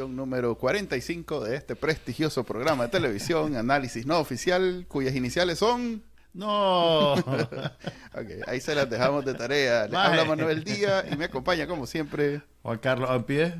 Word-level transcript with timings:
edición 0.00 0.16
número 0.16 0.54
45 0.54 1.40
de 1.44 1.56
este 1.56 1.76
prestigioso 1.76 2.42
programa 2.42 2.84
de 2.84 2.88
televisión, 2.88 3.54
Análisis 3.54 4.06
No 4.06 4.18
Oficial, 4.18 4.86
cuyas 4.88 5.14
iniciales 5.14 5.58
son... 5.58 6.02
No. 6.32 7.12
okay, 8.14 8.40
ahí 8.46 8.62
se 8.62 8.74
las 8.74 8.88
dejamos 8.88 9.26
de 9.26 9.34
tarea. 9.34 9.88
Le 9.88 9.96
habla 9.98 10.24
Manuel 10.24 10.64
Díaz 10.64 11.04
y 11.12 11.16
me 11.16 11.26
acompaña 11.26 11.66
como 11.66 11.86
siempre 11.86 12.40
Juan 12.62 12.78
Carlos 12.78 13.10
Ampie. 13.10 13.52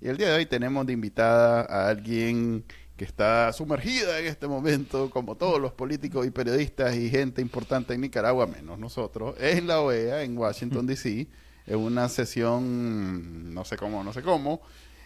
Y 0.00 0.06
el 0.06 0.16
día 0.16 0.28
de 0.28 0.36
hoy 0.36 0.46
tenemos 0.46 0.86
de 0.86 0.92
invitada 0.92 1.62
a 1.62 1.88
alguien 1.88 2.64
que 2.96 3.04
está 3.04 3.52
sumergida 3.52 4.20
en 4.20 4.26
este 4.26 4.46
momento, 4.46 5.10
como 5.10 5.34
todos 5.36 5.60
los 5.60 5.72
políticos 5.72 6.24
y 6.24 6.30
periodistas 6.30 6.94
y 6.94 7.10
gente 7.10 7.42
importante 7.42 7.94
en 7.94 8.02
Nicaragua, 8.02 8.46
menos 8.46 8.78
nosotros, 8.78 9.34
en 9.40 9.66
la 9.66 9.80
OEA, 9.80 10.22
en 10.22 10.38
Washington, 10.38 10.86
D.C., 10.86 11.26
en 11.66 11.78
una 11.78 12.08
sesión, 12.08 13.52
no 13.52 13.64
sé 13.64 13.76
cómo, 13.76 14.04
no 14.04 14.12
sé 14.12 14.22
cómo, 14.22 14.60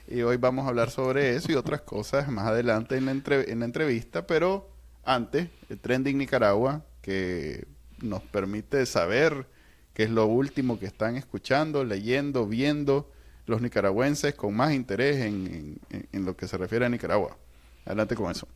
y 0.07 0.23
hoy 0.23 0.37
vamos 0.37 0.67
a 0.67 0.69
hablar 0.69 0.91
sobre 0.91 1.35
eso 1.35 1.51
y 1.51 1.55
otras 1.55 1.81
cosas 1.83 2.29
más 2.29 2.47
adelante 2.47 2.97
en 2.97 3.07
la, 3.07 3.13
en 3.13 3.59
la 3.61 3.65
entrevista, 3.65 4.27
pero 4.27 4.71
antes, 5.05 5.49
el 5.69 5.79
Trending 5.79 6.19
Nicaragua, 6.19 6.85
que 7.02 7.66
nos 8.01 8.23
permite 8.23 8.85
saber 8.87 9.46
qué 9.93 10.05
es 10.05 10.11
lo 10.11 10.27
último 10.27 10.79
que 10.79 10.87
están 10.87 11.16
escuchando, 11.16 11.85
leyendo, 11.85 12.46
viendo 12.46 13.11
los 13.46 13.61
nicaragüenses 13.61 14.35
con 14.35 14.55
más 14.55 14.73
interés 14.73 15.24
en, 15.24 15.79
en 15.91 16.24
lo 16.24 16.37
que 16.37 16.49
se 16.49 16.57
refiere 16.57 16.87
a 16.87 16.89
Nicaragua. 16.89 17.37
Adelante 17.85 18.15
con 18.15 18.30
eso. 18.30 18.49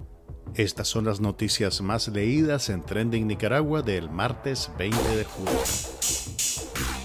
Estas 0.55 0.89
son 0.89 1.05
las 1.05 1.21
noticias 1.21 1.83
más 1.83 2.09
leídas 2.09 2.71
en 2.71 2.83
Trending 2.83 3.27
Nicaragua 3.27 3.83
del 3.83 4.09
martes 4.09 4.71
20 4.79 5.17
de 5.17 5.25
julio. 5.25 6.98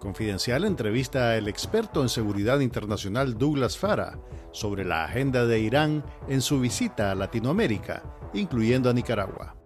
Confidencial 0.00 0.64
entrevista 0.64 1.34
al 1.34 1.46
experto 1.46 2.00
en 2.00 2.08
seguridad 2.08 2.60
internacional 2.60 3.36
Douglas 3.36 3.76
Fara 3.76 4.18
sobre 4.50 4.82
la 4.86 5.04
agenda 5.04 5.44
de 5.44 5.60
Irán 5.60 6.02
en 6.26 6.40
su 6.40 6.58
visita 6.58 7.10
a 7.10 7.14
Latinoamérica, 7.14 8.02
incluyendo 8.32 8.88
a 8.88 8.94
Nicaragua. 8.94 9.56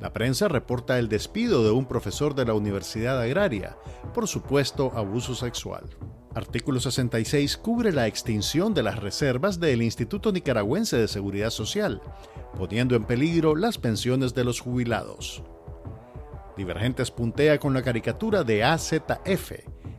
La 0.00 0.12
prensa 0.12 0.48
reporta 0.48 0.98
el 0.98 1.08
despido 1.08 1.62
de 1.62 1.70
un 1.70 1.86
profesor 1.86 2.34
de 2.34 2.44
la 2.44 2.54
Universidad 2.54 3.20
Agraria 3.20 3.78
por 4.12 4.26
supuesto 4.26 4.90
abuso 4.96 5.36
sexual. 5.36 5.84
Artículo 6.34 6.80
66 6.80 7.56
cubre 7.56 7.92
la 7.92 8.08
extinción 8.08 8.74
de 8.74 8.82
las 8.82 8.98
reservas 8.98 9.60
del 9.60 9.82
Instituto 9.82 10.32
Nicaragüense 10.32 10.96
de 10.96 11.06
Seguridad 11.06 11.50
Social, 11.50 12.02
poniendo 12.58 12.96
en 12.96 13.04
peligro 13.04 13.54
las 13.54 13.78
pensiones 13.78 14.34
de 14.34 14.44
los 14.44 14.60
jubilados. 14.60 15.44
Divergentes 16.56 17.10
puntea 17.10 17.58
con 17.58 17.74
la 17.74 17.82
caricatura 17.82 18.42
de 18.42 18.64
AZF, 18.64 19.52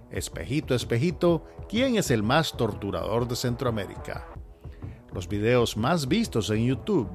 Espejito, 0.09 0.73
espejito, 0.73 1.45
¿quién 1.67 1.97
es 1.97 2.11
el 2.11 2.23
más 2.23 2.55
torturador 2.55 3.27
de 3.27 3.35
Centroamérica? 3.35 4.25
Los 5.13 5.27
videos 5.27 5.75
más 5.75 6.07
vistos 6.07 6.49
en 6.49 6.65
YouTube. 6.65 7.09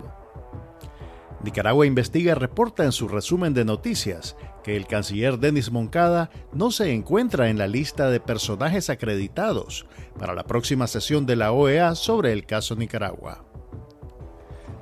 Nicaragua 1.42 1.86
Investiga 1.86 2.34
reporta 2.34 2.84
en 2.84 2.92
su 2.92 3.08
resumen 3.08 3.54
de 3.54 3.64
noticias 3.64 4.36
que 4.62 4.76
el 4.76 4.86
canciller 4.86 5.38
Denis 5.38 5.72
Moncada 5.72 6.30
no 6.52 6.70
se 6.70 6.92
encuentra 6.92 7.48
en 7.48 7.58
la 7.58 7.66
lista 7.66 8.10
de 8.10 8.20
personajes 8.20 8.90
acreditados 8.90 9.86
para 10.18 10.34
la 10.34 10.44
próxima 10.44 10.86
sesión 10.86 11.26
de 11.26 11.36
la 11.36 11.50
OEA 11.50 11.94
sobre 11.94 12.32
el 12.32 12.46
caso 12.46 12.76
Nicaragua. 12.76 13.44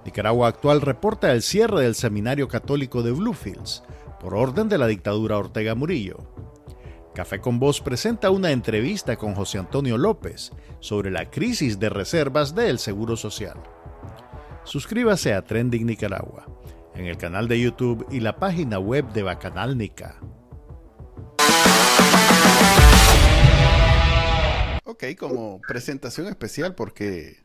Nicaragua 0.04 0.48
Actual 0.48 0.81
reporta 0.81 1.32
el 1.32 1.42
cierre 1.42 1.82
del 1.82 1.94
Seminario 1.94 2.48
Católico 2.48 3.03
de 3.03 3.12
Bluefields 3.12 3.82
por 4.20 4.34
orden 4.34 4.69
de 4.69 4.78
la 4.78 4.86
dictadura 4.86 5.38
Ortega 5.38 5.75
Murillo. 5.75 6.19
Café 7.14 7.41
con 7.41 7.58
Voz 7.58 7.81
presenta 7.81 8.31
una 8.31 8.53
entrevista 8.53 9.16
con 9.16 9.34
José 9.34 9.58
Antonio 9.58 9.98
López 9.98 10.53
sobre 10.78 11.10
la 11.10 11.31
crisis 11.31 11.81
de 11.81 11.88
reservas 11.88 12.54
del 12.54 12.78
Seguro 12.78 13.16
Social. 13.16 13.56
Suscríbase 14.64 15.34
a 15.34 15.42
Trending 15.42 15.86
Nicaragua 15.86 16.47
en 16.94 17.06
el 17.06 17.16
canal 17.16 17.48
de 17.48 17.60
YouTube 17.60 18.06
y 18.10 18.20
la 18.20 18.36
página 18.36 18.78
web 18.78 19.10
de 19.12 19.22
Bacanal 19.22 19.76
Nica. 19.76 20.20
Ok, 24.84 25.04
como 25.18 25.60
presentación 25.68 26.26
especial 26.26 26.74
porque 26.74 27.38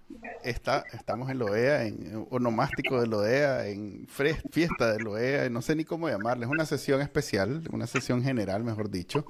está, 0.44 0.84
estamos 0.94 1.30
en 1.30 1.40
Loea, 1.40 1.86
en 1.86 2.26
onomástico 2.30 3.00
de 3.00 3.08
Loea, 3.08 3.68
en 3.68 4.08
fiesta 4.08 4.94
de 4.94 5.00
Loea, 5.00 5.50
no 5.50 5.62
sé 5.62 5.76
ni 5.76 5.84
cómo 5.84 6.08
llamarle, 6.08 6.46
es 6.46 6.52
una 6.52 6.66
sesión 6.66 7.02
especial, 7.02 7.64
una 7.72 7.88
sesión 7.88 8.24
general, 8.24 8.64
mejor 8.64 8.90
dicho. 8.90 9.26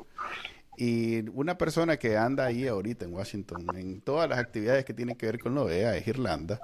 Y 0.78 1.28
una 1.30 1.58
persona 1.58 1.98
que 1.98 2.18
anda 2.18 2.46
ahí 2.46 2.68
ahorita 2.68 3.06
en 3.06 3.14
Washington, 3.14 3.66
en 3.76 4.02
todas 4.02 4.30
las 4.30 4.40
actividades 4.40 4.86
que 4.86 4.94
tienen 4.94 5.16
que 5.16 5.26
ver 5.26 5.40
con 5.40 5.56
Loea, 5.56 5.96
es 5.96 6.06
Irlanda 6.08 6.60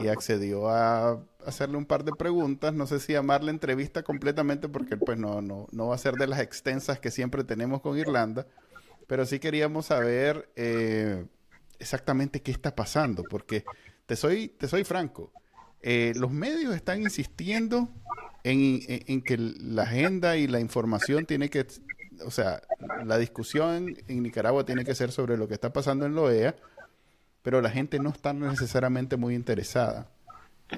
y 0.00 0.08
accedió 0.08 0.68
a 0.68 1.20
hacerle 1.44 1.76
un 1.76 1.84
par 1.84 2.04
de 2.04 2.12
preguntas. 2.12 2.72
No 2.72 2.86
sé 2.86 3.00
si 3.00 3.12
llamarle 3.12 3.50
entrevista 3.50 4.02
completamente 4.02 4.68
porque 4.68 4.96
pues 4.96 5.18
no, 5.18 5.42
no, 5.42 5.66
no 5.72 5.88
va 5.88 5.94
a 5.94 5.98
ser 5.98 6.14
de 6.14 6.26
las 6.26 6.40
extensas 6.40 7.00
que 7.00 7.10
siempre 7.10 7.44
tenemos 7.44 7.80
con 7.80 7.98
Irlanda, 7.98 8.46
pero 9.10 9.26
sí 9.26 9.40
queríamos 9.40 9.86
saber 9.86 10.52
eh, 10.54 11.26
exactamente 11.80 12.42
qué 12.42 12.52
está 12.52 12.76
pasando, 12.76 13.24
porque 13.28 13.64
te 14.06 14.14
soy, 14.14 14.46
te 14.46 14.68
soy 14.68 14.84
franco, 14.84 15.32
eh, 15.82 16.12
los 16.14 16.30
medios 16.30 16.76
están 16.76 17.02
insistiendo 17.02 17.88
en, 18.44 18.78
en, 18.86 19.20
que 19.20 19.36
la 19.36 19.82
agenda 19.82 20.36
y 20.36 20.46
la 20.46 20.60
información 20.60 21.26
tiene 21.26 21.50
que, 21.50 21.66
o 22.24 22.30
sea, 22.30 22.62
la 23.04 23.18
discusión 23.18 23.96
en 24.06 24.22
Nicaragua 24.22 24.64
tiene 24.64 24.84
que 24.84 24.94
ser 24.94 25.10
sobre 25.10 25.36
lo 25.36 25.48
que 25.48 25.54
está 25.54 25.72
pasando 25.72 26.06
en 26.06 26.14
la 26.14 26.20
OEA 26.20 26.54
pero 27.42 27.60
la 27.60 27.70
gente 27.70 27.98
no 27.98 28.10
está 28.10 28.32
necesariamente 28.32 29.16
muy 29.16 29.34
interesada. 29.34 30.08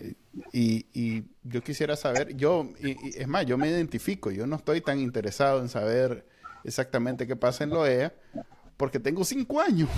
Eh, 0.01 0.15
y, 0.55 1.25
yo 1.43 1.63
quisiera 1.63 1.97
saber, 1.97 2.35
yo, 2.35 2.67
y, 2.81 2.97
es 3.15 3.29
más, 3.29 3.45
yo 3.45 3.59
me 3.59 3.69
identifico, 3.69 4.31
yo 4.31 4.47
no 4.47 4.57
estoy 4.57 4.81
tan 4.81 5.01
interesado 5.01 5.61
en 5.61 5.69
saber 5.69 6.25
exactamente 6.65 7.27
qué 7.27 7.37
pasa 7.37 7.65
en 7.65 7.71
Loea, 7.71 8.13
porque 8.77 8.99
tengo 9.01 9.25
cinco 9.25 9.61
años 9.61 9.89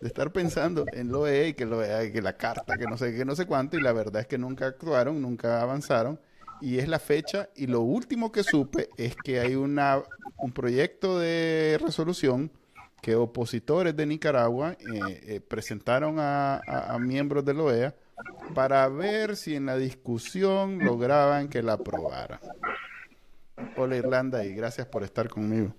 de 0.00 0.06
estar 0.08 0.32
pensando 0.32 0.84
en 0.92 1.08
Loea 1.08 1.48
y 1.48 1.54
que 1.54 1.66
Loea, 1.66 2.10
que 2.10 2.22
la 2.22 2.36
carta, 2.36 2.76
que 2.76 2.86
no 2.86 2.96
sé 2.96 3.14
qué, 3.14 3.24
no 3.24 3.34
sé 3.36 3.46
cuánto, 3.46 3.76
y 3.76 3.82
la 3.82 3.92
verdad 3.92 4.22
es 4.22 4.26
que 4.26 4.38
nunca 4.38 4.66
actuaron, 4.66 5.20
nunca 5.20 5.60
avanzaron, 5.60 6.20
y 6.60 6.78
es 6.78 6.88
la 6.88 6.98
fecha, 6.98 7.48
y 7.56 7.66
lo 7.66 7.80
último 7.80 8.32
que 8.32 8.42
supe 8.42 8.88
es 8.96 9.16
que 9.16 9.40
hay 9.40 9.54
una, 9.54 10.02
un 10.38 10.52
proyecto 10.52 11.18
de 11.18 11.78
resolución 11.82 12.50
que 13.00 13.16
opositores 13.16 13.96
de 13.96 14.06
Nicaragua 14.06 14.72
eh, 14.72 15.20
eh, 15.26 15.40
presentaron 15.40 16.16
a, 16.18 16.60
miembros 17.00 17.44
de 17.44 17.54
la 17.54 17.62
OEA 17.62 17.94
para 18.54 18.86
ver 18.88 19.36
si 19.36 19.56
en 19.56 19.66
la 19.66 19.76
discusión 19.76 20.78
lograban 20.78 21.48
que 21.48 21.62
la 21.62 21.74
aprobaran. 21.74 22.40
Hola 23.76 23.96
Irlanda 23.96 24.44
y 24.44 24.54
gracias 24.54 24.86
por 24.86 25.02
estar 25.02 25.28
conmigo. 25.28 25.74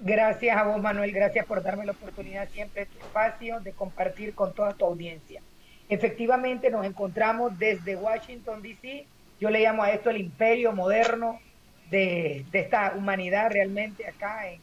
Gracias 0.00 0.56
a 0.56 0.64
vos 0.64 0.80
Manuel, 0.80 1.12
gracias 1.12 1.46
por 1.46 1.62
darme 1.62 1.86
la 1.86 1.92
oportunidad 1.92 2.48
siempre, 2.50 2.82
este 2.82 2.98
espacio 2.98 3.60
de 3.60 3.72
compartir 3.72 4.34
con 4.34 4.54
toda 4.54 4.72
tu 4.74 4.84
audiencia. 4.84 5.40
Efectivamente 5.88 6.70
nos 6.70 6.84
encontramos 6.84 7.58
desde 7.58 7.96
Washington, 7.96 8.60
D.C. 8.60 9.06
Yo 9.40 9.50
le 9.50 9.60
llamo 9.60 9.82
a 9.82 9.90
esto 9.90 10.10
el 10.10 10.18
imperio 10.18 10.72
moderno 10.72 11.40
de, 11.90 12.44
de 12.50 12.58
esta 12.58 12.94
humanidad 12.96 13.50
realmente 13.50 14.06
acá 14.06 14.50
en, 14.50 14.60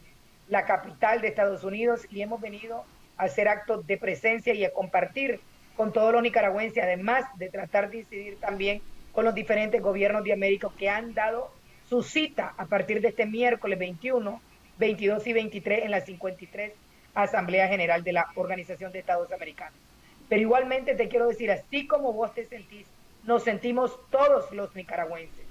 la 0.48 0.64
capital 0.64 1.20
de 1.20 1.28
Estados 1.28 1.64
Unidos 1.64 2.06
y 2.10 2.22
hemos 2.22 2.40
venido 2.40 2.84
a 3.16 3.24
hacer 3.24 3.48
actos 3.48 3.86
de 3.86 3.96
presencia 3.96 4.54
y 4.54 4.64
a 4.64 4.72
compartir 4.72 5.40
con 5.76 5.92
todos 5.92 6.12
los 6.12 6.22
nicaragüenses, 6.22 6.82
además 6.82 7.24
de 7.36 7.48
tratar 7.48 7.90
de 7.90 7.98
incidir 7.98 8.38
también 8.38 8.80
con 9.12 9.24
los 9.24 9.34
diferentes 9.34 9.80
gobiernos 9.80 10.24
de 10.24 10.32
América 10.32 10.68
que 10.78 10.88
han 10.88 11.14
dado 11.14 11.50
su 11.88 12.02
cita 12.02 12.54
a 12.56 12.66
partir 12.66 13.00
de 13.00 13.08
este 13.08 13.26
miércoles 13.26 13.78
21, 13.78 14.40
22 14.78 15.26
y 15.26 15.32
23 15.32 15.84
en 15.84 15.90
la 15.90 16.00
53 16.00 16.72
Asamblea 17.14 17.68
General 17.68 18.02
de 18.02 18.12
la 18.12 18.26
Organización 18.34 18.92
de 18.92 18.98
Estados 18.98 19.30
Americanos. 19.32 19.78
Pero 20.28 20.42
igualmente 20.42 20.94
te 20.94 21.08
quiero 21.08 21.28
decir, 21.28 21.50
así 21.50 21.86
como 21.86 22.12
vos 22.12 22.34
te 22.34 22.44
sentís, 22.44 22.86
nos 23.24 23.44
sentimos 23.44 23.98
todos 24.10 24.50
los 24.52 24.74
nicaragüenses. 24.74 25.44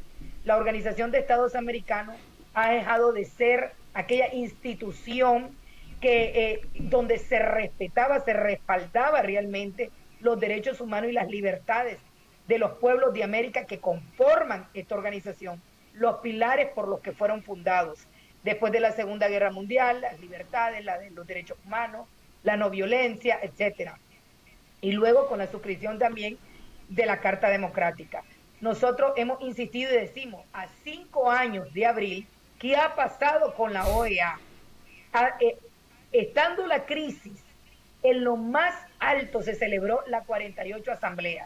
La 0.44 0.58
Organización 0.58 1.12
de 1.12 1.20
Estados 1.20 1.56
Americanos 1.56 2.16
ha 2.54 2.72
dejado 2.72 3.14
de 3.14 3.26
ser 3.26 3.72
aquella 3.94 4.34
institución 4.34 5.56
que 6.02 6.52
eh, 6.52 6.62
donde 6.74 7.18
se 7.18 7.40
respetaba, 7.40 8.20
se 8.20 8.34
respaldaba 8.34 9.22
realmente 9.22 9.90
los 10.20 10.40
derechos 10.40 10.82
humanos 10.82 11.10
y 11.10 11.14
las 11.14 11.30
libertades 11.30 11.98
de 12.48 12.58
los 12.58 12.74
pueblos 12.74 13.14
de 13.14 13.24
América 13.24 13.66
que 13.66 13.80
conforman 13.80 14.68
esta 14.74 14.96
organización, 14.96 15.62
los 15.94 16.18
pilares 16.18 16.70
por 16.74 16.88
los 16.88 17.02
que 17.02 17.12
fueron 17.12 17.44
fundados 17.44 18.08
después 18.44 18.72
de 18.74 18.80
la 18.80 18.92
Segunda 18.92 19.28
Guerra 19.28 19.52
Mundial, 19.52 20.02
las 20.02 20.20
libertades, 20.20 20.84
la 20.84 21.00
de 21.00 21.12
los 21.12 21.26
derechos 21.26 21.58
humanos, 21.66 22.08
la 22.44 22.58
no 22.58 22.70
violencia, 22.70 23.40
etcétera. 23.42 23.98
Y 24.82 24.92
luego 24.92 25.28
con 25.28 25.40
la 25.40 25.48
suscripción 25.48 25.98
también 25.98 26.38
de 26.90 27.06
la 27.06 27.20
Carta 27.22 27.50
Democrática. 27.50 28.24
Nosotros 28.60 29.14
hemos 29.16 29.42
insistido 29.42 29.94
y 29.94 29.98
decimos, 29.98 30.46
a 30.54 30.68
cinco 30.84 31.32
años 31.32 31.74
de 31.74 31.86
abril, 31.86 32.28
¿Qué 32.64 32.78
ha 32.78 32.96
pasado 32.96 33.54
con 33.56 33.74
la 33.74 33.86
OEA? 33.88 34.40
Eh, 35.42 35.58
estando 36.14 36.66
la 36.66 36.86
crisis 36.86 37.44
en 38.04 38.24
lo 38.24 38.38
más 38.38 38.74
alto 39.00 39.42
se 39.44 39.54
celebró 39.54 40.02
la 40.08 40.22
48 40.22 40.90
Asamblea 40.90 41.46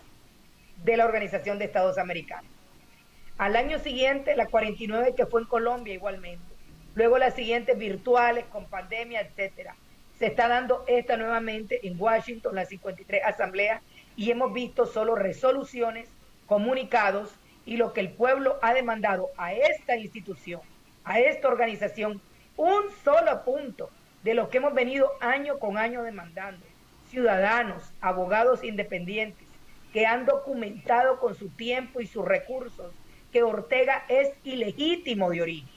de 0.84 0.96
la 0.96 1.06
Organización 1.06 1.58
de 1.58 1.66
Estados 1.66 1.98
Americanos. 1.98 2.52
Al 3.38 3.56
año 3.56 3.78
siguiente, 3.78 4.36
la 4.36 4.48
49 4.48 5.14
que 5.16 5.28
fue 5.28 5.42
en 5.42 5.48
Colombia 5.48 5.94
igualmente. 5.94 6.44
Luego 6.96 7.20
las 7.20 7.36
siguientes 7.36 7.78
virtuales, 7.78 8.46
con 8.46 8.66
pandemia, 8.66 9.22
etcétera. 9.22 9.76
Se 10.18 10.26
está 10.26 10.48
dando 10.48 10.84
esta 10.88 11.18
nuevamente 11.18 11.88
en 11.88 12.02
Washington, 12.02 12.56
la 12.56 12.66
53 12.66 13.22
Asamblea, 13.24 13.84
y 14.16 14.32
hemos 14.32 14.52
visto 14.54 14.88
solo 14.88 15.14
resoluciones, 15.14 16.10
comunicados 16.48 17.36
y 17.64 17.78
lo 17.78 17.94
que 17.94 18.00
el 18.00 18.10
pueblo 18.10 18.58
ha 18.64 18.74
demandado 18.74 19.30
a 19.38 19.54
esta 19.54 19.96
institución, 19.96 20.62
a 21.04 21.20
esta 21.20 21.48
organización, 21.48 22.20
un 22.56 22.86
solo 23.04 23.44
punto 23.46 23.92
de 24.24 24.34
lo 24.34 24.50
que 24.50 24.58
hemos 24.58 24.74
venido 24.74 25.12
año 25.22 25.60
con 25.60 25.78
año 25.78 26.02
demandando. 26.02 26.66
Ciudadanos, 27.12 27.84
abogados 28.02 28.64
independientes 28.64 29.46
que 29.94 30.08
han 30.08 30.26
documentado 30.26 31.20
con 31.20 31.36
su 31.36 31.50
tiempo 31.50 32.02
y 32.02 32.08
sus 32.08 32.26
recursos 32.26 32.92
que 33.38 33.44
Ortega 33.44 34.04
es 34.10 34.32
ilegítimo 34.44 35.30
de 35.30 35.44
origen, 35.44 35.70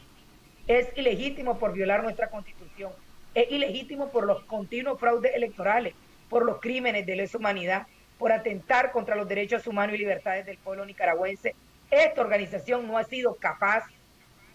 es 0.67 0.89
ilegítimo 0.97 1.59
por 1.59 1.75
violar 1.75 2.03
nuestra 2.03 2.29
constitución, 2.29 2.91
es 3.35 3.53
ilegítimo 3.53 4.09
por 4.09 4.25
los 4.25 4.43
continuos 4.45 4.99
fraudes 4.99 5.35
electorales, 5.35 5.93
por 6.31 6.47
los 6.47 6.59
crímenes 6.59 7.05
de 7.05 7.17
lesa 7.17 7.37
humanidad, 7.37 7.87
por 8.19 8.33
atentar 8.33 8.93
contra 8.93 9.15
los 9.15 9.29
derechos 9.29 9.67
humanos 9.67 9.95
y 9.95 9.99
libertades 9.99 10.47
del 10.47 10.57
pueblo 10.57 10.87
nicaragüense. 10.87 11.55
Esta 11.91 12.23
organización 12.23 12.87
no 12.87 12.97
ha 12.97 13.05
sido 13.05 13.35
capaz, 13.35 13.85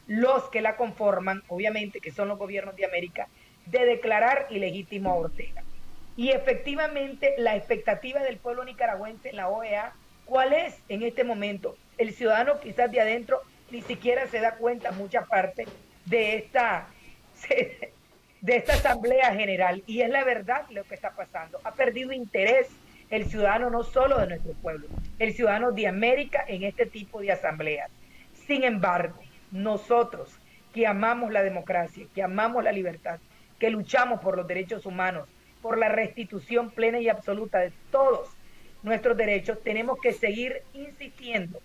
los 0.08 0.50
que 0.50 0.64
la 0.64 0.76
conforman, 0.76 1.44
obviamente, 1.48 2.00
que 2.00 2.12
son 2.12 2.28
los 2.28 2.40
gobiernos 2.40 2.76
de 2.76 2.86
América, 2.86 3.28
de 3.68 3.86
declarar 3.86 4.48
ilegítimo 4.50 5.12
a 5.12 5.16
Ortega. 5.16 5.62
Y 6.18 6.32
efectivamente, 6.32 7.36
la 7.38 7.56
expectativa 7.56 8.24
del 8.24 8.38
pueblo 8.38 8.66
nicaragüense 8.66 9.30
en 9.30 9.36
la 9.36 9.48
OEA, 9.48 9.94
¿cuál 10.26 10.54
es 10.54 10.76
en 10.90 11.04
este 11.04 11.24
momento? 11.24 11.78
El 11.98 12.14
ciudadano 12.14 12.60
quizás 12.60 12.92
de 12.92 13.02
adentro 13.02 13.42
ni 13.72 13.82
siquiera 13.82 14.28
se 14.28 14.40
da 14.40 14.56
cuenta, 14.56 14.92
mucha 14.92 15.26
parte, 15.26 15.66
de 16.06 16.36
esta, 16.36 16.88
de 18.42 18.56
esta 18.56 18.74
Asamblea 18.74 19.34
General. 19.34 19.84
Y 19.88 20.02
es 20.02 20.10
la 20.10 20.24
verdad 20.24 20.66
lo 20.70 20.84
que 20.84 20.96
está 20.96 21.12
pasando. 21.12 21.60
Ha 21.64 21.72
perdido 21.74 22.12
interés 22.12 22.68
el 23.10 23.26
ciudadano 23.26 23.70
no 23.70 23.84
solo 23.84 24.20
de 24.20 24.28
nuestro 24.28 24.54
pueblo, 24.54 24.88
el 25.20 25.34
ciudadano 25.34 25.72
de 25.72 25.88
América 25.88 26.44
en 26.48 26.64
este 26.64 26.86
tipo 26.86 27.22
de 27.22 27.32
asambleas. 27.32 27.90
Sin 28.48 28.64
embargo, 28.64 29.20
nosotros 29.52 30.38
que 30.74 30.88
amamos 30.88 31.32
la 31.32 31.44
democracia, 31.44 32.06
que 32.14 32.24
amamos 32.24 32.64
la 32.64 32.72
libertad, 32.72 33.20
que 33.60 33.70
luchamos 33.70 34.20
por 34.20 34.36
los 34.36 34.48
derechos 34.48 34.86
humanos, 34.86 35.30
por 35.62 35.78
la 35.78 35.90
restitución 35.90 36.70
plena 36.70 37.00
y 37.00 37.10
absoluta 37.10 37.60
de 37.60 37.72
todos 37.92 38.30
nuestros 38.84 39.18
derechos, 39.18 39.64
tenemos 39.64 40.00
que 40.02 40.14
seguir 40.14 40.62
insistiendo, 40.74 41.60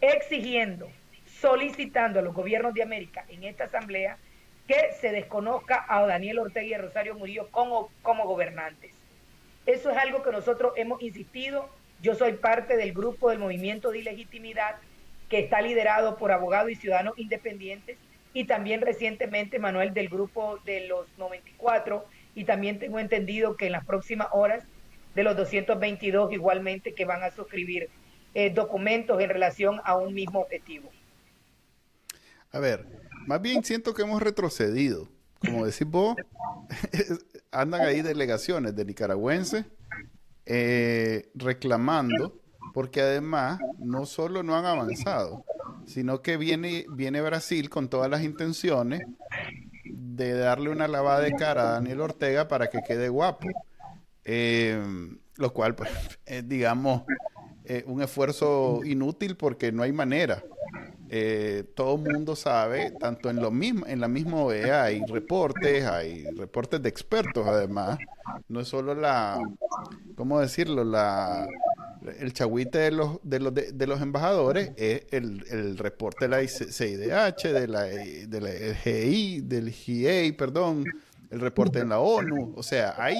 exigiendo, 0.00 0.88
solicitando 1.40 2.18
a 2.18 2.22
los 2.22 2.34
gobiernos 2.34 2.74
de 2.74 2.82
América 2.82 3.24
en 3.28 3.44
esta 3.44 3.64
asamblea 3.64 4.18
que 4.66 4.92
se 5.00 5.10
desconozca 5.10 5.84
a 5.88 6.06
Daniel 6.06 6.38
Ortega 6.38 6.66
y 6.66 6.74
a 6.74 6.78
Rosario 6.78 7.14
Murillo 7.14 7.48
como, 7.50 7.90
gobernantes. 8.02 8.94
Eso 9.66 9.90
es 9.90 9.96
algo 9.96 10.22
que 10.22 10.30
nosotros 10.30 10.72
hemos 10.76 11.02
insistido. 11.02 11.68
Yo 12.00 12.14
soy 12.14 12.34
parte 12.34 12.76
del 12.76 12.92
grupo 12.92 13.30
del 13.30 13.38
movimiento 13.38 13.90
de 13.90 13.98
ilegitimidad 13.98 14.76
que 15.28 15.40
está 15.40 15.60
liderado 15.60 16.16
por 16.16 16.32
abogados 16.32 16.70
y 16.70 16.76
ciudadanos 16.76 17.18
independientes 17.18 17.98
y 18.32 18.44
también 18.44 18.80
recientemente 18.80 19.58
Manuel 19.58 19.92
del 19.92 20.08
grupo 20.08 20.58
de 20.64 20.86
los 20.86 21.06
94 21.18 22.04
y 22.34 22.44
también 22.44 22.78
tengo 22.78 22.98
entendido 22.98 23.56
que 23.56 23.66
en 23.66 23.72
las 23.72 23.84
próximas 23.84 24.28
horas 24.32 24.64
de 25.14 25.24
los 25.24 25.36
222 25.36 26.32
igualmente 26.32 26.94
que 26.94 27.04
van 27.04 27.22
a 27.22 27.30
suscribir 27.32 27.88
eh, 28.34 28.50
documentos 28.52 29.20
en 29.20 29.28
relación 29.28 29.80
a 29.84 29.96
un 29.96 30.14
mismo 30.14 30.40
objetivo. 30.40 30.90
A 32.52 32.58
ver, 32.58 32.86
más 33.26 33.40
bien 33.40 33.64
siento 33.64 33.94
que 33.94 34.02
hemos 34.02 34.22
retrocedido. 34.22 35.08
Como 35.40 35.64
decís 35.64 35.86
vos, 35.86 36.16
andan 37.50 37.82
ahí 37.82 38.02
delegaciones 38.02 38.76
de 38.76 38.84
nicaragüenses 38.84 39.64
eh, 40.46 41.30
reclamando, 41.34 42.38
porque 42.74 43.00
además 43.00 43.58
no 43.78 44.04
solo 44.04 44.42
no 44.42 44.56
han 44.56 44.66
avanzado, 44.66 45.44
sino 45.86 46.22
que 46.22 46.36
viene, 46.36 46.84
viene 46.90 47.20
Brasil 47.20 47.70
con 47.70 47.88
todas 47.88 48.10
las 48.10 48.22
intenciones 48.22 49.00
de 49.84 50.32
darle 50.32 50.70
una 50.70 50.88
lavada 50.88 51.20
de 51.20 51.32
cara 51.32 51.62
a 51.62 51.72
Daniel 51.72 52.00
Ortega 52.02 52.48
para 52.48 52.68
que 52.68 52.80
quede 52.86 53.08
guapo. 53.08 53.48
Eh, 54.24 54.78
lo 55.36 55.52
cual, 55.52 55.74
pues, 55.74 55.90
es, 56.26 56.48
digamos, 56.48 57.02
un 57.86 58.02
esfuerzo 58.02 58.80
inútil 58.84 59.36
porque 59.36 59.72
no 59.72 59.82
hay 59.82 59.92
manera. 59.92 60.42
Eh, 61.12 61.64
todo 61.74 61.96
el 61.96 62.12
mundo 62.12 62.36
sabe, 62.36 62.92
tanto 62.92 63.30
en 63.30 63.36
lo 63.42 63.50
mismo, 63.50 63.84
en 63.88 63.98
la 63.98 64.06
misma 64.06 64.44
OEA 64.44 64.84
hay 64.84 65.02
reportes, 65.08 65.84
hay 65.84 66.24
reportes 66.36 66.80
de 66.80 66.88
expertos 66.88 67.48
además, 67.48 67.98
no 68.48 68.60
es 68.60 68.68
solo 68.68 68.94
la, 68.94 69.40
¿cómo 70.14 70.38
decirlo? 70.38 70.84
La, 70.84 71.48
el 72.20 72.32
chagüite 72.32 72.78
de 72.78 72.90
los, 72.92 73.18
de 73.24 73.40
los, 73.40 73.52
de, 73.52 73.86
los 73.88 74.00
embajadores 74.00 74.70
es 74.76 75.02
el, 75.10 75.44
el, 75.50 75.78
reporte 75.78 76.28
de 76.28 76.28
la 76.28 76.46
CIDH, 76.46 77.48
de 77.48 77.66
la, 77.66 78.74
GI, 78.84 79.40
del 79.40 79.70
GIA, 79.70 80.32
perdón, 80.36 80.84
el 81.28 81.40
reporte 81.40 81.80
en 81.80 81.88
la 81.88 81.98
ONU, 81.98 82.52
o 82.54 82.62
sea, 82.62 82.94
hay 82.96 83.16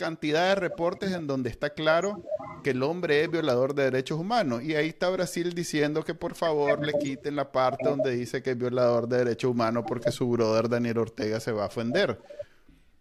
cantidad 0.00 0.48
de 0.48 0.54
reportes 0.54 1.12
en 1.12 1.26
donde 1.26 1.50
está 1.50 1.74
claro 1.74 2.22
que 2.64 2.70
el 2.70 2.82
hombre 2.82 3.22
es 3.22 3.30
violador 3.30 3.74
de 3.74 3.84
derechos 3.84 4.18
humanos. 4.18 4.62
Y 4.62 4.74
ahí 4.74 4.88
está 4.88 5.10
Brasil 5.10 5.52
diciendo 5.54 6.02
que 6.04 6.14
por 6.14 6.34
favor 6.34 6.84
le 6.84 6.94
quiten 6.94 7.36
la 7.36 7.52
parte 7.52 7.86
donde 7.86 8.12
dice 8.12 8.42
que 8.42 8.52
es 8.52 8.58
violador 8.58 9.08
de 9.08 9.18
derechos 9.18 9.50
humanos 9.50 9.84
porque 9.86 10.10
su 10.10 10.26
brother 10.30 10.70
Daniel 10.70 10.98
Ortega 10.98 11.38
se 11.38 11.52
va 11.52 11.64
a 11.64 11.66
ofender. 11.66 12.18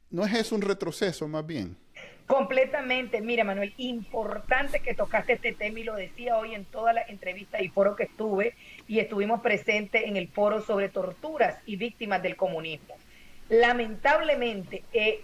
¿No 0.10 0.25
es 0.25 0.34
eso 0.34 0.56
un 0.56 0.62
retroceso 0.62 1.25
más 1.29 1.48
bien? 1.48 1.77
Completamente. 2.27 3.22
Mira, 3.22 3.46
Manuel, 3.46 3.74
importante 3.77 4.82
que 4.82 4.94
tocaste 4.94 5.34
este 5.34 5.53
tema 5.53 5.79
y 5.79 5.84
lo 5.86 5.96
decía 5.96 6.38
hoy 6.38 6.53
en 6.53 6.65
todas 6.65 6.94
las 6.94 7.10
entrevistas 7.10 7.62
y 7.62 7.70
foros 7.70 7.96
que 7.96 8.03
estuve 8.03 8.56
y 8.89 9.00
estuvimos 9.00 9.39
presentes 9.39 10.03
en 10.06 10.18
el 10.18 10.27
foro 10.27 10.62
sobre 10.62 10.89
torturas 10.89 11.58
y 11.65 11.77
víctimas 11.77 12.22
del 12.22 12.36
comunismo. 12.36 12.96
Lamentablemente, 13.50 14.84
eh, 14.94 15.24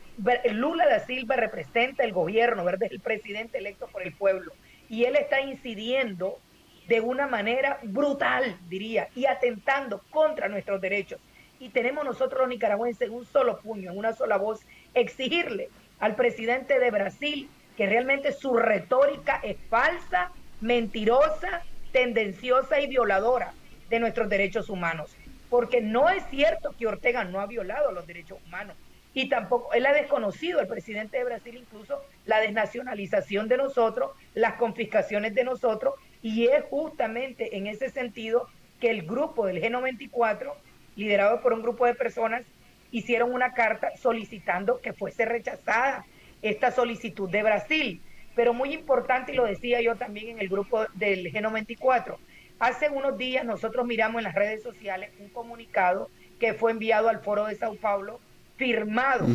Lula 0.52 0.88
da 0.88 1.00
Silva 1.00 1.36
representa 1.36 2.04
el 2.04 2.12
gobierno, 2.12 2.66
¿verdad? 2.66 2.88
Es 2.88 2.92
el 2.92 3.00
presidente 3.00 3.60
electo 3.60 3.88
por 3.88 4.02
el 4.02 4.14
pueblo. 4.14 4.52
Y 4.90 5.04
él 5.04 5.16
está 5.16 5.42
incidiendo 5.42 6.40
de 6.88 7.02
una 7.02 7.28
manera 7.28 7.80
brutal, 7.84 8.58
diría, 8.68 9.10
y 9.16 9.28
atentando 9.28 10.02
contra 10.10 10.48
nuestros 10.48 10.82
derechos. 10.82 11.20
Y 11.60 11.70
tenemos 11.70 12.04
nosotros 12.04 12.42
los 12.42 12.50
nicaragüenses 12.50 13.10
un 13.10 13.26
solo 13.26 13.60
puño, 13.60 13.92
en 13.92 13.98
una 13.98 14.14
sola 14.14 14.38
voz, 14.38 14.62
exigirle 14.96 15.70
al 16.00 16.16
presidente 16.16 16.80
de 16.80 16.92
Brasil 16.92 17.48
que 17.78 17.86
realmente 17.86 18.32
su 18.32 18.56
retórica 18.56 19.40
es 19.44 19.58
falsa, 19.70 20.32
mentirosa, 20.62 21.62
tendenciosa 21.92 22.82
y 22.82 22.88
violadora 22.88 23.54
de 23.90 24.00
nuestros 24.00 24.30
derechos 24.30 24.70
humanos 24.70 25.16
porque 25.50 25.82
no 25.82 26.10
es 26.10 26.24
cierto 26.30 26.76
que 26.78 26.88
Ortega 26.88 27.24
no 27.24 27.40
ha 27.40 27.46
violado 27.46 27.92
los 27.92 28.08
derechos 28.08 28.40
humanos 28.46 28.76
y 29.16 29.30
tampoco 29.30 29.74
él 29.74 29.86
ha 29.86 29.94
desconocido, 29.94 30.60
el 30.60 30.68
presidente 30.68 31.18
de 31.18 31.24
Brasil 31.24 31.56
incluso, 31.56 32.02
la 32.26 32.42
desnacionalización 32.42 33.48
de 33.48 33.56
nosotros, 33.58 34.12
las 34.34 34.56
confiscaciones 34.56 35.34
de 35.34 35.46
nosotros, 35.46 35.96
y 36.22 36.48
es 36.48 36.66
justamente 36.66 37.56
en 37.56 37.66
ese 37.68 37.90
sentido 37.90 38.50
que 38.82 38.90
el 38.90 39.04
grupo 39.04 39.48
del 39.48 39.64
G94, 39.64 40.52
liderado 40.98 41.42
por 41.42 41.54
un 41.54 41.62
grupo 41.62 41.86
de 41.86 41.96
personas, 41.96 42.44
hicieron 42.92 43.34
una 43.34 43.54
carta 43.54 43.96
solicitando 43.96 44.82
que 44.82 44.92
fuese 44.92 45.24
rechazada 45.24 46.06
esta 46.42 46.72
solicitud 46.72 47.30
de 47.30 47.42
Brasil. 47.42 48.02
Pero 48.36 48.54
muy 48.54 48.74
importante, 48.74 49.32
y 49.32 49.36
lo 49.36 49.46
decía 49.46 49.82
yo 49.82 49.96
también 49.96 50.32
en 50.32 50.40
el 50.40 50.50
grupo 50.50 50.88
del 50.94 51.32
G94, 51.32 52.18
Hace 52.60 52.90
unos 52.90 53.18
días 53.18 53.46
nosotros 53.46 53.86
miramos 53.86 54.20
en 54.20 54.24
las 54.24 54.36
redes 54.36 54.64
sociales 54.64 55.12
un 55.20 55.30
comunicado 55.30 56.10
que 56.40 56.54
fue 56.54 56.72
enviado 56.72 57.10
al 57.10 57.20
foro 57.20 57.46
de 57.46 57.56
Sao 57.56 57.76
Paulo, 57.76 58.20
firmado 58.56 59.26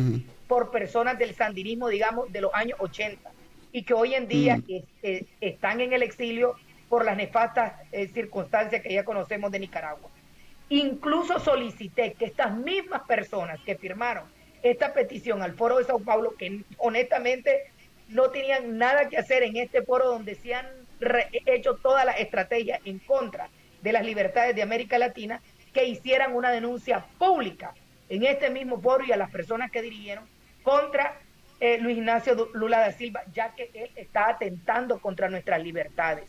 por 0.47 0.71
personas 0.71 1.19
del 1.19 1.35
sandinismo, 1.35 1.87
digamos, 1.87 2.31
de 2.31 2.41
los 2.41 2.53
años 2.53 2.79
80, 2.79 3.29
y 3.71 3.83
que 3.83 3.93
hoy 3.93 4.15
en 4.15 4.27
día 4.27 4.59
están 5.39 5.81
en 5.81 5.93
el 5.93 6.03
exilio 6.03 6.55
por 6.89 7.05
las 7.05 7.15
nefastas 7.15 7.73
eh, 7.91 8.07
circunstancias 8.07 8.81
que 8.81 8.93
ya 8.93 9.05
conocemos 9.05 9.51
de 9.51 9.59
Nicaragua. 9.59 10.09
Incluso 10.69 11.39
solicité 11.39 12.13
que 12.13 12.25
estas 12.25 12.55
mismas 12.57 13.03
personas 13.03 13.59
que 13.65 13.75
firmaron 13.75 14.25
esta 14.63 14.93
petición 14.93 15.41
al 15.41 15.53
foro 15.53 15.77
de 15.77 15.85
Sao 15.85 15.99
Paulo, 15.99 16.35
que 16.37 16.63
honestamente 16.77 17.71
no 18.09 18.29
tenían 18.29 18.77
nada 18.77 19.09
que 19.09 19.17
hacer 19.17 19.43
en 19.43 19.57
este 19.57 19.83
foro 19.83 20.07
donde 20.07 20.35
se 20.35 20.53
han 20.53 20.67
hecho 21.45 21.75
toda 21.75 22.05
la 22.05 22.13
estrategia 22.13 22.79
en 22.85 22.99
contra 22.99 23.49
de 23.81 23.91
las 23.91 24.05
libertades 24.05 24.55
de 24.55 24.61
América 24.61 24.97
Latina, 24.97 25.41
que 25.73 25.85
hicieran 25.85 26.35
una 26.35 26.51
denuncia 26.51 27.05
pública 27.17 27.73
en 28.09 28.23
este 28.23 28.49
mismo 28.49 28.81
foro 28.81 29.05
y 29.05 29.11
a 29.11 29.17
las 29.17 29.31
personas 29.31 29.71
que 29.71 29.81
dirigieron 29.81 30.25
contra 30.63 31.17
eh, 31.59 31.77
Luis 31.79 31.97
Ignacio 31.97 32.49
Lula 32.53 32.79
da 32.79 32.91
Silva, 32.91 33.21
ya 33.31 33.53
que 33.55 33.69
él 33.73 33.89
está 33.95 34.29
atentando 34.29 34.99
contra 34.99 35.29
nuestras 35.29 35.63
libertades. 35.63 36.25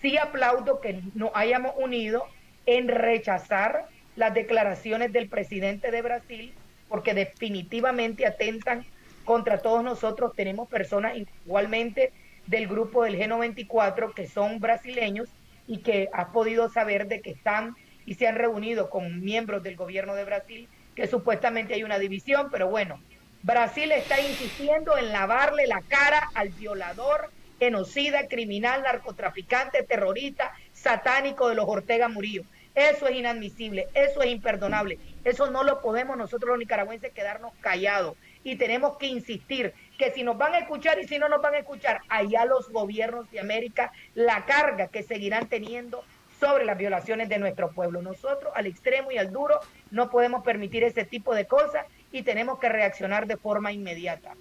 Sí 0.00 0.16
aplaudo 0.16 0.80
que 0.80 1.00
nos 1.14 1.30
hayamos 1.34 1.74
unido 1.76 2.24
en 2.66 2.88
rechazar 2.88 3.88
las 4.16 4.32
declaraciones 4.32 5.12
del 5.12 5.28
presidente 5.28 5.90
de 5.90 6.02
Brasil, 6.02 6.54
porque 6.88 7.14
definitivamente 7.14 8.26
atentan 8.26 8.86
contra 9.24 9.58
todos 9.58 9.82
nosotros. 9.82 10.34
Tenemos 10.34 10.68
personas 10.68 11.16
igualmente 11.16 12.12
del 12.50 12.66
grupo 12.66 13.04
del 13.04 13.16
G94 13.16 14.12
que 14.12 14.26
son 14.26 14.58
brasileños 14.58 15.28
y 15.68 15.78
que 15.78 16.08
ha 16.12 16.32
podido 16.32 16.68
saber 16.68 17.06
de 17.06 17.20
que 17.20 17.30
están 17.30 17.76
y 18.04 18.14
se 18.14 18.26
han 18.26 18.34
reunido 18.34 18.90
con 18.90 19.20
miembros 19.20 19.62
del 19.62 19.76
gobierno 19.76 20.16
de 20.16 20.24
Brasil, 20.24 20.68
que 20.96 21.06
supuestamente 21.06 21.74
hay 21.74 21.84
una 21.84 22.00
división, 22.00 22.48
pero 22.50 22.68
bueno, 22.68 23.00
Brasil 23.42 23.92
está 23.92 24.20
insistiendo 24.20 24.98
en 24.98 25.12
lavarle 25.12 25.68
la 25.68 25.80
cara 25.82 26.28
al 26.34 26.48
violador, 26.48 27.30
genocida, 27.60 28.26
criminal, 28.26 28.82
narcotraficante, 28.82 29.84
terrorista, 29.84 30.52
satánico 30.72 31.48
de 31.48 31.54
los 31.54 31.66
Ortega 31.68 32.08
Murillo. 32.08 32.42
Eso 32.74 33.06
es 33.06 33.14
inadmisible, 33.14 33.86
eso 33.94 34.22
es 34.22 34.30
imperdonable, 34.30 34.98
eso 35.24 35.50
no 35.52 35.62
lo 35.62 35.80
podemos 35.80 36.16
nosotros 36.16 36.50
los 36.50 36.58
nicaragüenses 36.58 37.12
quedarnos 37.12 37.52
callados 37.60 38.16
y 38.42 38.56
tenemos 38.56 38.96
que 38.96 39.06
insistir 39.06 39.72
que 40.00 40.10
si 40.12 40.22
nos 40.22 40.38
van 40.38 40.54
a 40.54 40.58
escuchar 40.60 40.98
y 40.98 41.06
si 41.06 41.18
no 41.18 41.28
nos 41.28 41.42
van 41.42 41.52
a 41.52 41.58
escuchar, 41.58 42.00
allá 42.08 42.46
los 42.46 42.70
gobiernos 42.70 43.30
de 43.30 43.38
América 43.38 43.92
la 44.14 44.46
carga 44.46 44.88
que 44.88 45.02
seguirán 45.02 45.46
teniendo 45.50 46.02
sobre 46.40 46.64
las 46.64 46.78
violaciones 46.78 47.28
de 47.28 47.38
nuestro 47.38 47.70
pueblo. 47.70 48.00
Nosotros 48.00 48.50
al 48.56 48.64
extremo 48.64 49.12
y 49.12 49.18
al 49.18 49.30
duro 49.30 49.60
no 49.90 50.08
podemos 50.08 50.42
permitir 50.42 50.84
ese 50.84 51.04
tipo 51.04 51.34
de 51.34 51.44
cosas 51.44 51.84
y 52.12 52.22
tenemos 52.22 52.58
que 52.58 52.70
reaccionar 52.70 53.26
de 53.26 53.36
forma 53.36 53.72
inmediata. 53.72 54.34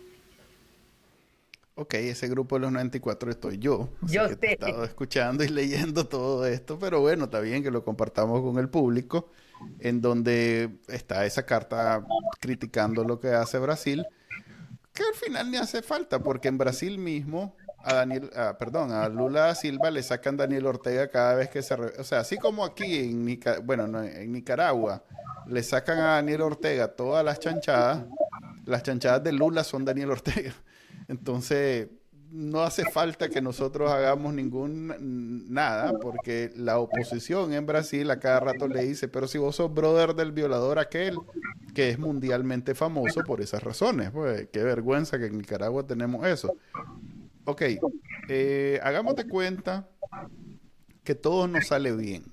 Ok, 1.75 1.96
ese 1.96 2.30
grupo 2.30 2.56
de 2.56 2.62
los 2.62 2.72
94 2.72 3.30
estoy 3.30 3.58
yo. 3.58 3.89
Yo 4.04 4.30
sé. 4.30 4.38
He 4.42 4.51
estado 4.54 4.86
escuchando 4.86 5.44
y 5.44 5.50
leyendo 5.50 6.08
todo 6.08 6.46
esto, 6.46 6.80
pero 6.80 7.01
bueno, 7.01 7.25
está 7.25 7.42
bien 7.42 7.63
que 7.63 7.72
lo 7.72 7.84
compartamos 7.84 8.42
con 8.42 8.60
el 8.60 8.70
público, 8.70 9.30
en 9.82 10.00
donde 10.00 10.70
está 10.88 11.25
esa 11.25 11.46
carta 11.46 12.06
criticando 12.39 13.04
lo 13.04 13.20
que 13.20 13.30
hace 13.30 13.60
Brasil, 13.60 14.06
que 15.00 15.06
al 15.06 15.15
final 15.15 15.50
ni 15.50 15.58
hace 15.58 15.82
falta, 15.82 16.20
porque 16.20 16.50
en 16.50 16.58
Brasil 16.58 16.98
mismo 16.98 17.56
a 17.77 17.94
Daniel, 17.94 18.29
perdón, 18.60 18.91
a 18.91 19.08
Lula 19.08 19.56
Silva 19.56 19.89
le 19.89 20.03
sacan 20.03 20.36
Daniel 20.36 20.65
Ortega 20.65 21.10
cada 21.10 21.36
vez 21.36 21.50
que 21.50 21.62
se, 21.62 21.74
o 21.74 22.03
sea, 22.03 22.20
así 22.20 22.38
como 22.38 22.65
aquí 22.65 22.98
en 22.98 23.39
bueno, 23.63 24.03
en 24.03 24.32
Nicaragua 24.34 25.01
le 25.48 25.63
sacan 25.63 26.00
a 26.00 26.15
Daniel 26.15 26.41
Ortega 26.41 26.89
todas 26.89 27.24
las 27.24 27.39
chanchadas, 27.39 28.03
las 28.65 28.84
chanchadas 28.84 29.24
de 29.24 29.32
Lula 29.32 29.63
son 29.63 29.86
Daniel 29.86 30.12
Ortega. 30.12 30.53
Entonces, 31.08 31.88
no 32.32 32.62
hace 32.62 32.90
falta 32.92 33.30
que 33.30 33.42
nosotros 33.42 33.92
hagamos 33.92 34.34
ningún 34.34 35.46
nada, 35.52 35.94
porque 36.00 36.52
la 36.56 36.80
oposición 36.80 37.54
en 37.54 37.66
Brasil 37.66 38.10
a 38.12 38.20
cada 38.20 38.40
rato 38.40 38.68
le 38.68 38.84
dice, 38.84 39.08
pero 39.08 39.28
si 39.28 39.38
vos 39.38 39.56
sos 39.56 39.74
brother 39.74 40.14
del 40.14 40.32
violador 40.32 40.80
aquel, 40.80 41.18
que 41.74 41.90
es 41.90 42.00
mundialmente 42.00 42.76
famoso 42.76 43.22
por 43.26 43.42
esas 43.42 43.64
razones, 43.64 44.12
pues 44.12 44.48
qué 44.52 44.64
vergüenza 44.64 45.18
que 45.18 45.26
en 45.26 45.38
Nicaragua 45.38 45.86
tenemos 45.86 46.26
eso. 46.28 46.54
Ok, 47.46 47.64
eh, 48.28 48.80
cuenta 49.30 49.90
que 51.04 51.16
todo 51.16 51.48
nos 51.48 51.68
sale 51.68 51.96
bien. 51.96 52.24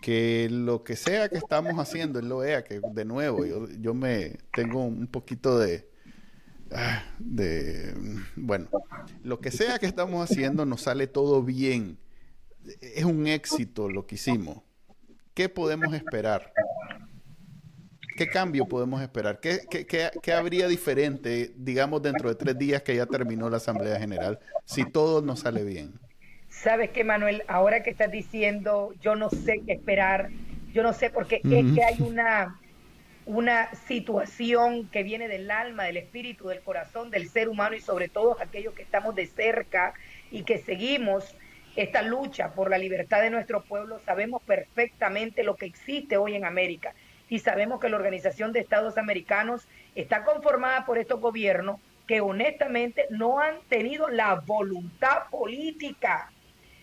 Que 0.00 0.48
lo 0.48 0.84
que 0.84 0.94
sea 0.94 1.28
que 1.28 1.38
estamos 1.38 1.74
haciendo 1.80 2.20
en 2.20 2.28
la 2.28 2.36
OEA, 2.36 2.62
que 2.62 2.80
de 2.92 3.04
nuevo 3.04 3.44
yo, 3.44 3.66
yo 3.80 3.92
me 3.94 4.38
tengo 4.52 4.84
un 4.84 5.08
poquito 5.08 5.58
de, 5.58 5.88
de, 7.18 7.94
bueno, 8.34 8.68
lo 9.22 9.40
que 9.40 9.50
sea 9.50 9.78
que 9.78 9.86
estamos 9.86 10.28
haciendo 10.30 10.66
nos 10.66 10.82
sale 10.82 11.06
todo 11.06 11.42
bien. 11.42 11.98
Es 12.80 13.04
un 13.04 13.26
éxito 13.26 13.88
lo 13.88 14.06
que 14.06 14.16
hicimos. 14.16 14.62
¿Qué 15.34 15.48
podemos 15.48 15.94
esperar? 15.94 16.52
¿Qué 18.16 18.26
cambio 18.28 18.66
podemos 18.66 19.02
esperar? 19.02 19.40
¿Qué, 19.40 19.60
qué, 19.68 20.32
habría 20.32 20.66
diferente, 20.66 21.52
digamos, 21.56 22.02
dentro 22.02 22.30
de 22.30 22.34
tres 22.34 22.58
días 22.58 22.82
que 22.82 22.96
ya 22.96 23.04
terminó 23.04 23.50
la 23.50 23.58
Asamblea 23.58 23.98
General, 24.00 24.40
si 24.64 24.90
todo 24.90 25.20
nos 25.20 25.40
sale 25.40 25.62
bien? 25.62 25.92
Sabes 26.48 26.90
que, 26.90 27.04
Manuel, 27.04 27.42
ahora 27.46 27.82
que 27.82 27.90
estás 27.90 28.10
diciendo, 28.10 28.94
yo 29.02 29.14
no 29.14 29.28
sé 29.28 29.60
qué 29.66 29.74
esperar, 29.74 30.30
yo 30.72 30.82
no 30.82 30.94
sé, 30.94 31.10
porque 31.10 31.36
es 31.44 31.74
que 31.74 31.84
hay 31.84 32.00
una, 32.00 32.58
una 33.26 33.74
situación 33.74 34.88
que 34.88 35.02
viene 35.02 35.26
del 35.26 35.50
alma, 35.50 35.84
del 35.84 35.96
espíritu, 35.96 36.48
del 36.48 36.62
corazón 36.62 37.10
del 37.10 37.28
ser 37.28 37.48
humano 37.48 37.74
y 37.74 37.80
sobre 37.80 38.08
todo 38.08 38.36
aquellos 38.40 38.72
que 38.72 38.82
estamos 38.82 39.16
de 39.16 39.26
cerca 39.26 39.94
y 40.30 40.44
que 40.44 40.58
seguimos 40.58 41.36
esta 41.74 42.02
lucha 42.02 42.52
por 42.52 42.70
la 42.70 42.78
libertad 42.78 43.20
de 43.20 43.30
nuestro 43.30 43.62
pueblo, 43.62 43.98
sabemos 43.98 44.42
perfectamente 44.42 45.42
lo 45.42 45.56
que 45.56 45.66
existe 45.66 46.16
hoy 46.16 46.36
en 46.36 46.44
América 46.44 46.94
y 47.28 47.40
sabemos 47.40 47.80
que 47.80 47.88
la 47.88 47.96
Organización 47.96 48.52
de 48.52 48.60
Estados 48.60 48.96
Americanos 48.96 49.66
está 49.96 50.22
conformada 50.22 50.86
por 50.86 50.96
estos 50.96 51.20
gobiernos 51.20 51.80
que 52.06 52.20
honestamente 52.20 53.06
no 53.10 53.40
han 53.40 53.56
tenido 53.68 54.08
la 54.08 54.36
voluntad 54.36 55.28
política 55.30 56.30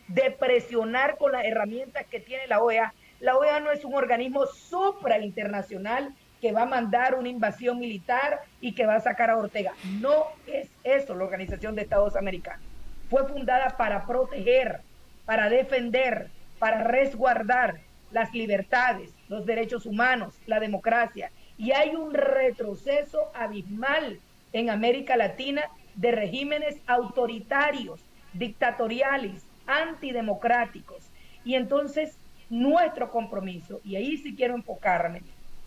de 0.10 0.30
presionar 0.32 1.18
con 1.18 1.32
las 1.32 1.46
herramientas 1.46 2.06
que 2.08 2.20
tiene 2.20 2.48
la 2.48 2.62
OEA. 2.62 2.94
La 3.22 3.38
OEA 3.38 3.62
no 3.62 3.72
es 3.72 3.86
un 3.86 3.96
organismo 3.96 4.46
supra 4.46 5.20
internacional 5.20 6.14
que 6.44 6.52
va 6.52 6.64
a 6.64 6.66
mandar 6.66 7.16
una 7.16 7.30
invasión 7.30 7.80
militar 7.80 8.42
y 8.60 8.74
que 8.74 8.86
va 8.86 8.96
a 8.96 9.00
sacar 9.00 9.30
a 9.30 9.38
Ortega. 9.38 9.72
No 10.02 10.26
es 10.46 10.68
eso 10.84 11.16
la 11.16 11.24
Organización 11.24 11.74
de 11.74 11.84
Estados 11.84 12.18
Americanos. 12.18 12.66
Fue 13.10 13.26
fundada 13.30 13.78
para 13.78 14.06
proteger, 14.06 14.82
para 15.24 15.48
defender, 15.48 16.28
para 16.60 16.84
resguardar 16.84 17.80
las 18.12 18.34
libertades, 18.34 19.14
los 19.30 19.46
derechos 19.46 19.86
humanos, 19.86 20.38
la 20.46 20.60
democracia. 20.60 21.32
Y 21.58 21.72
hay 21.72 21.96
un 21.96 22.14
retroceso 22.14 23.32
abismal 23.34 24.20
en 24.52 24.70
América 24.70 25.16
Latina 25.16 25.62
de 25.96 26.12
regímenes 26.12 26.76
autoritarios, 26.88 28.02
dictatoriales, 28.34 29.46
antidemocráticos. 29.66 31.10
Y 31.46 31.56
entonces 31.56 32.18
nuestro 32.50 33.10
compromiso, 33.12 33.80
y 33.86 33.96
ahí 33.96 34.18
sí 34.18 34.36
quiero 34.36 34.56
enfocarme, 34.56 35.22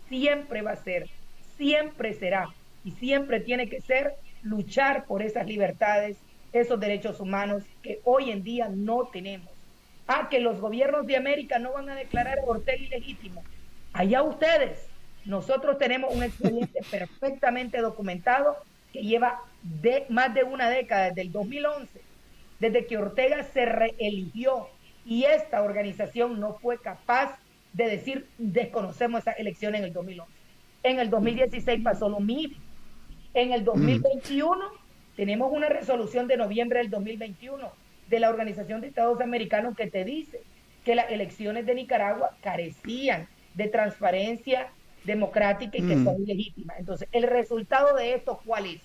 siempre 0.09 0.61
va 0.61 0.71
a 0.71 0.83
ser, 0.83 1.09
siempre 1.57 2.13
será 2.13 2.49
y 2.83 2.91
siempre 2.91 3.39
tiene 3.39 3.69
que 3.69 3.81
ser 3.81 4.13
luchar 4.43 5.05
por 5.05 5.21
esas 5.21 5.45
libertades, 5.47 6.17
esos 6.53 6.79
derechos 6.79 7.19
humanos 7.19 7.63
que 7.81 7.99
hoy 8.03 8.31
en 8.31 8.43
día 8.43 8.69
no 8.69 9.07
tenemos 9.07 9.49
ah, 10.07 10.27
que 10.29 10.39
los 10.39 10.59
gobiernos 10.59 11.05
de 11.05 11.17
América 11.17 11.59
no 11.59 11.73
van 11.73 11.89
a 11.89 11.95
declarar 11.95 12.39
a 12.39 12.45
Ortega 12.45 12.81
ilegítimo. 12.81 13.43
Allá 13.93 14.23
ustedes. 14.23 14.87
Nosotros 15.25 15.77
tenemos 15.77 16.15
un 16.15 16.23
expediente 16.23 16.79
perfectamente 16.91 17.79
documentado 17.79 18.55
que 18.93 19.01
lleva 19.01 19.41
de, 19.61 20.05
más 20.09 20.33
de 20.33 20.43
una 20.43 20.69
década, 20.69 21.09
desde 21.09 21.21
el 21.21 21.31
2011, 21.33 21.99
desde 22.59 22.85
que 22.85 22.97
Ortega 22.97 23.43
se 23.43 23.65
reeligió 23.65 24.69
y 25.05 25.25
esta 25.25 25.61
organización 25.61 26.39
no 26.39 26.53
fue 26.55 26.79
capaz 26.79 27.37
de 27.73 27.89
decir 27.89 28.27
desconocemos 28.37 29.21
esa 29.21 29.31
elección 29.31 29.75
en 29.75 29.83
el 29.83 29.93
2011. 29.93 30.31
En 30.83 30.99
el 30.99 31.09
2016 31.09 31.81
pasó 31.83 32.09
lo 32.09 32.19
mismo. 32.19 32.57
En 33.33 33.51
el 33.51 33.63
2021 33.63 34.57
mm. 34.57 35.15
tenemos 35.15 35.51
una 35.51 35.69
resolución 35.69 36.27
de 36.27 36.37
noviembre 36.37 36.79
del 36.79 36.89
2021 36.89 37.71
de 38.09 38.19
la 38.19 38.29
Organización 38.29 38.81
de 38.81 38.87
Estados 38.87 39.19
Americanos 39.21 39.75
que 39.75 39.87
te 39.87 40.03
dice 40.05 40.41
que 40.85 40.95
las 40.95 41.11
elecciones 41.11 41.65
de 41.65 41.75
Nicaragua 41.75 42.31
carecían 42.41 43.27
de 43.53 43.67
transparencia 43.67 44.69
democrática 45.03 45.77
y 45.77 45.87
que 45.87 45.95
mm. 45.95 46.05
son 46.05 46.21
ilegítimas. 46.21 46.79
Entonces, 46.79 47.07
el 47.11 47.23
resultado 47.23 47.95
de 47.95 48.13
esto, 48.13 48.39
¿cuál 48.45 48.65
es? 48.67 48.81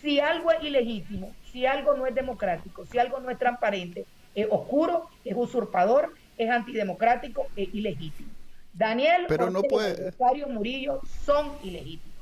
Si 0.00 0.20
algo 0.20 0.52
es 0.52 0.62
ilegítimo, 0.62 1.32
si 1.50 1.66
algo 1.66 1.94
no 1.94 2.06
es 2.06 2.14
democrático, 2.14 2.84
si 2.84 2.98
algo 2.98 3.18
no 3.20 3.30
es 3.30 3.38
transparente, 3.38 4.04
es 4.34 4.46
oscuro, 4.50 5.08
es 5.24 5.34
usurpador, 5.36 6.14
es 6.36 6.50
antidemocrático, 6.50 7.46
es 7.56 7.68
ilegítimo. 7.72 8.30
Daniel 8.72 9.24
pero 9.28 9.50
no 9.50 9.62
puede... 9.62 10.12
Murillo 10.48 11.00
son 11.24 11.52
ilegítimos. 11.62 12.16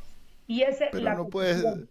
Y 0.46 0.62
ese 0.62 0.88
pero 0.92 1.04
la 1.04 1.14
no 1.14 1.28
puede 1.28 1.86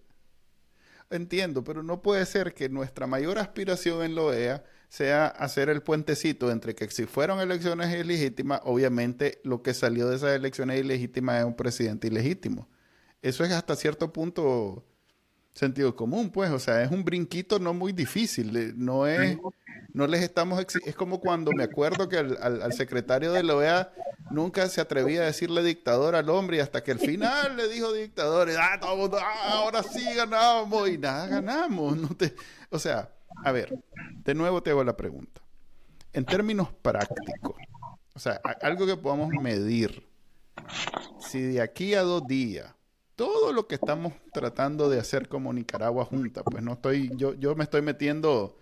entiendo, 1.09 1.63
pero 1.63 1.83
no 1.83 2.01
puede 2.01 2.25
ser 2.25 2.53
que 2.53 2.69
nuestra 2.69 3.07
mayor 3.07 3.37
aspiración 3.37 4.03
en 4.03 4.15
la 4.15 4.21
OEA 4.23 4.63
sea 4.89 5.27
hacer 5.27 5.69
el 5.69 5.81
puentecito 5.81 6.51
entre 6.51 6.75
que 6.75 6.89
si 6.89 7.05
fueron 7.05 7.39
elecciones 7.39 7.93
ilegítimas, 7.95 8.61
obviamente 8.63 9.39
lo 9.43 9.61
que 9.61 9.73
salió 9.73 10.07
de 10.07 10.17
esas 10.17 10.35
elecciones 10.35 10.79
ilegítimas 10.79 11.39
es 11.39 11.45
un 11.45 11.55
presidente 11.55 12.07
ilegítimo. 12.07 12.67
Eso 13.21 13.43
es 13.43 13.51
hasta 13.51 13.75
cierto 13.75 14.11
punto 14.11 14.85
sentido 15.53 15.95
común, 15.95 16.31
pues, 16.31 16.51
o 16.51 16.59
sea, 16.59 16.83
es 16.83 16.91
un 16.91 17.03
brinquito 17.03 17.59
no 17.59 17.73
muy 17.73 17.93
difícil, 17.93 18.73
no 18.75 19.07
es, 19.07 19.37
No 19.37 19.53
les 19.93 20.21
estamos 20.21 20.63
es 20.85 20.95
como 20.95 21.19
cuando 21.19 21.51
me 21.51 21.63
acuerdo 21.63 22.09
que 22.09 22.17
al, 22.17 22.73
secretario 22.73 23.31
de 23.31 23.43
la 23.43 23.55
OEA 23.55 23.93
nunca 24.31 24.67
se 24.67 24.81
atrevía 24.81 25.21
a 25.21 25.25
decirle 25.25 25.63
dictador 25.63 26.15
al 26.15 26.29
hombre 26.29 26.57
y 26.57 26.59
hasta 26.61 26.83
que 26.83 26.91
al 26.91 26.99
final 26.99 27.55
le 27.55 27.67
dijo 27.67 27.93
dictador 27.93 28.49
ah, 28.59 28.79
todo 28.79 29.17
ah, 29.17 29.51
ahora 29.51 29.83
sí 29.83 30.03
ganamos 30.15 30.89
y 30.89 30.97
nada 30.97 31.27
ganamos. 31.27 31.97
No 31.97 32.09
te, 32.09 32.35
o 32.69 32.79
sea, 32.79 33.13
a 33.43 33.51
ver, 33.51 33.77
de 34.23 34.33
nuevo 34.33 34.63
te 34.63 34.71
hago 34.71 34.83
la 34.83 34.97
pregunta. 34.97 35.41
En 36.11 36.25
términos 36.25 36.69
prácticos, 36.81 37.55
o 38.15 38.19
sea, 38.19 38.41
algo 38.61 38.85
que 38.85 38.97
podamos 38.97 39.29
medir. 39.41 40.07
Si 41.19 41.41
de 41.41 41.61
aquí 41.61 41.93
a 41.95 42.01
dos 42.01 42.25
días 42.27 42.73
todo 43.15 43.53
lo 43.53 43.67
que 43.67 43.75
estamos 43.75 44.13
tratando 44.31 44.89
de 44.89 44.99
hacer 44.99 45.27
como 45.27 45.53
Nicaragua 45.53 46.05
junta, 46.05 46.43
pues 46.43 46.63
no 46.63 46.73
estoy, 46.73 47.11
yo, 47.15 47.33
yo 47.35 47.55
me 47.55 47.63
estoy 47.63 47.81
metiendo 47.81 48.57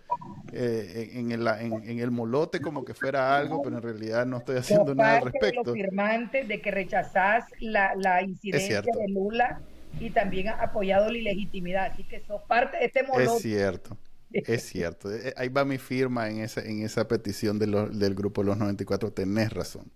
eh, 0.52 1.12
en, 1.14 1.32
el, 1.32 1.46
en, 1.46 1.98
el 1.98 2.10
molote 2.10 2.60
como 2.60 2.84
que 2.84 2.92
fuera 2.92 3.36
algo, 3.36 3.62
pero 3.62 3.76
en 3.76 3.82
realidad 3.82 4.26
no 4.26 4.38
estoy 4.38 4.56
haciendo 4.56 4.94
nada 4.94 5.18
al 5.18 5.24
respecto. 5.24 5.72
De 5.72 5.78
los 5.78 5.86
firmantes 5.86 6.48
de 6.48 6.60
que 6.60 6.70
rechazás 6.70 7.46
la, 7.60 7.94
la 7.96 8.22
incidencia 8.22 8.82
de 8.82 9.08
Lula 9.08 9.60
y 9.98 10.10
también 10.10 10.48
ha 10.48 10.62
apoyado 10.62 11.10
la 11.10 11.18
ilegitimidad, 11.18 11.86
así 11.92 12.04
que 12.04 12.20
sos 12.20 12.42
parte 12.42 12.76
de 12.76 12.86
este 12.86 13.02
molote. 13.02 13.36
Es 13.36 13.42
cierto. 13.42 13.96
Es 14.34 14.62
cierto, 14.62 15.12
eh, 15.12 15.34
ahí 15.36 15.50
va 15.50 15.64
mi 15.66 15.76
firma 15.76 16.30
en 16.30 16.38
esa, 16.38 16.62
en 16.62 16.82
esa 16.82 17.06
petición 17.06 17.58
de 17.58 17.66
del 17.66 18.14
grupo 18.14 18.42
Los 18.42 18.56
94, 18.56 19.12
tenés 19.12 19.52
razón. 19.52 19.92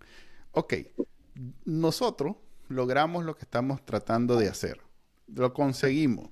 Ok, 0.53 0.75
nosotros 1.65 2.37
logramos 2.68 3.25
lo 3.25 3.37
que 3.37 3.44
estamos 3.44 3.85
tratando 3.85 4.37
de 4.37 4.49
hacer. 4.49 4.80
Lo 5.26 5.52
conseguimos. 5.52 6.30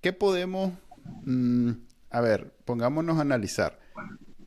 ¿Qué 0.00 0.12
podemos, 0.12 0.72
mm, 1.24 1.70
a 2.10 2.20
ver, 2.20 2.54
pongámonos 2.64 3.18
a 3.18 3.22
analizar. 3.22 3.78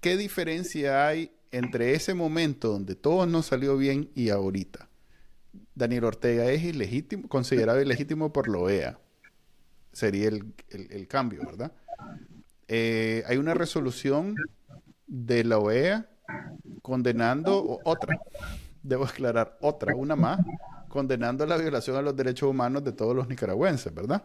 ¿Qué 0.02 0.18
diferencia 0.18 1.08
hay 1.08 1.32
entre 1.52 1.94
ese 1.94 2.14
momento 2.14 2.70
donde 2.70 2.96
todo 2.96 3.26
nos 3.26 3.48
salió 3.48 3.78
bien 3.78 4.10
y 4.16 4.30
ahorita? 4.30 4.90
Daniel 5.76 6.06
Ortega 6.06 6.46
es 6.52 6.64
ilegítimo, 6.64 7.28
considerado 7.28 7.82
ilegítimo 7.82 8.34
por 8.34 8.50
la 8.50 8.58
OEA. 8.58 9.00
Sería 9.92 10.30
el, 10.30 11.08
cambio, 11.08 11.42
¿verdad? 11.46 11.72
Eh, 12.68 13.24
hay 13.28 13.38
una 13.38 13.54
resolución 13.54 14.36
de 15.08 15.44
la 15.44 15.60
OEA 15.60 16.10
condenando 16.82 17.80
otra, 17.84 18.20
debo 18.82 19.06
aclarar, 19.06 19.58
otra, 19.62 19.96
una 19.96 20.16
más, 20.16 20.40
condenando 20.94 21.44
la 21.48 21.58
violación 21.58 21.98
a 21.98 22.04
los 22.04 22.16
derechos 22.16 22.48
humanos 22.48 22.84
de 22.84 22.92
todos 22.92 23.16
los 23.16 23.28
nicaragüenses, 23.28 23.92
¿verdad? 23.92 24.22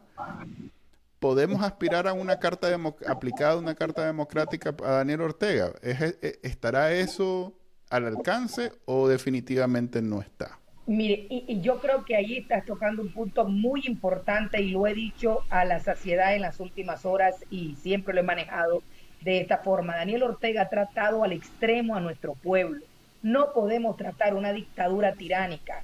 ¿Podemos 1.19 1.63
aspirar 1.63 2.07
a 2.07 2.13
una 2.13 2.39
carta 2.39 2.69
aplicada, 3.07 3.57
una 3.57 3.75
carta 3.75 4.05
democrática 4.05 4.77
a 4.85 4.91
Daniel 4.91 5.23
Ortega? 5.23 5.73
E, 5.83 6.39
¿Estará 6.43 6.93
eso 6.93 7.55
al 7.89 8.05
alcance 8.05 8.71
o 8.85 9.09
definitivamente 9.09 10.03
no 10.03 10.21
está? 10.21 10.59
Mire, 10.87 11.27
y, 11.31 11.59
yo 11.63 11.81
creo 11.81 12.05
que 12.05 12.17
ahí 12.17 12.37
estás 12.37 12.67
tocando 12.67 13.01
un 13.01 13.15
punto 13.15 13.47
muy 13.47 13.85
importante 13.87 14.61
y 14.61 14.73
lo 14.73 14.87
he 14.87 14.93
dicho 14.93 15.45
a 15.49 15.65
la 15.65 15.81
saciedad 15.81 16.35
en 16.35 16.43
las 16.43 16.61
últimas 16.61 17.07
horas 17.07 17.35
y 17.49 17.77
siempre 17.77 18.13
lo 18.13 18.21
he 18.21 18.25
manejado 18.25 18.83
de 19.23 19.41
esta 19.41 19.57
forma. 19.57 19.97
Daniel 19.97 20.25
Ortega 20.25 20.61
ha 20.65 20.69
tratado 20.69 21.25
al 21.25 21.33
extremo 21.33 21.97
a 21.97 22.01
nuestro 22.01 22.35
pueblo. 22.35 22.85
No 23.23 23.55
podemos 23.55 23.97
tratar 23.97 24.35
una 24.35 24.53
dictadura 24.53 25.15
tiránica 25.15 25.83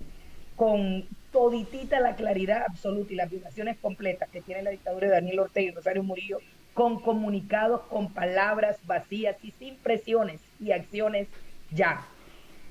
con 0.57 1.07
toditita 1.33 2.01
la 2.01 2.15
claridad 2.15 2.65
absoluta 2.69 3.13
y 3.13 3.17
las 3.17 3.31
violaciones 3.31 3.77
completas 3.79 4.29
que 4.31 4.41
tiene 4.41 4.63
la 4.63 4.71
dictadura 4.71 5.09
de 5.09 5.15
Daniel 5.15 5.41
Ortega 5.41 5.73
y 5.73 5.75
Rosario 5.75 6.03
Murillo, 6.03 6.39
con 6.75 7.01
comunicados, 7.01 7.83
con 7.83 8.13
palabras 8.13 8.79
vacías 8.87 9.37
y 9.43 9.51
sin 9.53 9.77
presiones 9.77 10.41
y 10.61 10.73
acciones 10.73 11.29
ya. 11.71 12.07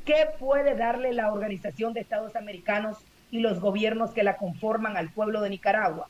¿Qué 0.05 0.27
puede 0.39 0.75
darle 0.75 1.13
la 1.13 1.31
Organización 1.31 1.93
de 1.93 2.01
Estados 2.01 2.35
Americanos 2.35 2.97
y 3.31 3.39
los 3.39 3.59
gobiernos 3.59 4.11
que 4.11 4.23
la 4.23 4.37
conforman 4.37 4.97
al 4.97 5.09
pueblo 5.09 5.41
de 5.41 5.49
Nicaragua? 5.49 6.09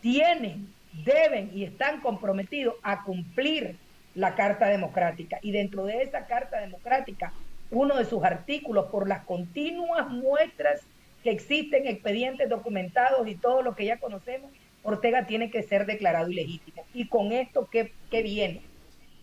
Tienen, 0.00 0.68
deben 1.04 1.50
y 1.54 1.64
están 1.64 2.00
comprometidos 2.00 2.74
a 2.82 3.04
cumplir 3.04 3.76
la 4.14 4.34
Carta 4.34 4.66
Democrática. 4.66 5.38
Y 5.42 5.52
dentro 5.52 5.84
de 5.84 6.02
esa 6.02 6.26
Carta 6.26 6.60
Democrática, 6.60 7.32
uno 7.70 7.96
de 7.96 8.04
sus 8.04 8.24
artículos, 8.24 8.86
por 8.86 9.08
las 9.08 9.24
continuas 9.24 10.08
muestras 10.10 10.82
que 11.22 11.30
existen 11.30 11.86
expedientes 11.86 12.48
documentados 12.48 13.26
y 13.28 13.34
todo 13.34 13.62
lo 13.62 13.74
que 13.74 13.84
ya 13.84 13.98
conocemos, 13.98 14.50
Ortega 14.82 15.26
tiene 15.26 15.50
que 15.50 15.62
ser 15.62 15.86
declarado 15.86 16.30
ilegítimo. 16.30 16.84
Y 16.94 17.08
con 17.08 17.32
esto, 17.32 17.68
¿qué, 17.70 17.92
viene? 18.10 18.62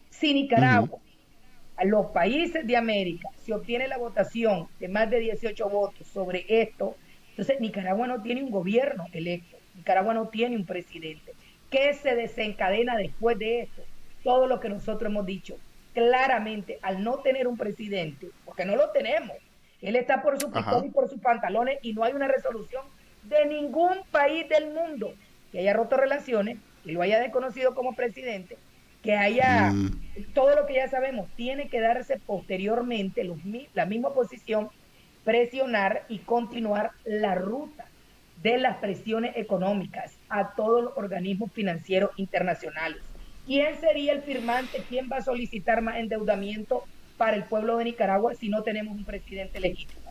Si 0.10 0.34
Nicaragua, 0.34 1.00
a 1.78 1.86
los 1.86 2.08
países 2.08 2.66
de 2.66 2.78
América, 2.78 3.30
se 3.38 3.54
obtiene 3.54 3.88
la 3.88 3.98
votación 3.98 4.68
de 4.80 4.88
más 4.88 5.10
de 5.10 5.20
18 5.20 5.70
votos 5.70 6.08
sobre 6.08 6.46
esto, 6.48 6.96
entonces 7.30 7.60
Nicaragua 7.60 8.08
no 8.08 8.22
tiene 8.22 8.44
un 8.44 8.52
gobierno 8.52 9.08
electo, 9.12 9.58
Nicaragua 9.76 10.14
no 10.14 10.30
tiene 10.30 10.56
un 10.56 10.66
presidente. 10.66 11.34
¿Qué 11.70 11.94
se 11.94 12.16
desencadena 12.16 12.96
después 12.96 13.38
de 13.38 13.62
esto? 13.62 13.84
Todo 14.24 14.48
lo 14.48 14.60
que 14.60 14.70
nosotros 14.70 15.12
hemos 15.12 15.26
dicho. 15.26 15.58
Claramente, 15.94 16.80
al 16.82 17.04
no 17.04 17.20
tener 17.20 17.48
un 17.48 17.58
presidente, 17.58 18.28
porque 18.46 18.66
no 18.66 18.76
lo 18.76 18.92
tenemos, 18.92 19.36
él 19.82 19.96
está 19.96 20.22
por 20.22 20.40
su 20.40 20.52
pistola 20.52 20.86
y 20.86 20.90
por 20.90 21.10
sus 21.10 21.20
pantalones 21.20 21.80
y 21.82 21.94
no 21.94 22.04
hay 22.04 22.14
una 22.14 22.28
resolución 22.28 22.84
de 23.24 23.46
ningún 23.46 23.98
país 24.12 24.48
del 24.50 24.74
mundo 24.74 25.14
que 25.52 25.60
haya 25.60 25.74
roto 25.74 25.98
relaciones 25.98 26.58
y 26.84 26.92
lo 26.92 27.02
haya 27.02 27.20
desconocido 27.20 27.74
como 27.74 27.96
presidente, 27.96 28.58
que 29.02 29.16
haya 29.16 29.72
mm. 29.72 30.34
todo 30.34 30.56
lo 30.56 30.66
que 30.66 30.76
ya 30.76 30.88
sabemos, 30.88 31.28
tiene 31.36 31.68
que 31.70 31.80
darse 31.80 32.20
posteriormente 32.20 33.28
la 33.74 33.86
misma 33.86 34.14
posición, 34.14 34.70
presionar 35.24 36.06
y 36.10 36.20
continuar 36.20 36.92
la 37.04 37.36
ruta 37.36 37.86
de 38.42 38.58
las 38.58 38.78
presiones 38.78 39.36
económicas 39.38 40.14
a 40.30 40.52
todos 40.56 40.84
los 40.84 40.98
organismos 40.98 41.52
financieros 41.52 42.12
internacionales. 42.18 43.02
¿Quién 43.46 43.80
sería 43.80 44.14
el 44.14 44.22
firmante? 44.22 44.84
¿Quién 44.90 45.10
va 45.12 45.18
a 45.18 45.22
solicitar 45.22 45.82
más 45.82 45.98
endeudamiento 45.98 46.84
para 47.18 47.36
el 47.36 47.44
pueblo 47.44 47.78
de 47.78 47.86
Nicaragua 47.86 48.34
si 48.36 48.50
no 48.50 48.64
tenemos 48.64 48.96
un 48.96 49.06
presidente 49.06 49.60
legítimo. 49.60 50.02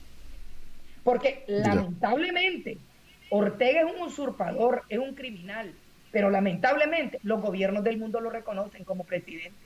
Porque 1.03 1.45
lamentablemente 1.47 2.79
Ortega 3.31 3.81
es 3.81 3.95
un 3.95 4.03
usurpador, 4.03 4.83
es 4.89 4.99
un 4.99 5.15
criminal, 5.15 5.75
pero 6.13 6.31
lamentablemente 6.31 7.19
los 7.23 7.43
gobiernos 7.43 7.85
del 7.85 7.99
mundo 7.99 8.21
lo 8.21 8.31
reconocen 8.31 8.85
como 8.85 9.05
presidente. 9.05 9.59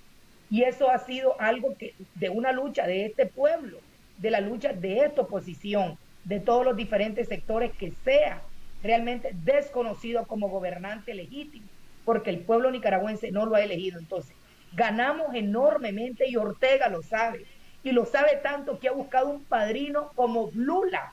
Y 0.51 0.63
eso 0.63 0.91
ha 0.91 0.99
sido 0.99 1.39
algo 1.41 1.77
que 1.77 1.95
de 2.15 2.31
una 2.31 2.53
lucha 2.53 2.87
de 2.87 3.05
este 3.05 3.27
pueblo, 3.27 3.79
de 4.17 4.31
la 4.31 4.41
lucha 4.41 4.73
de 4.73 5.01
esta 5.05 5.23
oposición, 5.23 5.99
de 6.25 6.41
todos 6.41 6.65
los 6.65 6.77
diferentes 6.77 7.29
sectores 7.29 7.73
que 7.73 7.93
sea 8.05 8.43
realmente 8.83 9.31
desconocido 9.45 10.27
como 10.27 10.49
gobernante 10.49 11.15
legítimo, 11.15 11.67
porque 12.05 12.31
el 12.31 12.41
pueblo 12.41 12.71
nicaragüense 12.71 13.31
no 13.31 13.47
lo 13.47 13.55
ha 13.55 13.63
elegido. 13.63 13.99
Entonces, 13.99 14.35
ganamos 14.73 15.35
enormemente 15.35 16.29
y 16.29 16.37
Ortega 16.37 16.89
lo 16.89 17.03
sabe. 17.03 17.47
Y 17.83 17.93
lo 17.93 18.05
sabe 18.05 18.41
tanto 18.43 18.79
que 18.79 18.89
ha 18.89 18.93
buscado 18.93 19.29
un 19.29 19.45
padrino 19.45 20.11
como 20.15 20.51
Lula, 20.55 21.13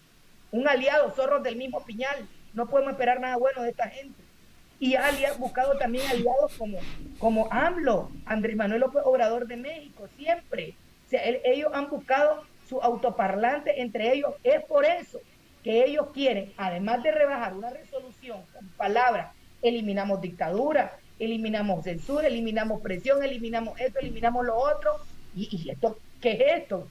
un 0.52 0.68
aliado, 0.68 1.12
zorros 1.12 1.44
del 1.44 1.56
mismo 1.56 1.84
piñal. 1.86 2.28
No 2.54 2.68
podemos 2.68 2.94
esperar 2.94 3.20
nada 3.20 3.38
bueno 3.38 3.62
de 3.62 3.70
esta 3.70 3.90
gente. 3.90 4.22
Y 4.80 4.96
ha 4.96 5.12
buscado 5.38 5.78
también 5.78 6.06
aliados 6.10 6.58
como, 6.58 6.80
como 7.18 7.48
AMLO, 7.52 8.12
Andrés 8.26 8.56
Manuel 8.56 8.82
López 8.82 9.04
Obrador 9.06 9.48
de 9.48 9.56
México, 9.56 10.08
siempre. 10.18 10.76
Ellos 11.12 11.72
han 11.74 11.90
buscado 11.90 12.44
su 12.68 12.82
autoparlante 12.82 13.82
entre 13.82 14.12
ellos. 14.14 14.34
Es 14.44 14.64
por 14.66 14.86
eso 14.86 15.20
que 15.64 15.86
ellos 15.86 16.08
quieren, 16.14 16.54
además 16.58 17.04
de 17.04 17.12
rebajar 17.12 17.54
una 17.56 17.70
resolución 17.70 18.44
con 18.54 18.68
palabras, 18.70 19.32
eliminamos 19.62 20.22
dictadura, 20.22 20.98
eliminamos 21.20 21.84
censura, 21.84 22.28
eliminamos 22.28 22.82
presión, 22.82 23.24
eliminamos 23.24 23.80
esto, 23.80 24.00
eliminamos 24.00 24.46
lo 24.46 24.56
otro. 24.56 24.92
¿Y, 25.36 25.70
esto 25.70 25.98
qué 26.22 26.32
es 26.32 26.62
esto? 26.64 26.88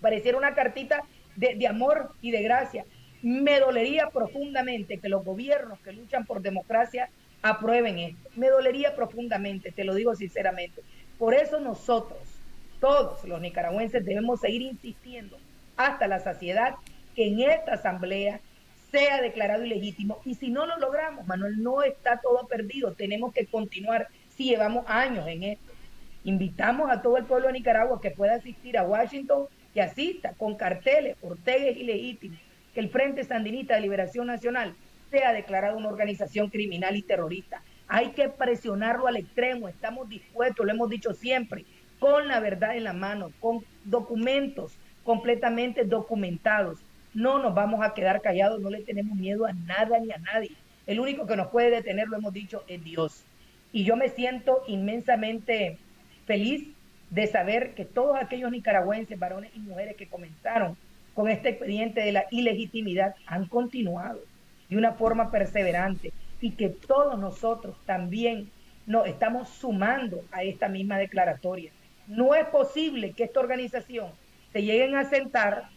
Pareciera 0.00 0.38
una 0.38 0.54
cartita 0.54 1.02
de, 1.36 1.54
de 1.54 1.66
amor 1.66 2.12
y 2.20 2.30
de 2.30 2.42
gracia. 2.42 2.84
Me 3.22 3.60
dolería 3.60 4.08
profundamente 4.10 4.98
que 4.98 5.08
los 5.08 5.24
gobiernos 5.24 5.78
que 5.80 5.92
luchan 5.92 6.26
por 6.26 6.42
democracia 6.42 7.08
aprueben 7.42 7.98
esto. 7.98 8.28
Me 8.36 8.48
dolería 8.48 8.94
profundamente, 8.96 9.70
te 9.72 9.84
lo 9.84 9.94
digo 9.94 10.14
sinceramente. 10.14 10.82
Por 11.18 11.34
eso 11.34 11.60
nosotros, 11.60 12.20
todos 12.80 13.24
los 13.24 13.40
nicaragüenses, 13.40 14.04
debemos 14.04 14.40
seguir 14.40 14.62
insistiendo 14.62 15.38
hasta 15.76 16.08
la 16.08 16.18
saciedad 16.18 16.74
que 17.14 17.28
en 17.28 17.40
esta 17.40 17.74
asamblea 17.74 18.40
sea 18.92 19.20
declarado 19.20 19.64
ilegítimo. 19.64 20.20
Y 20.24 20.34
si 20.34 20.50
no 20.50 20.66
lo 20.66 20.78
logramos, 20.78 21.26
Manuel, 21.26 21.60
no 21.62 21.82
está 21.82 22.20
todo 22.20 22.46
perdido. 22.46 22.92
Tenemos 22.92 23.32
que 23.32 23.46
continuar 23.46 24.06
si 24.36 24.44
llevamos 24.44 24.84
años 24.86 25.26
en 25.26 25.42
esto. 25.42 25.72
Invitamos 26.24 26.90
a 26.90 27.02
todo 27.02 27.16
el 27.16 27.24
pueblo 27.24 27.48
de 27.48 27.54
Nicaragua 27.54 28.00
que 28.00 28.12
pueda 28.12 28.34
asistir 28.34 28.78
a 28.78 28.84
Washington, 28.84 29.46
que 29.74 29.82
asista 29.82 30.34
con 30.34 30.54
carteles, 30.54 31.16
Ortega 31.22 31.66
es 31.66 31.76
ilegítimo, 31.78 32.36
que 32.74 32.80
el 32.80 32.90
Frente 32.90 33.24
Sandinista 33.24 33.74
de 33.74 33.80
Liberación 33.80 34.26
Nacional 34.26 34.74
sea 35.10 35.32
declarado 35.32 35.76
una 35.76 35.88
organización 35.88 36.48
criminal 36.48 36.94
y 36.96 37.02
terrorista. 37.02 37.62
Hay 37.88 38.10
que 38.10 38.28
presionarlo 38.28 39.08
al 39.08 39.16
extremo, 39.16 39.68
estamos 39.68 40.08
dispuestos, 40.08 40.64
lo 40.64 40.72
hemos 40.72 40.88
dicho 40.90 41.12
siempre, 41.12 41.64
con 41.98 42.28
la 42.28 42.40
verdad 42.40 42.76
en 42.76 42.84
la 42.84 42.92
mano, 42.92 43.32
con 43.40 43.64
documentos 43.84 44.76
completamente 45.04 45.84
documentados. 45.84 46.78
No 47.14 47.38
nos 47.38 47.54
vamos 47.54 47.84
a 47.84 47.94
quedar 47.94 48.22
callados, 48.22 48.60
no 48.60 48.70
le 48.70 48.82
tenemos 48.82 49.16
miedo 49.16 49.46
a 49.46 49.52
nada 49.52 49.98
ni 49.98 50.12
a 50.12 50.18
nadie. 50.18 50.52
El 50.86 51.00
único 51.00 51.26
que 51.26 51.36
nos 51.36 51.48
puede 51.48 51.70
detener, 51.70 52.08
lo 52.08 52.16
hemos 52.16 52.32
dicho, 52.32 52.64
es 52.68 52.82
Dios. 52.82 53.24
Y 53.72 53.84
yo 53.84 53.96
me 53.96 54.08
siento 54.08 54.62
inmensamente 54.66 55.78
feliz 56.26 56.68
de 57.10 57.26
saber 57.26 57.74
que 57.74 57.84
todos 57.84 58.16
aquellos 58.16 58.50
nicaragüenses, 58.50 59.18
varones 59.18 59.50
y 59.54 59.60
mujeres 59.60 59.96
que 59.96 60.08
comenzaron 60.08 60.76
con 61.14 61.28
este 61.28 61.50
expediente 61.50 62.00
de 62.00 62.12
la 62.12 62.24
ilegitimidad 62.30 63.14
han 63.26 63.46
continuado 63.46 64.20
de 64.68 64.76
una 64.78 64.92
forma 64.92 65.30
perseverante 65.30 66.12
y 66.40 66.52
que 66.52 66.70
todos 66.70 67.18
nosotros 67.18 67.76
también 67.84 68.50
nos 68.86 69.06
estamos 69.06 69.48
sumando 69.48 70.24
a 70.32 70.42
esta 70.42 70.68
misma 70.68 70.98
declaratoria. 70.98 71.70
No 72.06 72.34
es 72.34 72.46
posible 72.46 73.12
que 73.12 73.24
esta 73.24 73.40
organización 73.40 74.08
se 74.52 74.62
lleguen 74.62 74.96
a 74.96 75.04
sentar 75.04 75.68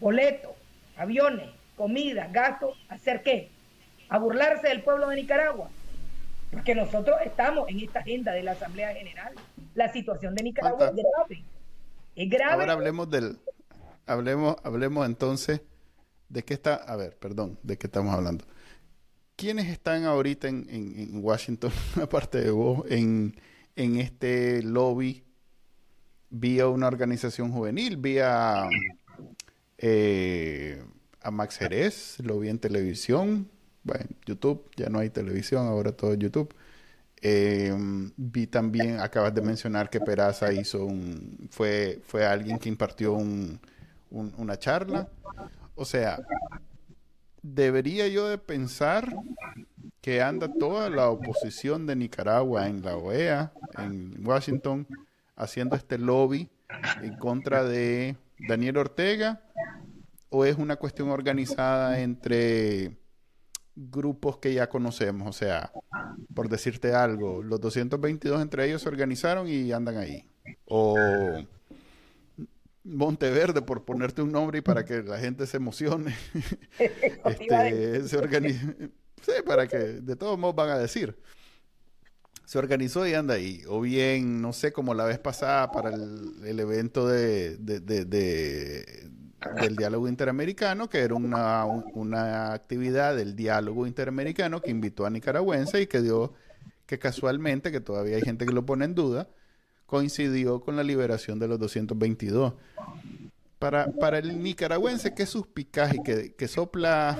boletos, 0.00 0.52
aviones, 0.96 1.48
comida, 1.76 2.28
gastos, 2.32 2.78
¿hacer 2.88 3.22
qué? 3.22 3.50
A 4.08 4.18
burlarse 4.18 4.68
del 4.68 4.82
pueblo 4.82 5.08
de 5.08 5.16
Nicaragua. 5.16 5.68
Porque 6.50 6.74
nosotros 6.74 7.16
estamos 7.24 7.68
en 7.68 7.80
esta 7.80 8.00
agenda 8.00 8.32
de 8.32 8.42
la 8.42 8.52
Asamblea 8.52 8.94
General. 8.94 9.34
La 9.74 9.92
situación 9.92 10.34
de 10.34 10.44
Nicaragua 10.44 10.88
es 10.88 10.94
grave. 10.94 11.44
Es 12.14 12.30
grave. 12.30 12.62
Ahora 12.62 12.72
hablemos 12.72 13.10
del, 13.10 13.38
hablemos, 14.06 14.56
hablemos 14.62 15.06
entonces 15.06 15.60
de 16.28 16.42
qué 16.44 16.54
está, 16.54 16.74
a 16.74 16.96
ver, 16.96 17.16
perdón, 17.16 17.58
de 17.62 17.76
qué 17.76 17.86
estamos 17.88 18.14
hablando. 18.14 18.44
¿Quiénes 19.36 19.66
están 19.66 20.04
ahorita 20.04 20.48
en, 20.48 20.66
en, 20.70 21.22
Washington, 21.22 21.70
aparte 22.02 22.40
de 22.40 22.50
vos, 22.50 22.84
en, 22.88 23.34
en 23.74 23.96
este 24.00 24.62
lobby 24.62 25.24
vía 26.30 26.68
una 26.68 26.86
organización 26.86 27.52
juvenil, 27.52 27.96
vía 27.98 28.66
eh, 29.78 30.82
a 31.20 31.30
Max 31.30 31.58
Jerez, 31.58 32.18
lo 32.20 32.38
vi 32.38 32.48
en 32.48 32.58
televisión, 32.58 33.48
bueno, 33.82 34.06
YouTube, 34.26 34.68
ya 34.76 34.88
no 34.88 34.98
hay 34.98 35.10
televisión, 35.10 35.66
ahora 35.66 35.92
todo 35.92 36.12
es 36.12 36.18
YouTube. 36.18 36.54
Eh, 37.22 37.74
vi 38.16 38.46
también, 38.46 39.00
acabas 39.00 39.34
de 39.34 39.42
mencionar 39.42 39.90
que 39.90 40.00
Peraza 40.00 40.52
hizo 40.52 40.84
un, 40.84 41.48
fue, 41.50 42.00
fue 42.04 42.26
alguien 42.26 42.58
que 42.58 42.68
impartió 42.68 43.14
un, 43.14 43.60
una 44.10 44.58
charla. 44.58 45.08
O 45.74 45.84
sea, 45.84 46.18
debería 47.42 48.08
yo 48.08 48.28
de 48.28 48.38
pensar 48.38 49.14
que 50.00 50.22
anda 50.22 50.52
toda 50.52 50.90
la 50.90 51.08
oposición 51.08 51.86
de 51.86 51.96
Nicaragua 51.96 52.68
en 52.68 52.82
la 52.82 52.96
OEA, 52.96 53.52
en 53.78 54.26
Washington, 54.26 54.86
haciendo 55.36 55.76
este 55.76 55.98
lobby 55.98 56.48
en 57.02 57.16
contra 57.16 57.64
de 57.64 58.16
Daniel 58.38 58.76
Ortega? 58.78 59.42
¿O 60.28 60.44
es 60.44 60.56
una 60.56 60.76
cuestión 60.76 61.10
organizada 61.10 62.00
entre 62.00 62.96
grupos 63.74 64.38
que 64.38 64.52
ya 64.52 64.68
conocemos? 64.68 65.28
O 65.28 65.32
sea, 65.32 65.72
por 66.34 66.48
decirte 66.48 66.94
algo, 66.94 67.42
los 67.42 67.60
222 67.60 68.42
entre 68.42 68.66
ellos 68.66 68.82
se 68.82 68.88
organizaron 68.88 69.48
y 69.48 69.72
andan 69.72 69.96
ahí. 69.96 70.28
O 70.66 70.96
Monteverde, 72.84 73.62
por 73.62 73.84
ponerte 73.84 74.22
un 74.22 74.30
nombre 74.30 74.58
y 74.58 74.60
para 74.60 74.84
que 74.84 75.02
la 75.02 75.18
gente 75.18 75.46
se 75.46 75.56
emocione. 75.56 76.14
este, 77.24 78.04
se 78.06 78.16
organiza. 78.16 78.74
Sí, 79.22 79.32
para 79.44 79.66
que 79.66 79.76
de 79.76 80.14
todos 80.14 80.38
modos 80.38 80.54
van 80.54 80.70
a 80.70 80.78
decir 80.78 81.18
se 82.46 82.58
organizó 82.58 83.06
y 83.06 83.12
anda 83.12 83.34
ahí. 83.34 83.62
O 83.68 83.80
bien, 83.80 84.40
no 84.40 84.52
sé, 84.52 84.72
como 84.72 84.94
la 84.94 85.04
vez 85.04 85.18
pasada 85.18 85.70
para 85.72 85.92
el, 85.92 86.60
evento 86.60 87.06
de, 87.06 87.56
del 87.58 89.76
diálogo 89.76 90.08
interamericano, 90.08 90.88
que 90.88 91.00
era 91.00 91.14
una, 91.14 91.66
una 91.66 92.52
actividad 92.52 93.16
del 93.16 93.34
diálogo 93.34 93.86
interamericano 93.86 94.62
que 94.62 94.70
invitó 94.70 95.04
a 95.04 95.10
nicaragüenses 95.10 95.82
y 95.82 95.86
que 95.88 96.00
dio, 96.00 96.34
que 96.86 97.00
casualmente, 97.00 97.72
que 97.72 97.80
todavía 97.80 98.16
hay 98.16 98.22
gente 98.22 98.46
que 98.46 98.52
lo 98.52 98.64
pone 98.64 98.84
en 98.84 98.94
duda, 98.94 99.28
coincidió 99.86 100.60
con 100.60 100.76
la 100.76 100.84
liberación 100.84 101.40
de 101.40 101.48
los 101.48 101.58
222. 101.58 102.54
Para, 103.58 103.90
para 103.90 104.18
el 104.18 104.40
nicaragüense 104.40 105.14
que 105.14 105.24
es 105.24 105.30
suspicaz 105.30 105.94
y 105.94 106.02
que, 106.04 106.34
que 106.34 106.46
sopla 106.46 107.18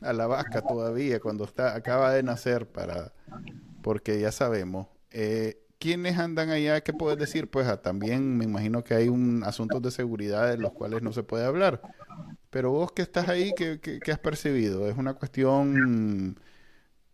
a 0.00 0.12
la 0.12 0.26
vaca 0.26 0.62
todavía 0.62 1.20
cuando 1.20 1.44
está, 1.44 1.76
acaba 1.76 2.12
de 2.12 2.24
nacer 2.24 2.66
para 2.66 3.12
porque 3.84 4.18
ya 4.18 4.32
sabemos. 4.32 4.86
Eh, 5.10 5.58
¿Quiénes 5.78 6.18
andan 6.18 6.48
allá? 6.48 6.80
¿Qué 6.80 6.94
puedes 6.94 7.18
decir? 7.18 7.50
Pues 7.50 7.66
ah, 7.66 7.82
también 7.82 8.38
me 8.38 8.46
imagino 8.46 8.82
que 8.82 8.94
hay 8.94 9.10
un 9.10 9.44
asuntos 9.44 9.82
de 9.82 9.90
seguridad 9.90 10.48
de 10.48 10.56
los 10.56 10.72
cuales 10.72 11.02
no 11.02 11.12
se 11.12 11.22
puede 11.22 11.44
hablar. 11.44 11.82
Pero 12.48 12.70
vos 12.70 12.92
que 12.92 13.02
estás 13.02 13.28
ahí, 13.28 13.52
¿qué, 13.54 13.78
qué, 13.78 14.10
has 14.10 14.18
percibido? 14.18 14.88
¿Es 14.88 14.96
una 14.96 15.12
cuestión, 15.12 16.38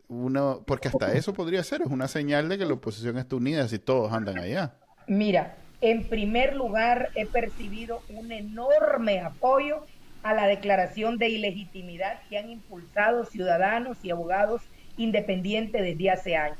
una, 0.06 0.58
porque 0.64 0.86
hasta 0.86 1.12
eso 1.12 1.34
podría 1.34 1.64
ser, 1.64 1.82
es 1.82 1.88
una 1.88 2.06
señal 2.06 2.48
de 2.48 2.58
que 2.58 2.66
la 2.66 2.74
oposición 2.74 3.18
está 3.18 3.34
unida 3.34 3.66
si 3.66 3.80
todos 3.80 4.12
andan 4.12 4.38
allá? 4.38 4.76
Mira, 5.08 5.56
en 5.80 6.08
primer 6.08 6.54
lugar 6.54 7.08
he 7.16 7.26
percibido 7.26 8.00
un 8.10 8.30
enorme 8.30 9.18
apoyo 9.18 9.84
a 10.22 10.34
la 10.34 10.46
declaración 10.46 11.18
de 11.18 11.30
ilegitimidad 11.30 12.20
que 12.28 12.38
han 12.38 12.48
impulsado 12.48 13.24
ciudadanos 13.24 13.98
y 14.04 14.10
abogados 14.10 14.62
independiente 15.00 15.82
desde 15.82 16.10
hace 16.10 16.36
años. 16.36 16.58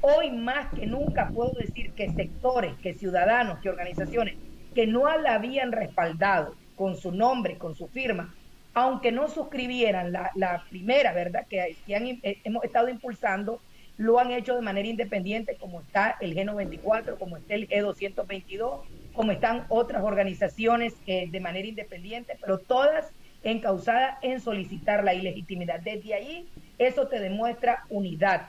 Hoy 0.00 0.30
más 0.30 0.72
que 0.74 0.86
nunca 0.86 1.28
puedo 1.28 1.52
decir 1.52 1.92
que 1.92 2.10
sectores, 2.10 2.74
que 2.82 2.94
ciudadanos, 2.94 3.58
que 3.60 3.70
organizaciones 3.70 4.36
que 4.74 4.86
no 4.86 5.04
la 5.18 5.34
habían 5.34 5.72
respaldado 5.72 6.54
con 6.76 6.96
su 6.96 7.12
nombre, 7.12 7.56
con 7.56 7.74
su 7.74 7.88
firma, 7.88 8.34
aunque 8.74 9.12
no 9.12 9.28
suscribieran 9.28 10.12
la, 10.12 10.64
primera, 10.68 11.12
¿verdad?, 11.12 11.46
que, 11.48 11.76
eh, 11.86 12.38
hemos 12.44 12.64
estado 12.64 12.88
impulsando, 12.88 13.60
lo 13.96 14.18
han 14.18 14.32
hecho 14.32 14.56
de 14.56 14.62
manera 14.62 14.88
independiente, 14.88 15.54
como 15.54 15.80
está 15.80 16.16
el 16.20 16.34
G94, 16.34 17.16
como 17.16 17.36
está 17.36 17.54
el 17.54 17.68
G222, 17.68 18.80
como 19.12 19.30
están 19.30 19.66
otras 19.68 20.02
organizaciones 20.02 20.94
eh, 21.06 21.28
de 21.30 21.40
manera 21.40 21.68
independiente, 21.68 22.36
pero 22.40 22.58
todas 22.58 23.12
encausada 23.44 24.18
en 24.22 24.40
solicitar 24.40 25.04
la 25.04 25.14
ilegitimidad. 25.14 25.80
Desde 25.80 26.14
ahí, 26.14 26.48
eso 26.78 27.06
te 27.08 27.20
demuestra 27.20 27.84
unidad. 27.88 28.48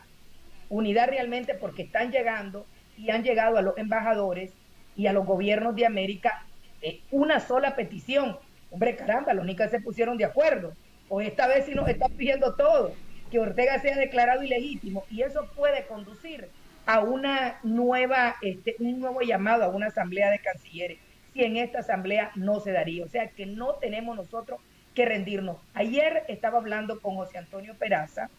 Unidad 0.70 1.10
realmente 1.10 1.54
porque 1.54 1.84
están 1.84 2.12
llegando 2.12 2.66
y 2.98 3.12
han 3.12 3.24
llegado 3.24 3.58
a 3.58 3.62
los 3.62 3.78
embajadores 3.78 4.52
y 4.96 5.08
a 5.08 5.14
los 5.14 5.26
gobiernos 5.26 5.76
de 5.76 5.86
América 5.86 6.46
eh, 6.82 7.02
una 7.12 7.40
sola 7.40 7.76
petición. 7.76 8.38
Hombre, 8.72 8.96
caramba, 8.96 9.34
los 9.34 9.46
nicas 9.46 9.72
se 9.72 9.82
pusieron 9.82 10.18
de 10.18 10.26
acuerdo. 10.26 10.74
O 11.10 11.22
esta 11.22 11.48
vez 11.48 11.66
sí 11.66 11.76
nos 11.76 11.88
están 11.88 12.12
pidiendo 12.14 12.56
todo, 12.56 12.94
que 13.30 13.40
Ortega 13.40 13.80
sea 13.80 13.96
declarado 13.98 14.44
ilegítimo. 14.44 15.04
Y 15.12 15.22
eso 15.22 15.48
puede 15.56 15.86
conducir 15.86 16.48
a 16.86 17.00
una 17.02 17.60
nueva, 17.64 18.36
este, 18.42 18.76
un 18.80 19.00
nuevo 19.00 19.22
llamado 19.22 19.64
a 19.64 19.70
una 19.70 19.88
asamblea 19.88 20.32
de 20.32 20.40
cancilleres, 20.40 21.00
si 21.34 21.44
en 21.44 21.58
esta 21.58 21.80
asamblea 21.80 22.32
no 22.36 22.60
se 22.60 22.72
daría. 22.72 23.04
O 23.04 23.10
sea 23.10 23.28
que 23.30 23.46
no 23.46 23.76
tenemos 23.76 24.16
nosotros 24.16 24.60
que 24.96 25.06
rendirnos. 25.06 25.58
Ayer 25.74 26.24
estaba 26.28 26.58
hablando 26.58 27.00
con 27.02 27.16
José 27.16 27.38
Antonio 27.38 27.76
Peraza, 27.76 28.30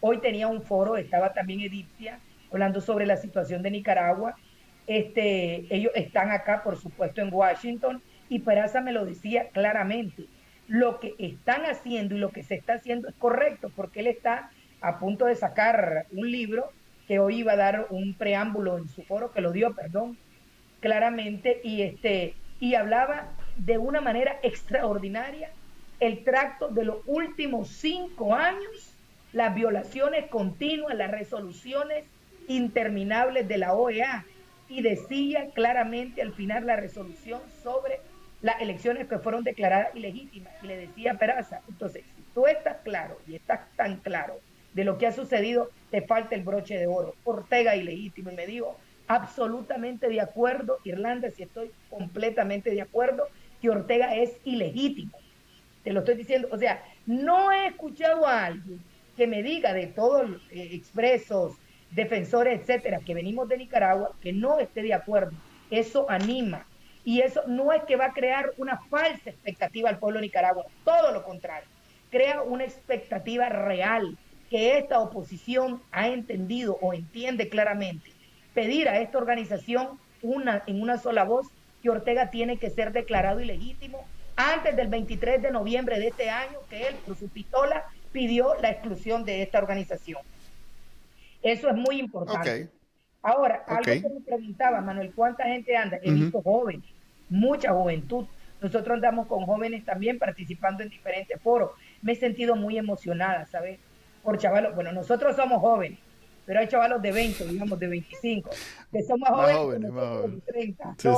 hoy 0.00 0.18
tenía 0.18 0.48
un 0.48 0.62
foro, 0.62 0.96
estaba 0.96 1.32
también 1.32 1.60
Edipcia, 1.60 2.18
hablando 2.52 2.80
sobre 2.80 3.06
la 3.06 3.16
situación 3.16 3.62
de 3.62 3.70
Nicaragua. 3.70 4.34
Este, 4.86 5.66
ellos 5.74 5.92
están 5.94 6.32
acá, 6.32 6.62
por 6.64 6.76
supuesto, 6.76 7.22
en 7.22 7.32
Washington, 7.32 8.02
y 8.28 8.40
Peraza 8.40 8.80
me 8.80 8.92
lo 8.92 9.06
decía 9.06 9.48
claramente. 9.52 10.24
Lo 10.66 11.00
que 11.00 11.14
están 11.18 11.64
haciendo 11.64 12.14
y 12.14 12.18
lo 12.18 12.30
que 12.30 12.42
se 12.42 12.56
está 12.56 12.74
haciendo 12.74 13.08
es 13.08 13.14
correcto, 13.14 13.70
porque 13.74 14.00
él 14.00 14.08
está 14.08 14.50
a 14.80 14.98
punto 14.98 15.26
de 15.26 15.36
sacar 15.36 16.06
un 16.12 16.30
libro 16.30 16.72
que 17.06 17.18
hoy 17.18 17.38
iba 17.38 17.52
a 17.52 17.56
dar 17.56 17.86
un 17.90 18.14
preámbulo 18.14 18.78
en 18.78 18.88
su 18.88 19.02
foro, 19.02 19.32
que 19.32 19.40
lo 19.40 19.52
dio, 19.52 19.74
perdón, 19.74 20.16
claramente, 20.80 21.60
y 21.62 21.82
este, 21.82 22.34
y 22.60 22.74
hablaba 22.74 23.32
de 23.56 23.78
una 23.78 24.00
manera 24.00 24.38
extraordinaria 24.42 25.50
el 26.00 26.24
tracto 26.24 26.68
de 26.68 26.84
los 26.84 26.96
últimos 27.06 27.68
cinco 27.68 28.34
años, 28.34 28.96
las 29.32 29.54
violaciones 29.54 30.26
continuas, 30.28 30.96
las 30.96 31.10
resoluciones 31.10 32.04
interminables 32.48 33.46
de 33.46 33.58
la 33.58 33.74
OEA 33.74 34.24
y 34.68 34.82
decía 34.82 35.50
claramente 35.54 36.22
al 36.22 36.32
final 36.32 36.66
la 36.66 36.76
resolución 36.76 37.40
sobre 37.62 38.00
las 38.40 38.60
elecciones 38.60 39.08
que 39.08 39.18
fueron 39.18 39.44
declaradas 39.44 39.94
ilegítimas. 39.94 40.52
Y 40.62 40.66
le 40.66 40.76
decía 40.76 41.12
a 41.12 41.18
Peraza, 41.18 41.60
entonces, 41.68 42.04
si 42.16 42.22
tú 42.34 42.46
estás 42.46 42.78
claro 42.82 43.18
y 43.26 43.36
estás 43.36 43.60
tan 43.76 43.96
claro 43.96 44.40
de 44.72 44.84
lo 44.84 44.96
que 44.96 45.06
ha 45.06 45.12
sucedido, 45.12 45.70
te 45.90 46.02
falta 46.02 46.34
el 46.34 46.42
broche 46.42 46.78
de 46.78 46.86
oro. 46.86 47.14
Ortega 47.24 47.76
ilegítimo. 47.76 48.30
Y 48.30 48.36
me 48.36 48.46
dijo, 48.46 48.76
absolutamente 49.08 50.08
de 50.08 50.20
acuerdo, 50.20 50.78
Irlanda, 50.84 51.30
si 51.30 51.42
estoy 51.42 51.70
completamente 51.90 52.70
de 52.70 52.80
acuerdo, 52.80 53.26
que 53.60 53.70
Ortega 53.70 54.14
es 54.14 54.36
ilegítimo. 54.44 55.19
Te 55.84 55.92
lo 55.92 56.00
estoy 56.00 56.16
diciendo. 56.16 56.48
O 56.50 56.58
sea, 56.58 56.82
no 57.06 57.52
he 57.52 57.68
escuchado 57.68 58.26
a 58.26 58.46
alguien 58.46 58.80
que 59.16 59.26
me 59.26 59.42
diga 59.42 59.72
de 59.72 59.86
todos 59.86 60.28
los 60.28 60.42
eh, 60.50 60.70
expresos, 60.72 61.54
defensores, 61.90 62.60
etcétera, 62.60 63.00
que 63.04 63.14
venimos 63.14 63.48
de 63.48 63.58
Nicaragua, 63.58 64.12
que 64.20 64.32
no 64.32 64.58
esté 64.58 64.82
de 64.82 64.94
acuerdo 64.94 65.32
Eso 65.70 66.08
anima. 66.10 66.66
Y 67.04 67.20
eso 67.20 67.42
no 67.46 67.72
es 67.72 67.82
que 67.84 67.96
va 67.96 68.06
a 68.06 68.12
crear 68.12 68.50
una 68.58 68.78
falsa 68.88 69.30
expectativa 69.30 69.88
al 69.88 69.98
pueblo 69.98 70.20
Nicaragua, 70.20 70.66
todo 70.84 71.12
lo 71.12 71.24
contrario, 71.24 71.68
crea 72.10 72.42
una 72.42 72.64
expectativa 72.64 73.48
real 73.48 74.18
que 74.50 74.76
esta 74.78 75.00
oposición 75.00 75.80
ha 75.92 76.08
entendido 76.08 76.76
o 76.80 76.92
entiende 76.92 77.48
claramente. 77.48 78.10
Pedir 78.52 78.88
a 78.88 79.00
esta 79.00 79.16
organización 79.16 79.98
una, 80.22 80.62
en 80.66 80.82
una 80.82 80.98
sola 80.98 81.24
voz 81.24 81.46
que 81.82 81.88
Ortega 81.88 82.30
tiene 82.30 82.58
que 82.58 82.68
ser 82.68 82.92
declarado 82.92 83.40
ilegítimo 83.40 84.04
antes 84.40 84.74
del 84.76 84.88
23 84.88 85.42
de 85.42 85.50
noviembre 85.50 85.98
de 85.98 86.08
este 86.08 86.30
año, 86.30 86.58
que 86.68 86.88
él, 86.88 86.94
por 87.06 87.16
su 87.16 87.28
pistola, 87.28 87.84
pidió 88.12 88.54
la 88.60 88.70
exclusión 88.70 89.24
de 89.24 89.42
esta 89.42 89.58
organización. 89.58 90.22
Eso 91.42 91.68
es 91.68 91.76
muy 91.76 92.00
importante. 92.00 92.68
Ahora, 93.22 93.64
algo 93.66 93.84
que 93.84 94.00
me 94.00 94.20
preguntaba, 94.20 94.80
Manuel, 94.80 95.12
¿cuánta 95.14 95.44
gente 95.44 95.76
anda? 95.76 95.98
He 96.02 96.10
visto 96.10 96.40
jóvenes, 96.42 96.84
mucha 97.28 97.72
juventud. 97.72 98.24
Nosotros 98.60 98.94
andamos 98.94 99.26
con 99.26 99.44
jóvenes 99.44 99.84
también 99.84 100.18
participando 100.18 100.82
en 100.82 100.88
diferentes 100.88 101.40
foros. 101.40 101.72
Me 102.02 102.12
he 102.12 102.16
sentido 102.16 102.56
muy 102.56 102.78
emocionada, 102.78 103.46
¿sabes? 103.46 103.78
Por 104.22 104.38
chavalos, 104.38 104.74
bueno, 104.74 104.92
nosotros 104.92 105.36
somos 105.36 105.60
jóvenes, 105.60 105.98
pero 106.46 106.60
hay 106.60 106.68
chavalos 106.68 107.00
de 107.00 107.12
20, 107.12 107.46
digamos, 107.46 107.78
de 107.78 107.86
25, 107.88 108.50
que 108.92 109.02
son 109.02 109.20
más, 109.20 109.30
jóvenes, 109.30 109.92
de 109.92 110.40
30. 110.52 110.94
Sí, 110.98 111.08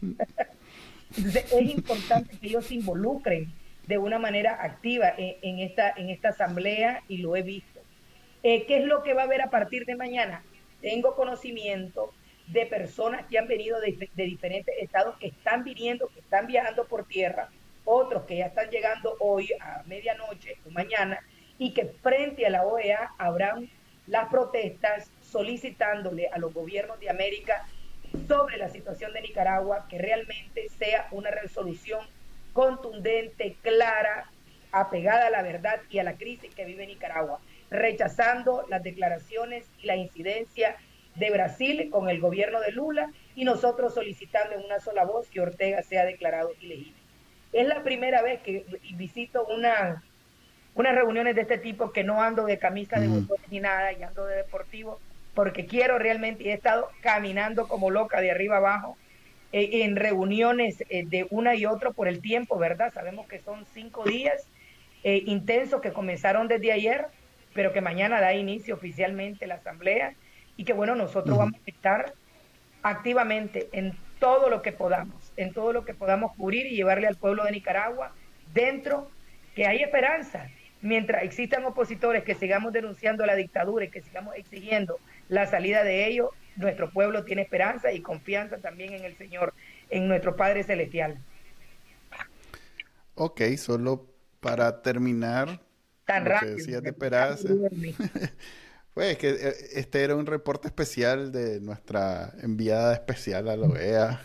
sí. 0.00 0.16
Entonces, 1.16 1.52
es 1.52 1.74
importante 1.74 2.36
que 2.38 2.46
ellos 2.46 2.66
se 2.66 2.74
involucren 2.74 3.52
de 3.86 3.98
una 3.98 4.18
manera 4.18 4.62
activa 4.62 5.12
en, 5.16 5.60
esta, 5.60 5.90
en 5.96 6.10
esta 6.10 6.30
asamblea 6.30 7.02
y 7.08 7.18
lo 7.18 7.36
he 7.36 7.42
visto. 7.42 7.80
Eh, 8.42 8.66
¿Qué 8.66 8.78
es 8.78 8.84
lo 8.84 9.02
que 9.02 9.14
va 9.14 9.22
a 9.22 9.24
haber 9.24 9.42
a 9.42 9.50
partir 9.50 9.86
de 9.86 9.96
mañana? 9.96 10.42
Tengo 10.80 11.14
conocimiento 11.14 12.12
de 12.48 12.66
personas 12.66 13.26
que 13.26 13.38
han 13.38 13.48
venido 13.48 13.80
de, 13.80 14.08
diferentes 14.14 14.74
estados, 14.80 15.16
que 15.18 15.28
están 15.28 15.64
viniendo, 15.64 16.08
que 16.08 16.20
están 16.20 16.46
viajando 16.46 16.86
por 16.86 17.06
tierra, 17.06 17.48
otros 17.84 18.24
que 18.24 18.36
ya 18.36 18.46
están 18.46 18.70
llegando 18.70 19.16
hoy 19.20 19.50
a 19.60 19.82
medianoche 19.86 20.56
o 20.66 20.70
mañana, 20.70 21.20
y 21.58 21.72
que 21.72 21.86
frente 21.86 22.46
a 22.46 22.50
la 22.50 22.64
OEA 22.64 23.14
habrán 23.18 23.68
las 24.06 24.28
protestas 24.28 25.10
solicitándole 25.20 26.28
a 26.28 26.38
los 26.38 26.52
gobiernos 26.52 27.00
de 27.00 27.10
América 27.10 27.66
sobre 28.26 28.56
la 28.56 28.68
situación 28.68 29.12
de 29.12 29.22
Nicaragua 29.22 29.86
que 29.88 29.98
realmente 29.98 30.68
sea 30.78 31.08
una 31.10 31.30
resolución 31.30 32.00
contundente, 32.52 33.56
clara, 33.62 34.30
apegada 34.72 35.26
a 35.26 35.30
la 35.30 35.42
verdad 35.42 35.80
y 35.90 35.98
a 35.98 36.04
la 36.04 36.14
crisis 36.14 36.54
que 36.54 36.64
vive 36.64 36.86
Nicaragua, 36.86 37.40
rechazando 37.70 38.64
las 38.68 38.82
declaraciones 38.82 39.64
y 39.82 39.86
la 39.86 39.96
incidencia 39.96 40.76
de 41.14 41.30
Brasil 41.30 41.88
con 41.90 42.08
el 42.08 42.20
gobierno 42.20 42.60
de 42.60 42.72
Lula 42.72 43.10
y 43.34 43.44
nosotros 43.44 43.94
solicitando 43.94 44.54
en 44.54 44.64
una 44.64 44.80
sola 44.80 45.04
voz 45.04 45.28
que 45.28 45.40
Ortega 45.40 45.82
sea 45.82 46.04
declarado 46.04 46.50
ilegítimo. 46.60 46.96
Es 47.52 47.66
la 47.66 47.82
primera 47.82 48.22
vez 48.22 48.40
que 48.42 48.64
visito 48.94 49.46
una, 49.46 50.02
unas 50.74 50.94
reuniones 50.94 51.34
de 51.34 51.42
este 51.42 51.58
tipo 51.58 51.92
que 51.92 52.04
no 52.04 52.22
ando 52.22 52.44
de 52.44 52.58
camisa 52.58 53.00
de 53.00 53.08
botones 53.08 53.48
ni 53.50 53.60
nada 53.60 53.92
y 53.92 54.02
ando 54.02 54.26
de 54.26 54.36
deportivo 54.36 55.00
porque 55.36 55.66
quiero 55.66 55.98
realmente 55.98 56.44
y 56.44 56.48
he 56.48 56.54
estado 56.54 56.88
caminando 57.02 57.68
como 57.68 57.90
loca 57.90 58.22
de 58.22 58.30
arriba 58.30 58.56
abajo 58.56 58.96
eh, 59.52 59.84
en 59.84 59.94
reuniones 59.94 60.82
eh, 60.88 61.04
de 61.06 61.26
una 61.30 61.54
y 61.54 61.66
otro 61.66 61.92
por 61.92 62.08
el 62.08 62.22
tiempo, 62.22 62.58
¿verdad? 62.58 62.92
Sabemos 62.92 63.28
que 63.28 63.38
son 63.40 63.66
cinco 63.66 64.04
días 64.04 64.48
eh, 65.04 65.22
intensos 65.26 65.82
que 65.82 65.92
comenzaron 65.92 66.48
desde 66.48 66.72
ayer, 66.72 67.06
pero 67.52 67.74
que 67.74 67.82
mañana 67.82 68.18
da 68.18 68.32
inicio 68.32 68.74
oficialmente 68.74 69.46
la 69.46 69.56
asamblea 69.56 70.14
y 70.56 70.64
que 70.64 70.72
bueno, 70.72 70.94
nosotros 70.94 71.36
vamos 71.36 71.60
a 71.60 71.70
estar 71.70 72.14
activamente 72.82 73.68
en 73.72 73.92
todo 74.18 74.48
lo 74.48 74.62
que 74.62 74.72
podamos, 74.72 75.34
en 75.36 75.52
todo 75.52 75.74
lo 75.74 75.84
que 75.84 75.92
podamos 75.92 76.34
cubrir 76.34 76.66
y 76.66 76.76
llevarle 76.76 77.08
al 77.08 77.16
pueblo 77.16 77.44
de 77.44 77.52
Nicaragua 77.52 78.12
dentro 78.54 79.10
que 79.54 79.66
hay 79.66 79.82
esperanza. 79.82 80.48
Mientras 80.86 81.24
existan 81.24 81.64
opositores 81.64 82.22
que 82.22 82.36
sigamos 82.36 82.72
denunciando 82.72 83.26
la 83.26 83.34
dictadura 83.34 83.84
y 83.84 83.90
que 83.90 84.02
sigamos 84.02 84.36
exigiendo 84.36 85.00
la 85.28 85.46
salida 85.46 85.82
de 85.82 86.06
ellos, 86.06 86.30
nuestro 86.54 86.90
pueblo 86.92 87.24
tiene 87.24 87.42
esperanza 87.42 87.92
y 87.92 88.02
confianza 88.02 88.58
también 88.58 88.92
en 88.92 89.04
el 89.04 89.16
Señor, 89.16 89.52
en 89.90 90.06
nuestro 90.06 90.36
Padre 90.36 90.62
Celestial. 90.62 91.18
Ok, 93.16 93.40
solo 93.56 94.06
para 94.38 94.80
terminar, 94.82 95.60
Tan 96.04 96.22
lo 96.22 96.30
rápido, 96.30 96.52
que 96.52 96.62
decías 96.62 96.82
de 96.82 96.90
esperanza. 96.90 97.48
Pues 98.94 99.18
que 99.18 99.28
eh, 99.28 99.54
este 99.74 100.04
era 100.04 100.16
un 100.16 100.24
reporte 100.24 100.68
especial 100.68 101.30
de 101.30 101.60
nuestra 101.60 102.32
enviada 102.40 102.94
especial 102.94 103.46
a 103.50 103.56
la 103.56 103.66
OEA, 103.66 104.22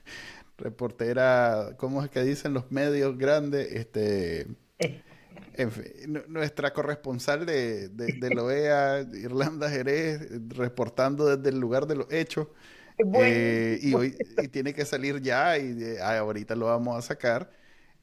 reportera, 0.56 1.74
¿cómo 1.76 2.02
es 2.02 2.08
que 2.08 2.22
dicen 2.22 2.54
los 2.54 2.72
medios 2.72 3.18
grandes? 3.18 3.70
Este, 3.70 4.46
en 5.56 5.70
fin, 5.72 6.24
nuestra 6.28 6.72
corresponsal 6.72 7.46
de, 7.46 7.88
de, 7.88 8.34
la 8.34 8.42
OEA, 8.42 9.00
Irlanda 9.12 9.70
Jerez, 9.70 10.28
reportando 10.48 11.36
desde 11.36 11.50
el 11.50 11.60
lugar 11.60 11.86
de 11.86 11.96
los 11.96 12.12
hechos. 12.12 12.48
Eh, 13.14 13.80
y 13.82 13.92
hoy 13.94 14.16
y 14.40 14.48
tiene 14.48 14.72
que 14.72 14.84
salir 14.84 15.20
ya 15.20 15.58
y 15.58 15.96
ahorita 16.00 16.54
lo 16.54 16.66
vamos 16.66 16.96
a 16.96 17.02
sacar 17.02 17.50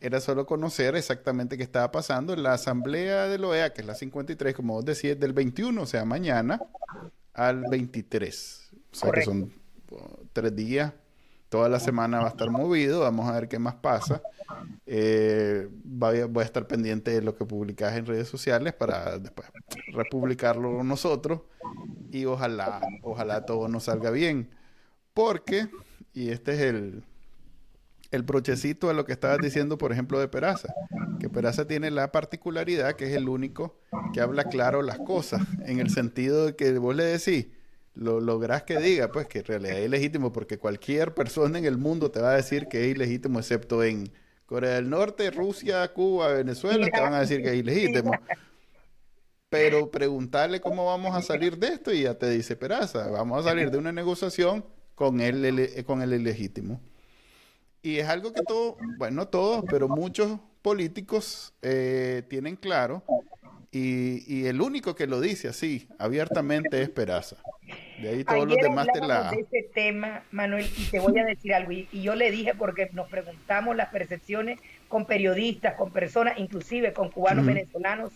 era 0.02 0.20
solo 0.20 0.48
conocer 0.48 0.96
exactamente 0.96 1.58
qué 1.58 1.64
estaba 1.64 1.92
pasando 1.92 2.34
en 2.34 2.42
la 2.42 2.54
asamblea 2.54 3.28
de 3.28 3.38
la 3.38 3.48
OEA, 3.48 3.72
que 3.72 3.82
es 3.82 3.88
la 3.88 3.94
53, 3.94 4.56
como 4.56 4.74
vos 4.74 4.84
decías, 4.84 5.20
del 5.20 5.32
21, 5.32 5.80
o 5.80 5.86
sea, 5.86 6.06
mañana, 6.06 6.60
al 7.34 7.64
23. 7.70 8.72
O 8.92 8.96
sea, 8.96 9.12
que 9.12 9.22
son 9.22 9.54
uh, 9.92 9.98
tres 10.34 10.56
días. 10.56 10.92
Toda 11.52 11.68
la 11.68 11.82
semana 11.82 12.20
va 12.20 12.28
a 12.28 12.30
estar 12.30 12.50
movido. 12.50 13.02
Vamos 13.02 13.28
a 13.28 13.34
ver 13.34 13.50
qué 13.50 13.60
más 13.60 13.76
pasa. 13.76 14.22
Eh, 14.86 15.68
voy, 15.84 16.20
a, 16.20 16.44
estar 16.44 16.66
pendiente 16.66 17.12
de 17.12 17.22
lo 17.22 17.36
que 17.36 17.44
publicas 17.44 17.98
en 17.98 18.06
redes 18.06 18.30
sociales 18.30 18.72
para 18.72 19.20
después 19.20 19.50
republicarlo 19.92 20.82
nosotros. 20.82 21.42
Y 22.10 22.24
ojalá, 22.24 22.80
ojalá 23.04 23.46
todo 23.46 23.68
nos 23.68 23.84
salga 23.84 24.12
bien. 24.12 24.50
Porque, 25.14 25.68
y 26.14 26.30
este 26.30 26.54
es 26.54 26.62
el, 26.62 27.04
el 28.12 28.24
brochecito 28.24 28.90
a 28.90 28.94
lo 28.94 29.04
que 29.04 29.12
estabas 29.12 29.40
diciendo, 29.40 29.78
por 29.78 29.92
ejemplo, 29.92 30.22
de 30.22 30.30
Peraza. 30.30 30.74
Que 31.20 31.28
Peraza 31.28 31.68
tiene 31.68 31.92
la 31.92 32.14
particularidad 32.14 32.94
que 32.94 33.08
es 33.08 33.14
el 33.14 33.28
único 33.28 33.78
que 34.14 34.22
habla 34.22 34.46
claro 34.46 34.84
las 34.84 35.00
cosas, 35.00 35.42
en 35.66 35.82
el 35.82 35.90
sentido 35.90 36.46
de 36.46 36.56
que 36.56 36.72
vos 36.78 36.96
le 36.96 37.04
decís, 37.04 37.48
lo 37.94 38.20
lográs 38.20 38.64
que 38.64 38.78
diga, 38.78 39.12
pues 39.12 39.28
que 39.28 39.40
en 39.40 39.46
realidad 39.46 39.78
es 39.80 39.86
ilegítimo, 39.86 40.32
porque 40.32 40.58
cualquier 40.58 41.14
persona 41.14 41.60
en 41.60 41.66
el 41.66 41.78
mundo 41.78 42.12
te 42.12 42.22
va 42.22 42.32
a 42.32 42.36
decir 42.36 42.68
que 42.68 42.86
es 42.86 42.96
ilegítimo, 42.96 43.40
excepto 43.40 43.84
en 43.84 44.12
Corea 44.46 44.76
del 44.76 44.90
Norte, 44.90 45.32
Rusia, 45.32 45.94
Cuba, 45.94 46.34
Venezuela, 46.34 46.88
te 46.90 47.00
van 47.00 47.14
a 47.14 47.22
decir 47.22 47.42
que 47.42 47.50
es 47.50 47.56
ilegítimo. 47.56 48.12
Pero 49.50 49.92
preguntarle 49.92 50.62
cómo 50.62 50.86
vamos 50.86 51.16
a 51.16 51.22
salir 51.22 51.58
de 51.58 51.68
esto 51.68 51.92
y 51.92 52.04
ya 52.04 52.18
te 52.18 52.30
dice 52.30 52.56
Peraza, 52.56 53.10
vamos 53.10 53.46
a 53.46 53.50
salir 53.50 53.70
de 53.70 53.78
una 53.78 53.92
negociación 53.92 54.66
con 54.96 55.20
el, 55.20 55.84
con 55.86 56.02
el 56.02 56.14
ilegítimo. 56.14 56.80
Y 57.82 57.98
es 57.98 58.08
algo 58.08 58.32
que 58.32 58.44
todos, 58.44 58.76
bueno, 58.98 59.28
todos, 59.28 59.66
pero 59.70 59.90
muchos 59.90 60.40
políticos 60.62 61.54
eh, 61.62 62.24
tienen 62.30 62.56
claro. 62.56 63.04
Y, 63.74 64.48
el 64.48 64.60
único 64.60 64.96
que 64.96 65.08
lo 65.08 65.22
dice 65.22 65.48
así, 65.48 65.88
abiertamente, 65.98 66.82
es 66.82 66.90
Peraza. 66.90 67.38
De 68.02 68.10
ahí 68.10 68.24
todos 68.26 68.46
los 68.46 68.58
demás 68.58 68.88
te 68.92 69.00
la... 69.00 69.32
de 69.32 69.46
ese 69.50 69.70
tema, 69.74 70.24
Manuel, 70.32 70.70
y 70.78 70.86
te 70.86 71.00
voy 71.00 71.18
a 71.18 71.24
decir 71.24 71.54
algo. 71.54 71.72
Y, 71.72 71.88
y, 71.94 72.02
yo 72.02 72.16
le 72.16 72.32
dije 72.32 72.54
porque 72.54 72.90
nos 72.92 73.08
preguntamos 73.08 73.78
las 73.78 73.90
percepciones 73.90 74.60
con 74.90 75.06
periodistas, 75.06 75.76
con 75.76 75.92
personas, 75.92 76.38
inclusive 76.38 76.92
con 76.92 77.10
cubanos 77.12 77.46
venezolanos. 77.46 78.12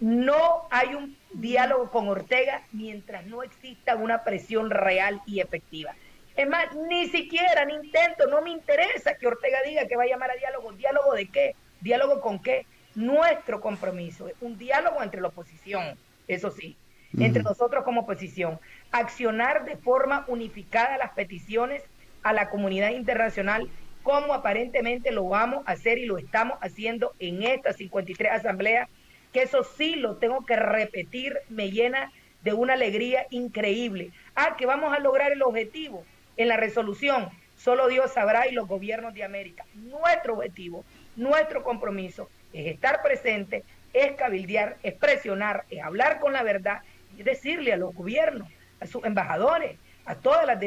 No 0.00 0.62
hay 0.70 0.94
un 0.94 1.14
diálogo 1.34 1.90
con 1.90 2.08
Ortega 2.08 2.62
mientras 2.72 3.26
no 3.26 3.42
exista 3.42 3.96
una 3.96 4.24
presión 4.24 4.70
real 4.70 5.20
y 5.26 5.40
efectiva. 5.40 5.94
Es 6.36 6.48
más, 6.48 6.74
ni 6.88 7.06
siquiera, 7.08 7.66
ni 7.66 7.74
intento, 7.74 8.28
no 8.28 8.40
me 8.40 8.48
interesa 8.48 9.14
que 9.16 9.26
Ortega 9.26 9.58
diga 9.66 9.86
que 9.86 9.96
va 9.96 10.04
a 10.04 10.06
llamar 10.06 10.30
a 10.30 10.36
diálogo. 10.36 10.72
¿Diálogo 10.72 11.12
de 11.12 11.28
qué? 11.28 11.54
¿Diálogo 11.82 12.22
con 12.22 12.40
qué? 12.40 12.64
Nuestro 12.94 13.60
compromiso 13.60 14.28
es 14.28 14.34
un 14.40 14.58
diálogo 14.58 15.02
entre 15.02 15.20
la 15.20 15.28
oposición, 15.28 15.96
eso 16.26 16.50
sí, 16.50 16.76
entre 17.18 17.42
nosotros 17.42 17.84
como 17.84 18.02
oposición. 18.02 18.58
Accionar 18.90 19.64
de 19.64 19.76
forma 19.76 20.24
unificada 20.28 20.98
las 20.98 21.12
peticiones 21.12 21.82
a 22.22 22.32
la 22.32 22.50
comunidad 22.50 22.90
internacional 22.90 23.68
como 24.02 24.32
aparentemente 24.32 25.12
lo 25.12 25.28
vamos 25.28 25.62
a 25.66 25.72
hacer 25.72 25.98
y 25.98 26.06
lo 26.06 26.18
estamos 26.18 26.58
haciendo 26.62 27.14
en 27.18 27.42
esta 27.42 27.72
53 27.72 28.32
asamblea, 28.32 28.88
que 29.32 29.42
eso 29.42 29.62
sí 29.62 29.94
lo 29.94 30.16
tengo 30.16 30.44
que 30.44 30.56
repetir, 30.56 31.36
me 31.48 31.70
llena 31.70 32.10
de 32.42 32.52
una 32.52 32.72
alegría 32.74 33.26
increíble. 33.30 34.10
Ah, 34.34 34.56
que 34.56 34.66
vamos 34.66 34.94
a 34.94 35.00
lograr 35.00 35.32
el 35.32 35.42
objetivo 35.42 36.04
en 36.36 36.48
la 36.48 36.56
resolución, 36.56 37.28
solo 37.56 37.88
Dios 37.88 38.12
sabrá 38.12 38.48
y 38.48 38.52
los 38.52 38.66
gobiernos 38.66 39.14
de 39.14 39.24
América. 39.24 39.64
Nuestro 39.74 40.34
objetivo, 40.34 40.84
nuestro 41.16 41.62
compromiso 41.62 42.28
es 42.52 42.66
estar 42.66 43.02
presente, 43.02 43.64
es 43.92 44.12
cabildear, 44.12 44.76
es 44.82 44.94
presionar, 44.94 45.64
es 45.70 45.82
hablar 45.82 46.20
con 46.20 46.32
la 46.32 46.42
verdad 46.42 46.80
y 47.16 47.22
decirle 47.22 47.72
a 47.72 47.76
los 47.76 47.94
gobiernos, 47.94 48.48
a 48.80 48.86
sus 48.86 49.04
embajadores, 49.04 49.76
a 50.06 50.14
todas 50.14 50.46
las 50.46 50.58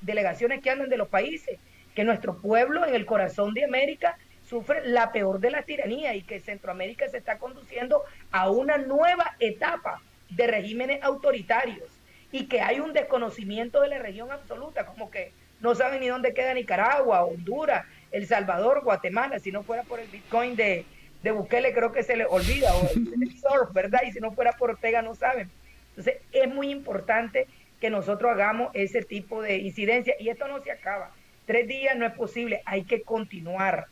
delegaciones 0.00 0.60
que 0.60 0.70
andan 0.70 0.88
de 0.88 0.96
los 0.96 1.08
países, 1.08 1.58
que 1.94 2.04
nuestro 2.04 2.38
pueblo 2.38 2.86
en 2.86 2.94
el 2.94 3.06
corazón 3.06 3.54
de 3.54 3.64
América 3.64 4.16
sufre 4.48 4.86
la 4.86 5.12
peor 5.12 5.40
de 5.40 5.50
la 5.50 5.62
tiranía 5.62 6.14
y 6.14 6.22
que 6.22 6.40
Centroamérica 6.40 7.08
se 7.08 7.18
está 7.18 7.38
conduciendo 7.38 8.02
a 8.32 8.50
una 8.50 8.78
nueva 8.78 9.36
etapa 9.38 10.02
de 10.28 10.46
regímenes 10.46 11.02
autoritarios 11.02 11.88
y 12.32 12.46
que 12.46 12.60
hay 12.60 12.80
un 12.80 12.92
desconocimiento 12.92 13.80
de 13.80 13.88
la 13.88 13.98
región 13.98 14.30
absoluta, 14.30 14.86
como 14.86 15.10
que 15.10 15.32
no 15.60 15.74
saben 15.74 16.00
ni 16.00 16.08
dónde 16.08 16.34
queda 16.34 16.54
Nicaragua, 16.54 17.24
Honduras, 17.24 17.86
El 18.12 18.26
Salvador, 18.26 18.82
Guatemala, 18.82 19.38
si 19.38 19.52
no 19.52 19.62
fuera 19.62 19.82
por 19.82 20.00
el 20.00 20.08
Bitcoin 20.08 20.56
de, 20.56 20.84
de 21.22 21.30
Bukele 21.32 21.72
creo 21.72 21.92
que 21.92 22.02
se 22.02 22.16
le 22.16 22.26
olvida, 22.26 22.74
o 22.74 22.88
el, 22.90 23.38
surf, 23.40 23.72
¿verdad? 23.72 24.00
Y 24.06 24.12
si 24.12 24.20
no 24.20 24.32
fuera 24.32 24.52
por 24.52 24.70
Ortega 24.70 25.02
no 25.02 25.14
saben. 25.14 25.50
Entonces 25.90 26.22
es 26.32 26.48
muy 26.48 26.70
importante 26.70 27.46
que 27.80 27.90
nosotros 27.90 28.30
hagamos 28.30 28.70
ese 28.74 29.02
tipo 29.02 29.42
de 29.42 29.56
incidencia 29.56 30.14
y 30.18 30.28
esto 30.28 30.48
no 30.48 30.60
se 30.60 30.70
acaba. 30.70 31.10
Tres 31.46 31.66
días 31.66 31.96
no 31.96 32.06
es 32.06 32.12
posible, 32.12 32.62
hay 32.64 32.84
que 32.84 33.02
continuar. 33.02 33.86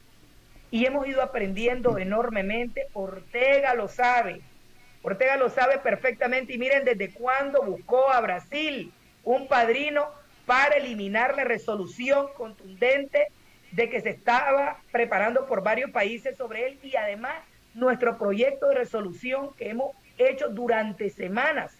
Y 0.70 0.84
hemos 0.84 1.06
ido 1.08 1.22
aprendiendo 1.22 1.98
enormemente, 1.98 2.86
Ortega 2.92 3.74
lo 3.74 3.88
sabe, 3.88 4.42
Ortega 5.02 5.36
lo 5.36 5.48
sabe 5.48 5.78
perfectamente 5.78 6.52
y 6.52 6.58
miren 6.58 6.84
desde 6.84 7.10
cuándo 7.10 7.62
buscó 7.62 8.10
a 8.10 8.20
Brasil 8.20 8.92
un 9.24 9.48
padrino 9.48 10.08
para 10.44 10.76
eliminar 10.76 11.36
la 11.36 11.44
resolución 11.44 12.28
contundente 12.36 13.28
de 13.72 13.90
que 13.90 14.00
se 14.00 14.10
estaba 14.10 14.78
preparando 14.90 15.46
por 15.46 15.62
varios 15.62 15.90
países 15.90 16.36
sobre 16.36 16.66
él 16.66 16.78
y 16.82 16.96
además 16.96 17.34
nuestro 17.74 18.18
proyecto 18.18 18.68
de 18.68 18.76
resolución 18.76 19.54
que 19.54 19.70
hemos 19.70 19.94
hecho 20.16 20.48
durante 20.48 21.10
semanas 21.10 21.72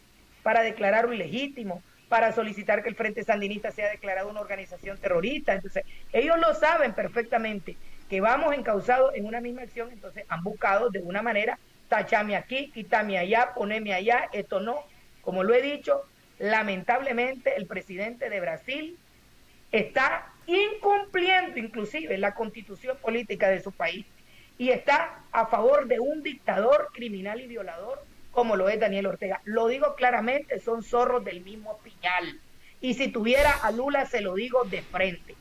para 0.42 0.62
declararlo 0.62 1.12
ilegítimo, 1.12 1.83
para 2.09 2.33
solicitar 2.33 2.83
que 2.83 2.88
el 2.88 2.94
Frente 2.94 3.24
Sandinista 3.24 3.70
sea 3.70 3.90
declarado 3.90 4.31
una 4.31 4.40
organización 4.40 4.96
terrorista. 4.98 5.55
Entonces, 5.55 5.85
ellos 6.12 6.38
lo 6.38 6.55
saben 6.55 6.94
perfectamente 6.94 7.77
que 8.09 8.20
vamos 8.20 8.55
encausados 8.55 9.14
en 9.14 9.27
una 9.27 9.40
misma 9.40 9.62
acción, 9.62 9.90
entonces 9.92 10.24
han 10.29 10.42
buscado 10.42 10.88
de 10.88 11.01
una 11.01 11.20
manera 11.20 11.59
tachame 11.88 12.37
aquí, 12.37 12.70
quítame 12.72 13.18
allá, 13.18 13.53
poneme 13.55 13.92
allá, 13.92 14.29
esto 14.33 14.61
no. 14.61 14.85
Como 15.20 15.42
lo 15.42 15.55
he 15.55 15.61
dicho, 15.61 16.03
lamentablemente 16.38 17.57
el 17.57 17.66
presidente 17.66 18.31
de 18.31 18.40
Brasil 18.40 18.98
está 19.72 20.33
incumpliendo 20.48 21.58
inclusive 21.58 22.16
la 22.16 22.34
constitución 22.34 22.96
política 22.96 23.48
de 23.50 23.61
su 23.61 23.70
país 23.70 24.06
y 24.56 24.70
está 24.70 25.20
a 25.30 25.46
favor 25.46 25.87
de 25.87 26.00
un 26.00 26.22
dictador 26.22 26.88
criminal 26.92 27.40
y 27.40 27.46
violador 27.46 28.02
como 28.32 28.56
lo 28.56 28.68
es 28.68 28.80
Daniel 28.80 29.06
Ortega. 29.06 29.40
Lo 29.44 29.68
digo 29.68 29.94
claramente, 29.94 30.58
son 30.58 30.82
zorros 30.82 31.24
del 31.24 31.42
mismo 31.42 31.78
piñal. 31.78 32.40
Y 32.80 32.94
si 32.94 33.08
tuviera 33.08 33.50
a 33.50 33.70
Lula, 33.72 34.06
se 34.06 34.20
lo 34.20 34.34
digo 34.34 34.64
de 34.64 34.82
frente. 34.82 35.34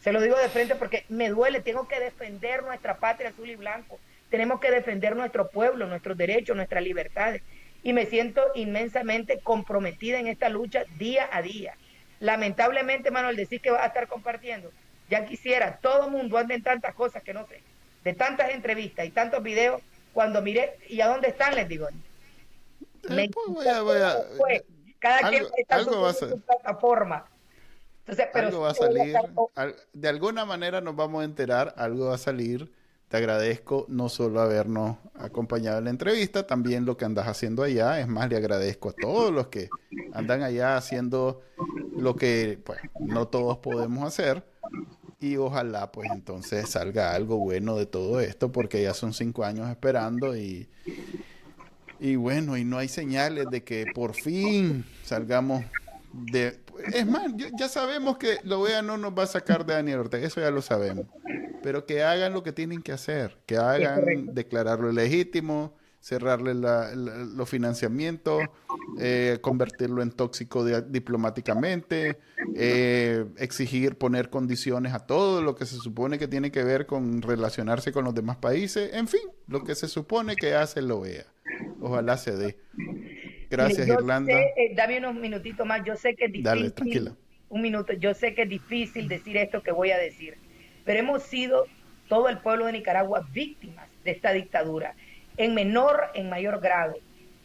Se 0.00 0.12
lo 0.12 0.20
digo 0.20 0.38
de 0.38 0.48
frente 0.48 0.76
porque 0.76 1.04
me 1.08 1.28
duele, 1.28 1.60
tengo 1.60 1.88
que 1.88 2.00
defender 2.00 2.62
nuestra 2.62 2.96
patria 2.98 3.30
azul 3.30 3.50
y 3.50 3.56
blanco. 3.56 3.98
Tenemos 4.30 4.60
que 4.60 4.70
defender 4.70 5.16
nuestro 5.16 5.50
pueblo, 5.50 5.86
nuestros 5.86 6.16
derechos, 6.16 6.56
nuestras 6.56 6.82
libertades. 6.82 7.42
Y 7.82 7.92
me 7.92 8.06
siento 8.06 8.40
inmensamente 8.54 9.40
comprometida 9.40 10.18
en 10.18 10.26
esta 10.26 10.48
lucha 10.48 10.84
día 10.98 11.28
a 11.32 11.42
día. 11.42 11.74
Lamentablemente, 12.20 13.10
Manuel, 13.10 13.36
decir 13.36 13.60
que 13.60 13.70
va 13.70 13.82
a 13.82 13.86
estar 13.86 14.08
compartiendo. 14.08 14.70
Ya 15.08 15.24
quisiera, 15.24 15.76
todo 15.76 16.06
el 16.06 16.12
mundo 16.12 16.38
anda 16.38 16.54
en 16.54 16.62
tantas 16.62 16.94
cosas 16.94 17.22
que 17.22 17.34
no 17.34 17.46
sé, 17.46 17.62
de 18.04 18.14
tantas 18.14 18.50
entrevistas 18.50 19.06
y 19.06 19.10
tantos 19.10 19.42
videos, 19.42 19.80
cuando 20.12 20.42
miré, 20.42 20.78
¿y 20.88 21.00
a 21.00 21.08
dónde 21.08 21.28
están? 21.28 21.54
Les 21.54 21.68
digo. 21.68 21.88
Eh, 23.08 24.36
pues 24.38 24.62
cada 24.98 25.28
quien 25.28 25.46
está 25.56 25.80
en 25.80 25.84
su 26.14 26.40
plataforma. 26.40 27.26
Entonces, 28.00 28.28
pero 28.32 28.46
algo 28.48 28.60
va 28.60 28.70
a 28.70 28.74
salir. 28.74 29.16
de 29.92 30.08
alguna 30.08 30.44
manera 30.44 30.80
nos 30.80 30.94
vamos 30.94 31.22
a 31.22 31.24
enterar, 31.24 31.74
algo 31.76 32.06
va 32.06 32.14
a 32.14 32.18
salir. 32.18 32.72
Te 33.08 33.18
agradezco 33.18 33.86
no 33.88 34.08
solo 34.08 34.40
habernos 34.40 34.96
acompañado 35.14 35.78
en 35.78 35.84
la 35.84 35.90
entrevista, 35.90 36.46
también 36.46 36.84
lo 36.84 36.96
que 36.96 37.04
andas 37.04 37.28
haciendo 37.28 37.62
allá. 37.62 38.00
Es 38.00 38.08
más, 38.08 38.28
le 38.28 38.36
agradezco 38.36 38.88
a 38.88 38.92
todos 38.92 39.32
los 39.32 39.46
que 39.46 39.68
andan 40.12 40.42
allá 40.42 40.76
haciendo 40.76 41.42
lo 41.96 42.16
que 42.16 42.58
pues 42.64 42.80
no 42.98 43.28
todos 43.28 43.58
podemos 43.58 44.04
hacer. 44.04 44.44
Y 45.20 45.36
ojalá 45.36 45.92
pues 45.92 46.10
entonces 46.12 46.68
salga 46.68 47.14
algo 47.14 47.38
bueno 47.38 47.76
de 47.76 47.86
todo 47.86 48.20
esto, 48.20 48.50
porque 48.50 48.82
ya 48.82 48.92
son 48.92 49.14
cinco 49.14 49.44
años 49.44 49.70
esperando 49.70 50.36
y, 50.36 50.68
y 52.00 52.16
bueno, 52.16 52.56
y 52.56 52.64
no 52.64 52.76
hay 52.76 52.88
señales 52.88 53.46
de 53.50 53.62
que 53.62 53.86
por 53.94 54.14
fin 54.14 54.84
salgamos 55.04 55.64
de... 56.30 56.60
Es 56.92 57.06
más, 57.06 57.32
ya 57.58 57.68
sabemos 57.68 58.18
que 58.18 58.38
lo 58.44 58.62
vea 58.62 58.82
no 58.82 58.96
nos 58.98 59.12
va 59.16 59.24
a 59.24 59.26
sacar 59.26 59.64
de 59.64 59.74
Daniel 59.74 60.00
Ortega, 60.00 60.26
eso 60.26 60.40
ya 60.40 60.50
lo 60.50 60.62
sabemos 60.62 61.06
pero 61.66 61.84
que 61.84 62.04
hagan 62.04 62.32
lo 62.32 62.44
que 62.44 62.52
tienen 62.52 62.80
que 62.80 62.92
hacer, 62.92 63.38
que 63.44 63.56
hagan 63.56 64.32
declararlo 64.34 64.92
legítimo, 64.92 65.74
cerrarle 65.98 66.54
los 66.54 67.48
financiamientos, 67.48 68.40
eh, 69.00 69.38
convertirlo 69.40 70.00
en 70.00 70.12
tóxico 70.12 70.64
diplomáticamente, 70.64 72.18
eh, 72.54 73.24
exigir 73.38 73.98
poner 73.98 74.30
condiciones 74.30 74.94
a 74.94 75.00
todo 75.00 75.42
lo 75.42 75.56
que 75.56 75.66
se 75.66 75.78
supone 75.78 76.20
que 76.20 76.28
tiene 76.28 76.52
que 76.52 76.62
ver 76.62 76.86
con 76.86 77.20
relacionarse 77.20 77.90
con 77.90 78.04
los 78.04 78.14
demás 78.14 78.36
países, 78.36 78.94
en 78.94 79.08
fin, 79.08 79.28
lo 79.48 79.64
que 79.64 79.74
se 79.74 79.88
supone 79.88 80.36
que 80.36 80.54
hace 80.54 80.82
lo 80.82 81.00
vea. 81.00 81.26
Ojalá 81.80 82.16
se 82.16 82.36
dé. 82.36 82.58
Gracias, 83.50 83.86
Irlanda. 83.86 84.32
Eh, 84.32 84.72
dame 84.74 84.98
unos 84.98 85.14
minutitos 85.14 85.66
más. 85.66 85.84
Yo 85.84 85.96
sé 85.96 86.14
que 86.14 86.26
es 86.26 86.32
difícil. 86.32 86.44
Dale, 86.44 86.70
tranquila. 86.70 87.12
Un 87.48 87.62
minuto. 87.62 87.92
Yo 87.92 88.14
sé 88.14 88.34
que 88.34 88.42
es 88.42 88.48
difícil 88.48 89.08
decir 89.08 89.36
esto 89.36 89.62
que 89.62 89.72
voy 89.72 89.90
a 89.90 89.98
decir 89.98 90.36
pero 90.86 91.00
hemos 91.00 91.24
sido 91.24 91.66
todo 92.08 92.30
el 92.30 92.38
pueblo 92.38 92.66
de 92.66 92.72
Nicaragua 92.72 93.28
víctimas 93.32 93.88
de 94.04 94.12
esta 94.12 94.32
dictadura, 94.32 94.94
en 95.36 95.52
menor, 95.52 96.04
en 96.14 96.30
mayor 96.30 96.60
grado. 96.60 96.94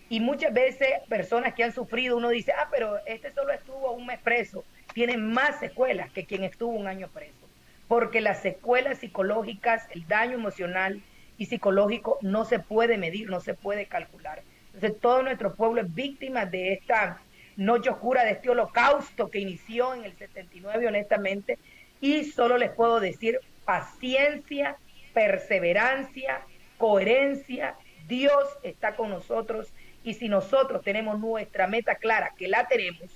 Y 0.08 0.20
muchas 0.20 0.54
veces 0.54 0.88
personas 1.10 1.56
que 1.56 1.64
han 1.64 1.74
sufrido, 1.74 2.16
uno 2.16 2.30
dice, 2.30 2.54
ah, 2.54 2.68
pero 2.72 3.00
este 3.08 3.34
solo 3.34 3.52
estuvo 3.52 3.92
un 3.92 4.06
mes 4.06 4.20
preso, 4.20 4.64
tiene 4.94 5.18
más 5.18 5.60
secuelas 5.60 6.12
que 6.12 6.26
quien 6.26 6.44
estuvo 6.44 6.72
un 6.72 6.88
año 6.88 7.10
preso, 7.10 7.48
porque 7.88 8.22
las 8.22 8.42
secuelas 8.42 9.00
psicológicas, 9.00 9.88
el 9.90 10.08
daño 10.08 10.34
emocional 10.34 11.02
y 11.38 11.48
psicológico 11.48 12.20
no 12.22 12.46
se 12.46 12.60
puede 12.60 12.98
medir, 12.98 13.30
no 13.30 13.40
se 13.40 13.56
puede 13.56 13.88
calcular. 13.88 14.44
Entonces 14.74 15.00
todo 15.02 15.24
nuestro 15.24 15.54
pueblo 15.54 15.82
es 15.82 15.94
víctima 15.94 16.46
de 16.46 16.74
esta 16.74 17.22
noche 17.58 17.90
oscura, 17.90 18.24
de 18.24 18.32
este 18.32 18.50
holocausto 18.50 19.30
que 19.30 19.40
inició 19.40 19.94
en 19.94 20.06
el 20.06 20.18
79, 20.18 20.88
honestamente, 20.88 21.58
y 22.00 22.26
solo 22.26 22.58
les 22.58 22.72
puedo 22.72 23.00
decir 23.00 23.40
paciencia, 23.66 24.78
perseverancia, 25.14 26.42
coherencia. 26.78 27.76
Dios 28.08 28.44
está 28.64 28.96
con 28.96 29.10
nosotros 29.10 29.72
y 30.04 30.16
si 30.16 30.28
nosotros 30.30 30.82
tenemos 30.84 31.20
nuestra 31.20 31.68
meta 31.68 31.96
clara, 31.96 32.34
que 32.38 32.48
la 32.48 32.68
tenemos, 32.68 33.10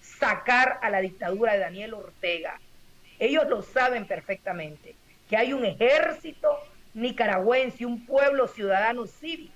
sacar 0.00 0.78
a 0.82 0.90
la 0.90 1.00
dictadura 1.00 1.52
de 1.52 1.58
Daniel 1.58 1.94
Ortega. 1.94 2.58
Ellos 3.18 3.48
lo 3.48 3.62
saben 3.62 4.06
perfectamente, 4.06 4.94
que 5.28 5.36
hay 5.36 5.52
un 5.52 5.64
ejército 5.64 6.58
nicaragüense, 6.94 7.84
un 7.84 8.06
pueblo 8.06 8.48
ciudadano 8.48 9.06
cívico, 9.06 9.55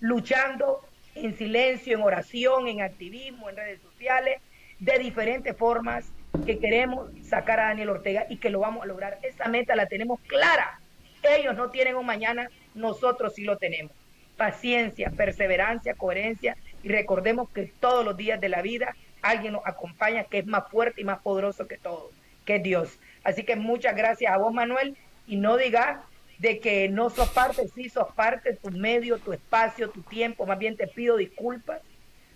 luchando 0.00 0.80
en 1.14 1.36
silencio, 1.36 1.96
en 1.96 2.02
oración, 2.02 2.68
en 2.68 2.82
activismo, 2.82 3.48
en 3.48 3.56
redes 3.56 3.80
sociales, 3.80 4.40
de 4.78 4.98
diferentes 4.98 5.56
formas 5.56 6.10
que 6.46 6.58
queremos 6.58 7.10
sacar 7.22 7.60
a 7.60 7.66
Daniel 7.66 7.90
Ortega 7.90 8.26
y 8.28 8.36
que 8.36 8.50
lo 8.50 8.60
vamos 8.60 8.82
a 8.82 8.86
lograr. 8.86 9.18
Esa 9.22 9.48
meta 9.48 9.76
la 9.76 9.86
tenemos 9.86 10.20
clara. 10.26 10.80
Ellos 11.22 11.54
no 11.56 11.70
tienen 11.70 11.96
un 11.96 12.06
mañana, 12.06 12.48
nosotros 12.74 13.34
sí 13.34 13.44
lo 13.44 13.58
tenemos. 13.58 13.92
Paciencia, 14.36 15.10
perseverancia, 15.10 15.94
coherencia 15.94 16.56
y 16.82 16.88
recordemos 16.88 17.50
que 17.50 17.70
todos 17.78 18.04
los 18.04 18.16
días 18.16 18.40
de 18.40 18.48
la 18.48 18.62
vida 18.62 18.96
alguien 19.20 19.52
nos 19.52 19.66
acompaña 19.66 20.24
que 20.24 20.38
es 20.38 20.46
más 20.46 20.68
fuerte 20.70 21.02
y 21.02 21.04
más 21.04 21.20
poderoso 21.20 21.68
que 21.68 21.76
todo, 21.76 22.10
que 22.46 22.56
es 22.56 22.62
Dios. 22.62 22.98
Así 23.22 23.42
que 23.42 23.56
muchas 23.56 23.94
gracias 23.94 24.32
a 24.32 24.38
vos, 24.38 24.52
Manuel, 24.54 24.96
y 25.26 25.36
no 25.36 25.58
digas 25.58 25.98
de 26.40 26.58
que 26.58 26.88
no 26.88 27.10
sos 27.10 27.28
parte, 27.30 27.68
sí 27.68 27.88
sos 27.88 28.12
parte, 28.14 28.54
tu 28.54 28.70
medio, 28.70 29.18
tu 29.18 29.32
espacio, 29.32 29.90
tu 29.90 30.02
tiempo, 30.02 30.46
más 30.46 30.58
bien 30.58 30.76
te 30.76 30.88
pido 30.88 31.16
disculpas 31.16 31.80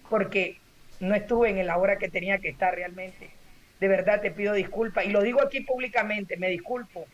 porque 0.08 0.58
no 1.00 1.14
estuve 1.14 1.50
en 1.50 1.66
la 1.66 1.76
hora 1.76 1.98
que 1.98 2.08
tenía 2.08 2.38
que 2.38 2.50
estar 2.50 2.74
realmente 2.74 3.30
de 3.80 3.88
verdad 3.88 4.20
te 4.20 4.30
pido 4.30 4.54
disculpas. 4.54 5.04
Y 5.04 5.10
lo 5.10 5.22
digo 5.22 5.42
aquí 5.42 5.60
públicamente, 5.60 6.36
me 6.36 6.48
disculpo. 6.48 7.06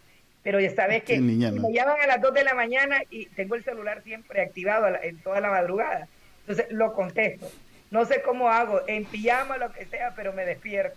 Pero 0.42 0.60
ya 0.60 0.72
sabes 0.74 1.02
que 1.02 1.20
me 1.20 1.36
llaman 1.36 2.00
a 2.00 2.06
las 2.06 2.20
2 2.20 2.32
de 2.32 2.44
la 2.44 2.54
mañana 2.54 3.02
y 3.10 3.26
tengo 3.26 3.56
el 3.56 3.64
celular 3.64 4.02
siempre 4.04 4.40
activado 4.40 4.86
en 5.02 5.18
toda 5.18 5.40
la 5.40 5.50
madrugada. 5.50 6.06
Entonces 6.42 6.66
lo 6.70 6.94
contesto. 6.94 7.50
No 7.90 8.04
sé 8.04 8.22
cómo 8.22 8.48
hago, 8.48 8.80
en 8.86 9.04
pijama, 9.04 9.58
lo 9.58 9.72
que 9.72 9.84
sea, 9.86 10.14
pero 10.14 10.32
me 10.32 10.46
despierto. 10.46 10.96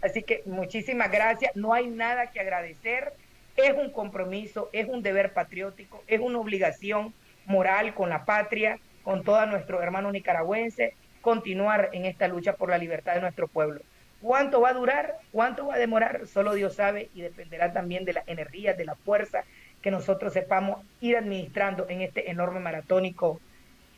Así 0.00 0.22
que 0.22 0.42
muchísimas 0.46 1.10
gracias. 1.10 1.54
No 1.56 1.74
hay 1.74 1.88
nada 1.88 2.30
que 2.30 2.40
agradecer. 2.40 3.12
Es 3.58 3.76
un 3.76 3.90
compromiso, 3.90 4.70
es 4.72 4.86
un 4.86 5.02
deber 5.02 5.32
patriótico, 5.32 6.04
es 6.06 6.20
una 6.20 6.38
obligación 6.38 7.12
moral 7.44 7.92
con 7.92 8.08
la 8.08 8.24
patria, 8.24 8.78
con 9.02 9.24
todos 9.24 9.48
nuestros 9.48 9.82
hermanos 9.82 10.12
nicaragüenses, 10.12 10.94
continuar 11.22 11.90
en 11.92 12.04
esta 12.04 12.28
lucha 12.28 12.52
por 12.52 12.70
la 12.70 12.78
libertad 12.78 13.14
de 13.16 13.20
nuestro 13.20 13.48
pueblo. 13.48 13.80
¿Cuánto 14.22 14.60
va 14.60 14.68
a 14.68 14.74
durar? 14.74 15.16
¿Cuánto 15.32 15.66
va 15.66 15.74
a 15.74 15.78
demorar? 15.78 16.28
Solo 16.28 16.54
Dios 16.54 16.76
sabe 16.76 17.10
y 17.14 17.22
dependerá 17.22 17.72
también 17.72 18.04
de 18.04 18.12
la 18.12 18.22
energía, 18.28 18.74
de 18.74 18.84
la 18.84 18.94
fuerza 18.94 19.42
que 19.82 19.90
nosotros 19.90 20.32
sepamos 20.32 20.86
ir 21.00 21.16
administrando 21.16 21.88
en 21.88 22.02
este 22.02 22.30
enorme 22.30 22.60
maratónico 22.60 23.40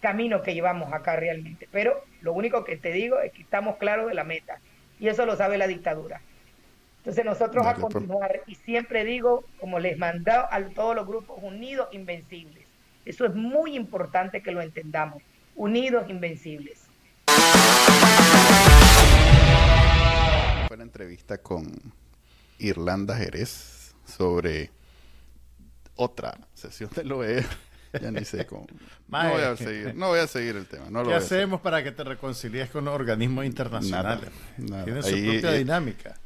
camino 0.01 0.41
que 0.41 0.55
llevamos 0.55 0.91
acá 0.95 1.17
realmente. 1.17 1.69
Pero 1.71 2.03
lo 2.23 2.33
único 2.33 2.65
que 2.65 2.79
te 2.79 2.93
digo 2.93 3.21
es 3.21 3.31
que 3.33 3.43
estamos 3.43 3.77
claros 3.77 4.09
de 4.09 4.15
la 4.15 4.25
meta 4.25 4.59
y 4.99 5.09
eso 5.09 5.27
lo 5.27 5.37
sabe 5.37 5.59
la 5.59 5.67
dictadura. 5.67 6.23
Entonces 7.01 7.25
nosotros 7.25 7.67
a 7.67 7.75
continuar 7.77 8.43
y 8.47 8.57
siempre 8.57 9.07
digo, 9.07 9.45
como 9.59 9.79
les 9.79 9.97
mandado 9.97 10.47
a 10.51 10.63
todos 10.69 10.95
los 10.95 11.07
grupos 11.07 11.39
unidos, 11.43 11.89
invencibles. 11.93 12.67
Eso 13.07 13.25
es 13.25 13.35
muy 13.35 13.75
importante 13.75 14.43
que 14.43 14.53
lo 14.53 14.61
entendamos. 14.61 15.23
Unidos, 15.57 16.11
invencibles. 16.11 16.83
Fue 20.69 20.77
la 20.77 20.83
entrevista 20.83 21.39
con 21.39 21.73
Irlanda 22.59 23.17
Jerez 23.17 23.95
sobre 24.05 24.71
otra 25.97 26.37
sesión 26.53 26.91
del 26.95 27.13
OEA 27.13 27.47
ya 27.99 28.11
ni 28.11 28.25
sé 28.25 28.47
cómo. 28.47 28.67
no, 29.09 29.31
voy 29.31 29.43
a 29.43 29.57
seguir, 29.57 29.95
no 29.95 30.09
voy 30.09 30.21
a 30.21 30.27
seguir 30.27 30.57
el 30.57 30.67
tema. 30.67 31.03
¿Qué 31.03 31.15
hacemos 31.15 31.61
para 31.61 31.83
que 31.83 31.93
te 31.93 32.05
reconcilies 32.05 32.71
con 32.71 32.85
los 32.85 32.95
organismos 32.95 33.45
internacionales? 33.47 34.31
Tienen 34.57 35.03
su 35.03 35.11
propia 35.11 35.53
dinámica. 35.53 36.17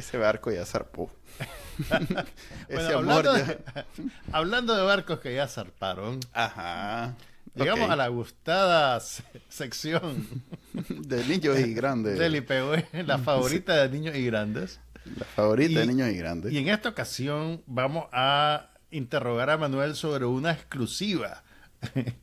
Ese 0.00 0.16
barco 0.16 0.50
ya 0.50 0.64
zarpó. 0.64 1.10
hablando, 4.32 4.74
de, 4.74 4.82
barcos 4.82 5.20
que 5.20 5.34
ya 5.34 5.46
zarparon. 5.46 6.20
Ajá. 6.32 7.16
Llegamos 7.54 7.90
a 7.90 7.96
la 7.96 8.08
gustada 8.08 8.98
sección 9.50 10.26
de 10.88 11.22
niños 11.26 11.58
y 11.58 11.74
grandes. 11.74 12.18
Del 12.18 12.36
IPV, 12.36 13.04
la 13.04 13.18
favorita 13.18 13.76
de 13.76 13.90
niños 13.90 14.16
y 14.16 14.24
grandes. 14.24 14.80
La 15.18 15.26
favorita 15.26 15.80
de 15.80 15.86
niños 15.86 16.08
y 16.08 16.16
grandes. 16.16 16.50
Y 16.50 16.56
en 16.56 16.70
esta 16.70 16.88
ocasión 16.88 17.62
vamos 17.66 18.06
a 18.10 18.70
interrogar 18.90 19.50
a 19.50 19.58
Manuel 19.58 19.96
sobre 19.96 20.24
una 20.24 20.52
exclusiva 20.52 21.44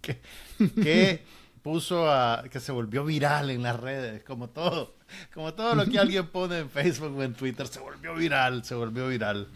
que, 0.01 1.23
puso 1.61 2.11
a 2.11 2.45
que 2.49 2.59
se 2.59 2.71
volvió 2.71 3.05
viral 3.05 3.51
en 3.51 3.61
las 3.61 3.79
redes, 3.79 4.23
como 4.23 4.49
todo, 4.49 4.96
como 5.33 5.53
todo 5.53 5.75
lo 5.75 5.85
que 5.85 5.99
alguien 5.99 6.27
pone 6.27 6.59
en 6.59 6.69
Facebook 6.69 7.17
o 7.17 7.23
en 7.23 7.33
Twitter, 7.33 7.67
se 7.67 7.79
volvió 7.79 8.15
viral, 8.15 8.63
se 8.63 8.75
volvió 8.75 9.07
viral. 9.07 9.47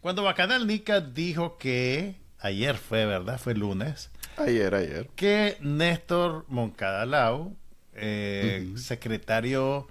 Cuando 0.00 0.24
Bacanal 0.24 0.66
Nica 0.66 1.00
dijo 1.00 1.56
que 1.56 2.16
ayer 2.40 2.76
fue, 2.76 3.06
¿verdad? 3.06 3.38
Fue 3.38 3.54
lunes. 3.54 4.10
Ayer, 4.36 4.74
ayer. 4.74 5.08
Que 5.14 5.56
Néstor 5.60 6.44
Moncada 6.48 7.06
Lau, 7.06 7.56
eh, 7.94 8.72
secretario 8.76 9.86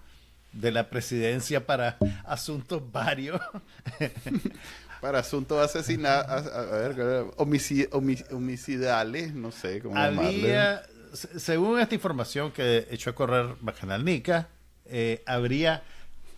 de 0.52 0.72
la 0.72 0.90
presidencia 0.90 1.66
para 1.66 1.98
asuntos 2.26 2.92
varios, 2.92 3.40
para 5.02 5.20
asuntos 5.20 5.64
asesinatos, 5.64 6.48
a, 6.48 6.62
ver, 6.62 7.26
homicidales, 8.32 9.34
no 9.34 9.52
sé 9.52 9.80
cómo 9.82 9.96
Había, 9.96 10.82
según 11.14 11.80
esta 11.80 11.96
información 11.96 12.52
que 12.52 12.88
echó 12.92 13.12
a 13.12 13.16
correr 13.16 13.56
Bacanal 13.62 14.04
Nica, 14.06 14.48
eh, 14.86 15.24
habría 15.26 15.84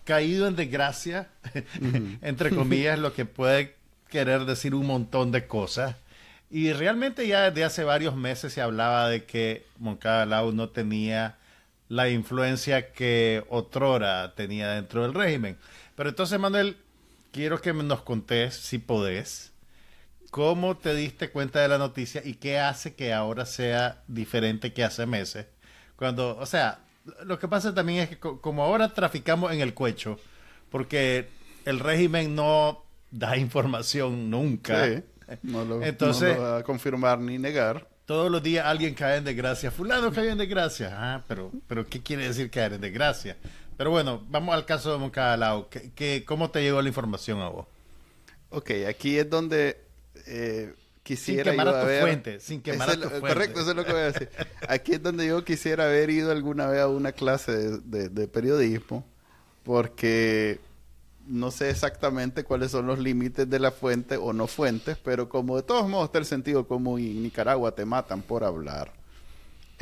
caído 0.04 0.46
en 0.46 0.56
desgracia, 0.56 1.28
entre 2.22 2.50
comillas, 2.50 2.98
lo 2.98 3.12
que 3.14 3.24
puede 3.24 3.76
querer 4.08 4.44
decir 4.44 4.74
un 4.74 4.86
montón 4.86 5.32
de 5.32 5.46
cosas. 5.46 5.96
Y 6.50 6.72
realmente 6.72 7.26
ya 7.26 7.50
desde 7.50 7.64
hace 7.64 7.84
varios 7.84 8.14
meses 8.14 8.52
se 8.52 8.60
hablaba 8.60 9.08
de 9.08 9.24
que 9.24 9.64
Moncada 9.78 10.26
Lau 10.26 10.52
no 10.52 10.68
tenía 10.68 11.38
la 11.88 12.08
influencia 12.10 12.92
que 12.92 13.44
otrora 13.48 14.34
tenía 14.34 14.70
dentro 14.70 15.02
del 15.02 15.14
régimen. 15.14 15.56
Pero 15.96 16.10
entonces, 16.10 16.38
Manuel, 16.38 16.76
quiero 17.32 17.60
que 17.60 17.72
nos 17.72 18.02
contés, 18.02 18.54
si 18.54 18.78
podés, 18.78 19.51
cómo 20.32 20.78
te 20.78 20.94
diste 20.94 21.28
cuenta 21.28 21.60
de 21.60 21.68
la 21.68 21.76
noticia 21.76 22.22
y 22.24 22.36
qué 22.36 22.58
hace 22.58 22.94
que 22.94 23.12
ahora 23.12 23.44
sea 23.44 24.02
diferente 24.08 24.72
que 24.72 24.82
hace 24.82 25.04
meses. 25.04 25.44
Cuando, 25.94 26.38
o 26.38 26.46
sea, 26.46 26.78
lo 27.24 27.38
que 27.38 27.48
pasa 27.48 27.74
también 27.74 27.98
es 27.98 28.08
que 28.08 28.18
como 28.18 28.64
ahora 28.64 28.88
traficamos 28.94 29.52
en 29.52 29.60
el 29.60 29.74
cuecho, 29.74 30.18
porque 30.70 31.28
el 31.66 31.80
régimen 31.80 32.34
no 32.34 32.82
da 33.10 33.36
información 33.36 34.30
nunca. 34.30 35.02
no, 35.42 35.66
lo, 35.66 35.82
Entonces, 35.82 36.40
va 36.40 36.56
a 36.56 36.62
confirmar 36.62 37.18
ni 37.18 37.36
negar. 37.36 37.86
Todos 38.06 38.30
los 38.30 38.42
días 38.42 38.64
alguien 38.64 38.94
cae 38.94 39.18
en 39.18 39.24
desgracia. 39.24 39.70
Fulano 39.70 40.12
cae 40.12 40.30
en 40.30 40.38
desgracia. 40.38 40.96
Ah, 40.96 41.24
pero, 41.28 41.52
pero 41.66 41.86
¿qué 41.86 42.02
quiere 42.02 42.26
decir 42.26 42.50
caer 42.50 42.72
en 42.72 42.80
desgracia? 42.80 43.36
Pero 43.76 43.90
bueno, 43.90 44.24
vamos 44.30 44.54
al 44.54 44.64
caso 44.64 44.92
de 44.92 44.98
Moncada 44.98 45.66
¿Qué, 45.94 46.24
cómo 46.26 46.50
te 46.50 46.62
llegó 46.62 46.80
la 46.80 46.88
información 46.88 47.42
a 47.42 47.50
vos? 47.50 47.66
Ok, 48.48 48.70
aquí 48.88 49.18
es 49.18 49.28
donde 49.28 49.81
eh, 50.26 50.74
quisiera 51.02 51.50
sin 51.50 51.60
quemar 51.60 51.68
a 51.68 51.80
tu 51.80 51.86
fuente, 51.86 52.40
sin 52.40 52.62
quemar 52.62 52.90
a 52.90 52.94
tu 52.94 53.08
fuente. 53.08 53.28
Correcto, 53.28 53.60
eso 53.60 53.70
es 53.70 53.76
lo 53.76 53.84
que 53.84 53.92
voy 53.92 54.00
a 54.00 54.12
decir. 54.12 54.28
Aquí 54.68 54.92
es 54.92 55.02
donde 55.02 55.26
yo 55.26 55.44
quisiera 55.44 55.84
haber 55.84 56.10
ido 56.10 56.30
alguna 56.30 56.66
vez 56.66 56.80
a 56.80 56.88
una 56.88 57.12
clase 57.12 57.52
de, 57.52 58.28
periodismo, 58.28 59.04
porque 59.62 60.60
no 61.26 61.50
sé 61.50 61.70
exactamente 61.70 62.44
cuáles 62.44 62.70
son 62.70 62.86
los 62.86 62.98
límites 62.98 63.48
de 63.48 63.58
la 63.58 63.70
fuente 63.70 64.16
o 64.16 64.32
no 64.32 64.46
fuentes, 64.46 64.98
pero 64.98 65.28
como 65.28 65.56
de 65.56 65.62
todos 65.62 65.88
modos 65.88 66.06
está 66.06 66.18
el 66.18 66.26
sentido 66.26 66.66
como 66.66 66.98
en 66.98 67.22
Nicaragua 67.22 67.74
te 67.74 67.84
matan 67.84 68.22
por 68.22 68.44
hablar 68.44 69.01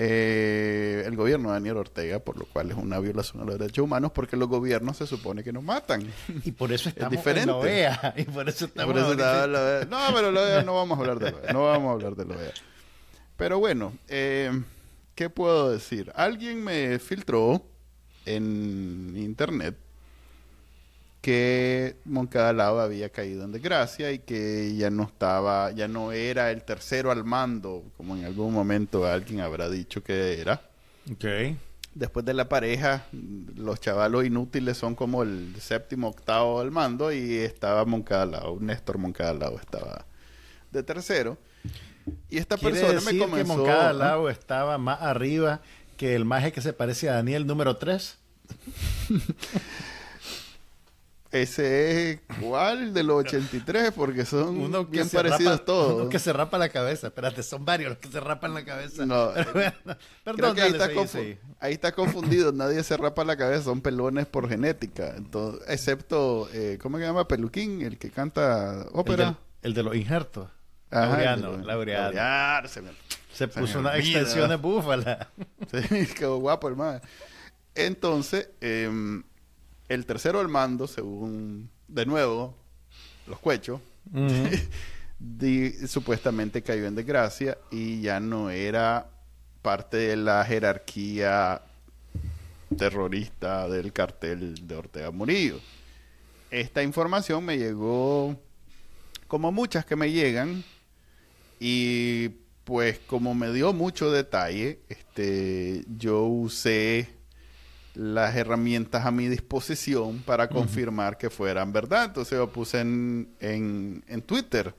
eh, 0.02 1.02
el 1.04 1.14
gobierno 1.14 1.48
de 1.50 1.56
Daniel 1.56 1.76
Ortega, 1.76 2.20
por 2.20 2.38
lo 2.38 2.46
cual 2.46 2.70
es 2.70 2.76
una 2.78 2.98
violación 3.00 3.42
a 3.42 3.44
los 3.44 3.58
derechos 3.58 3.84
humanos, 3.84 4.12
porque 4.12 4.34
los 4.34 4.48
gobiernos 4.48 4.96
se 4.96 5.06
supone 5.06 5.44
que 5.44 5.52
nos 5.52 5.62
matan. 5.62 6.10
Y 6.42 6.52
por 6.52 6.72
eso 6.72 6.88
estamos 6.88 7.10
diferente. 7.10 7.42
en 7.42 7.48
la 7.48 7.56
OEA. 7.56 8.14
Y 8.16 8.24
por 8.24 8.48
eso 8.48 8.64
estamos 8.64 8.94
No, 8.94 9.02
pero 10.14 10.32
la 10.32 10.40
OEA 10.40 10.62
no 10.62 10.74
vamos 10.74 10.96
a 10.96 11.00
hablar 11.02 11.18
de 11.18 11.32
la 11.32 11.36
OEA. 11.36 11.52
No 11.52 11.64
vamos 11.66 11.90
a 11.90 11.92
hablar 11.92 12.16
de 12.16 12.24
la 12.24 12.34
OEA. 12.34 12.52
Pero 13.36 13.58
bueno, 13.58 13.92
eh, 14.08 14.50
¿qué 15.14 15.28
puedo 15.28 15.70
decir? 15.70 16.10
Alguien 16.14 16.64
me 16.64 16.98
filtró 16.98 17.62
en 18.24 19.12
internet 19.18 19.76
que 21.20 21.96
Moncada 22.04 22.52
Lava 22.52 22.84
había 22.84 23.10
caído 23.10 23.44
en 23.44 23.52
desgracia 23.52 24.10
y 24.12 24.20
que 24.20 24.74
ya 24.76 24.90
no 24.90 25.04
estaba, 25.04 25.70
ya 25.72 25.86
no 25.86 26.12
era 26.12 26.50
el 26.50 26.62
tercero 26.62 27.10
al 27.10 27.24
mando, 27.24 27.84
como 27.96 28.16
en 28.16 28.24
algún 28.24 28.54
momento 28.54 29.06
alguien 29.06 29.40
habrá 29.40 29.68
dicho 29.68 30.02
que 30.02 30.40
era. 30.40 30.62
Okay. 31.12 31.58
Después 31.94 32.24
de 32.24 32.34
la 32.34 32.48
pareja, 32.48 33.04
los 33.56 33.80
chavalos 33.80 34.24
inútiles 34.24 34.78
son 34.78 34.94
como 34.94 35.22
el 35.22 35.54
séptimo, 35.60 36.08
octavo 36.08 36.60
al 36.60 36.70
mando 36.70 37.12
y 37.12 37.36
estaba 37.36 37.84
Moncada 37.84 38.26
Lava, 38.26 38.56
Néstor 38.60 38.96
Moncada 38.96 39.34
Lava 39.34 39.60
estaba 39.60 40.06
de 40.70 40.82
tercero. 40.82 41.36
Y 42.30 42.38
esta 42.38 42.56
persona 42.56 43.00
me 43.00 43.18
comenzó... 43.18 43.34
que 43.36 43.44
Moncada 43.44 43.92
Lava 43.92 44.30
estaba 44.30 44.78
más 44.78 45.02
arriba 45.02 45.60
que 45.98 46.14
el 46.14 46.24
maje 46.24 46.52
que 46.52 46.62
se 46.62 46.72
parece 46.72 47.10
a 47.10 47.14
Daniel 47.14 47.46
número 47.46 47.76
3? 47.76 48.16
Ese 51.32 52.10
es 52.10 52.20
cuál 52.40 52.92
de 52.92 53.04
los 53.04 53.18
83, 53.18 53.92
porque 53.92 54.24
son 54.24 54.90
bien 54.90 55.08
parecidos 55.08 55.64
todos. 55.64 56.02
Uno 56.02 56.08
que 56.08 56.18
se 56.18 56.32
rapa 56.32 56.58
la 56.58 56.70
cabeza. 56.70 57.06
Espérate, 57.06 57.44
son 57.44 57.64
varios 57.64 57.90
los 57.90 57.98
que 57.98 58.08
se 58.08 58.18
rapan 58.18 58.52
la 58.52 58.64
cabeza. 58.64 59.06
No, 59.06 59.30
perdón, 60.24 60.58
ahí, 60.58 60.72
está 60.72 60.90
ahí, 61.60 61.72
está 61.72 61.92
confundido. 61.92 62.50
Nadie 62.52 62.82
se 62.82 62.96
rapa 62.96 63.24
la 63.24 63.36
cabeza, 63.36 63.62
son 63.62 63.80
pelones 63.80 64.26
por 64.26 64.48
genética. 64.48 65.14
Entonces, 65.16 65.62
excepto, 65.68 66.48
eh, 66.52 66.78
¿cómo 66.82 66.98
se 66.98 67.04
llama? 67.04 67.28
Peluquín, 67.28 67.82
el 67.82 67.96
que 67.96 68.10
canta 68.10 68.86
ópera. 68.92 69.38
El 69.62 69.74
de, 69.74 69.84
los 69.84 69.94
injertos. 69.94 70.48
Laureano, 70.90 71.58
Laureano. 71.58 72.68
Se, 73.32 73.46
puso 73.46 73.78
una 73.78 73.96
extensión 73.96 74.48
de 74.48 74.56
búfala. 74.56 75.28
Sí, 75.70 76.06
quedó 76.06 76.38
guapo 76.38 76.68
el 76.68 76.74
Entonces, 77.76 78.50
eh, 78.60 79.22
el 79.90 80.06
tercero 80.06 80.38
al 80.38 80.48
mando, 80.48 80.86
según, 80.86 81.68
de 81.88 82.06
nuevo, 82.06 82.54
los 83.26 83.40
cuechos, 83.40 83.80
supuestamente 85.88 86.62
cayó 86.62 86.86
en 86.86 86.94
desgracia 86.94 87.58
y 87.72 88.00
ya 88.00 88.20
no 88.20 88.50
era 88.50 89.10
parte 89.62 89.96
de 89.96 90.16
la 90.16 90.44
jerarquía 90.44 91.62
terrorista 92.78 93.68
del 93.68 93.92
cartel 93.92 94.68
de 94.68 94.76
Ortega 94.76 95.10
Murillo. 95.10 95.58
Esta 96.52 96.84
información 96.84 97.44
me 97.44 97.58
llegó 97.58 98.40
como 99.26 99.50
muchas 99.50 99.84
que 99.84 99.96
me 99.96 100.12
llegan 100.12 100.62
y 101.58 102.28
pues 102.62 103.00
como 103.00 103.34
me 103.34 103.52
dio 103.52 103.72
mucho 103.72 104.12
detalle, 104.12 104.78
este 104.88 105.84
yo 105.88 106.22
usé 106.22 107.19
las 108.00 108.34
herramientas 108.34 109.04
a 109.04 109.10
mi 109.10 109.28
disposición 109.28 110.20
para 110.20 110.48
confirmar 110.48 111.18
que 111.18 111.28
fueran 111.28 111.70
verdad. 111.70 112.06
Entonces 112.06 112.38
yo 112.38 112.50
puse 112.50 112.80
en, 112.80 113.34
en, 113.40 114.22
Twitter, 114.22 114.74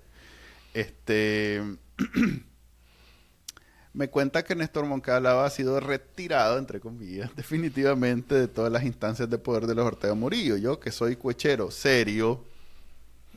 este, 0.74 1.62
me 3.94 4.10
cuenta 4.10 4.44
que 4.44 4.56
Néstor 4.56 4.88
Moncada 4.88 5.46
ha 5.46 5.50
sido 5.52 5.80
retirado, 5.80 6.58
entre 6.58 6.80
comillas, 6.80 7.30
definitivamente 7.36 8.34
de 8.34 8.48
todas 8.48 8.72
las 8.72 8.84
instancias 8.86 9.30
de 9.30 9.38
poder 9.38 9.68
de 9.68 9.76
los 9.76 9.86
Ortega 9.86 10.16
Murillo. 10.16 10.58
Yo, 10.58 10.80
que 10.80 10.92
soy 10.92 11.16
cuechero 11.16 11.70
serio, 11.70 12.44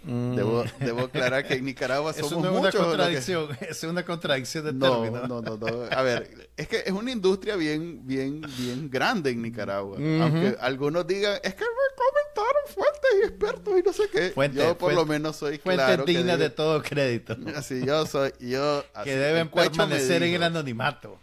mm. 0.05 0.37
debo, 0.37 0.65
debo, 0.81 1.01
aclarar 1.03 1.47
que 1.47 1.55
en 1.55 1.65
Nicaragua 1.65 2.13
somos 2.15 2.33
Eso 2.33 2.41
no 2.41 2.49
es 2.49 2.75
una 2.75 2.85
contradicción, 2.85 3.49
es 3.69 3.83
una 3.85 4.05
contradicción 4.05 4.65
de 4.65 4.73
no, 4.73 5.11
No, 5.11 5.41
no, 5.43 5.57
no. 5.57 5.67
A 5.91 6.03
ver, 6.03 6.51
es 6.57 6.69
que 6.69 6.83
es 6.87 6.93
una 6.93 7.11
industria 7.11 7.57
bien, 7.57 8.07
bien, 8.07 8.43
bien 8.59 8.91
grande 8.91 9.31
en 9.31 9.43
Nicaragua. 9.43 9.97
Aunque 9.97 10.57
algunos 10.61 11.07
digan, 11.07 11.39
es 11.43 11.55
que 11.55 11.65
me 11.65 11.95
comentaron 11.97 12.63
fuentes 12.67 13.11
y 13.21 13.27
expertos 13.27 13.75
y 13.79 13.83
no 13.83 13.93
sé 13.93 14.03
qué. 14.11 14.51
yo 14.55 14.79
por 14.79 14.93
lo 14.93 15.07
menos 15.07 15.37
soy 15.37 15.59
claro. 15.59 16.05
digna 16.05 16.37
de 16.37 16.51
todo 16.51 16.83
crédito. 16.83 17.37
Así, 17.57 17.85
yo 17.85 18.07
soy, 18.07 18.33
yo... 18.41 18.85
que 19.03 19.17
deben 19.17 19.49
permanecer 19.49 20.23
en 20.23 20.35
el 20.35 20.43
anonimato. 20.43 21.19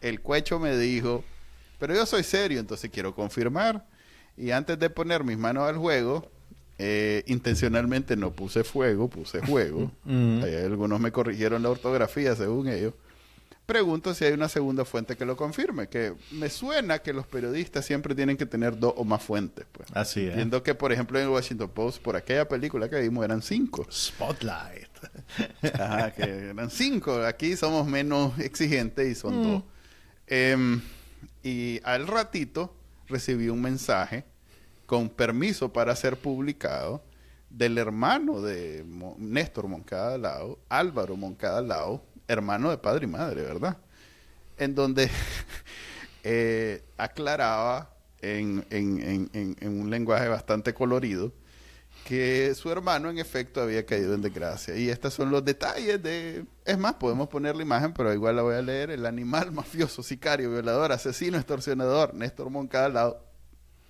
El 0.00 0.20
cuecho 0.20 0.58
me 0.58 0.76
dijo, 0.76 1.24
pero 1.78 1.94
yo 1.94 2.06
soy 2.06 2.22
serio, 2.24 2.60
entonces 2.60 2.90
quiero 2.90 3.14
confirmar. 3.14 3.86
Y 4.36 4.50
antes 4.50 4.78
de 4.78 4.88
poner 4.88 5.24
mis 5.24 5.36
manos 5.36 5.68
al 5.68 5.76
juego, 5.76 6.31
eh, 6.84 7.22
intencionalmente 7.26 8.16
no 8.16 8.32
puse 8.32 8.64
fuego, 8.64 9.08
puse 9.08 9.40
juego. 9.40 9.92
algunos 10.04 10.98
me 10.98 11.12
corrigieron 11.12 11.62
la 11.62 11.70
ortografía 11.70 12.34
según 12.34 12.68
ellos 12.68 12.94
pregunto 13.66 14.12
si 14.14 14.24
hay 14.24 14.32
una 14.32 14.48
segunda 14.48 14.84
fuente 14.84 15.16
que 15.16 15.24
lo 15.24 15.36
confirme, 15.36 15.88
que 15.88 16.14
me 16.32 16.50
suena 16.50 16.98
que 16.98 17.12
los 17.12 17.26
periodistas 17.26 17.84
siempre 17.84 18.14
tienen 18.14 18.36
que 18.36 18.46
tener 18.46 18.78
dos 18.78 18.94
o 18.96 19.04
más 19.04 19.22
fuentes. 19.22 19.66
Pues. 19.72 19.88
Así 19.94 20.26
es. 20.26 20.36
Viendo 20.36 20.62
que, 20.62 20.74
por 20.74 20.92
ejemplo, 20.92 21.18
en 21.18 21.24
el 21.24 21.30
Washington 21.30 21.70
Post, 21.70 22.02
por 22.02 22.16
aquella 22.16 22.48
película 22.48 22.88
que 22.90 23.00
vimos, 23.00 23.24
eran 23.24 23.42
cinco. 23.42 23.86
Spotlight. 23.90 24.88
Ajá, 25.74 26.10
que 26.12 26.50
eran 26.50 26.70
cinco. 26.70 27.22
Aquí 27.22 27.56
somos 27.56 27.86
menos 27.86 28.38
exigentes 28.38 29.10
y 29.10 29.14
son 29.14 29.40
mm. 29.40 29.42
dos. 29.42 29.62
Em, 30.26 30.80
y 31.42 31.80
al 31.84 32.06
ratito 32.06 32.74
recibí 33.08 33.48
un 33.48 33.62
mensaje 33.62 34.24
con 34.92 35.08
permiso 35.08 35.72
para 35.72 35.96
ser 35.96 36.18
publicado 36.18 37.02
del 37.48 37.78
hermano 37.78 38.42
de 38.42 38.84
Néstor 39.16 39.66
Moncada 39.66 40.18
Lao, 40.18 40.58
Álvaro 40.68 41.16
Moncada 41.16 41.62
Lao, 41.62 42.04
hermano 42.28 42.68
de 42.68 42.76
padre 42.76 43.06
y 43.06 43.08
madre, 43.08 43.40
¿verdad? 43.40 43.78
En 44.58 44.74
donde 44.74 45.08
eh, 46.24 46.84
aclaraba 46.98 47.96
en, 48.20 48.66
un 49.62 49.88
lenguaje 49.88 50.28
bastante 50.28 50.74
colorido 50.74 51.32
que 52.04 52.54
su 52.54 52.70
hermano 52.70 53.08
en 53.08 53.16
efecto 53.16 53.62
había 53.62 53.86
caído 53.86 54.12
en 54.12 54.20
desgracia. 54.20 54.76
Y 54.76 54.90
estos 54.90 55.14
son 55.14 55.30
los 55.30 55.42
detalles 55.42 56.02
de... 56.02 56.44
Es 56.66 56.76
más, 56.76 56.96
podemos 56.96 57.28
poner 57.28 57.56
la 57.56 57.62
imagen, 57.62 57.94
pero 57.94 58.12
igual 58.12 58.36
la 58.36 58.42
voy 58.42 58.56
a 58.56 58.60
leer. 58.60 58.90
El 58.90 59.06
animal 59.06 59.52
mafioso, 59.52 60.02
sicario, 60.02 60.50
violador, 60.50 60.92
asesino, 60.92 61.38
extorsionador, 61.38 62.12
Néstor 62.12 62.50
Moncada, 62.50 63.16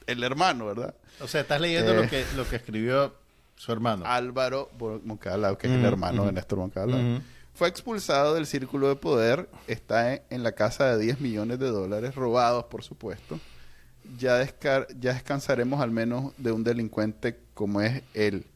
el 0.06 0.22
hermano, 0.22 0.66
¿verdad? 0.66 0.94
O 1.20 1.28
sea, 1.28 1.42
estás 1.42 1.60
leyendo 1.60 1.94
lo, 1.94 2.04
eh, 2.04 2.08
que, 2.08 2.24
lo 2.36 2.48
que 2.48 2.56
escribió 2.56 3.14
su 3.56 3.72
hermano. 3.72 4.04
Álvaro 4.06 4.70
Moncada, 5.04 5.56
que 5.56 5.68
es 5.68 5.72
el 5.72 5.84
hermano 5.84 6.26
de 6.26 6.32
Néstor 6.32 6.58
Moncada. 6.58 7.20
Fue 7.54 7.68
expulsado 7.68 8.34
del 8.34 8.46
círculo 8.46 8.88
de 8.88 8.96
poder, 8.96 9.48
está 9.66 10.14
en, 10.14 10.42
la 10.42 10.52
casa 10.52 10.96
de 10.96 11.04
10 11.04 11.20
millones 11.20 11.58
de 11.58 11.68
dólares, 11.68 12.14
robados 12.14 12.64
por 12.64 12.82
supuesto. 12.82 13.38
Ya, 14.18 14.44
ya 14.98 15.12
descansaremos 15.12 15.80
al 15.80 15.90
menos 15.90 16.32
de 16.38 16.50
un 16.50 16.64
delincuente 16.64 17.38
como 17.54 17.82
es 17.82 18.02
él. 18.14 18.46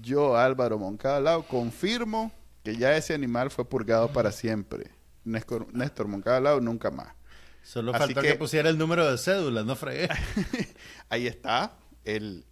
Yo, 0.00 0.36
Álvaro 0.36 0.78
Moncada 0.78 1.42
confirmo 1.42 2.30
que 2.62 2.76
ya 2.76 2.96
ese 2.96 3.14
animal 3.14 3.50
fue 3.50 3.64
purgado 3.64 4.12
para 4.12 4.30
siempre. 4.30 4.90
Néstor, 5.24 5.66
Néstor 5.74 6.08
Moncada 6.08 6.60
nunca 6.60 6.90
más. 6.90 7.08
Solo 7.62 7.92
faltó 7.92 8.20
que, 8.20 8.28
que, 8.28 8.34
pusiera 8.34 8.68
el 8.68 8.78
número 8.78 9.10
de 9.10 9.18
cédula, 9.18 9.62
no 9.62 9.76
fregué. 9.76 10.08
ahí 11.08 11.26
está, 11.26 11.76
el, 12.04 12.44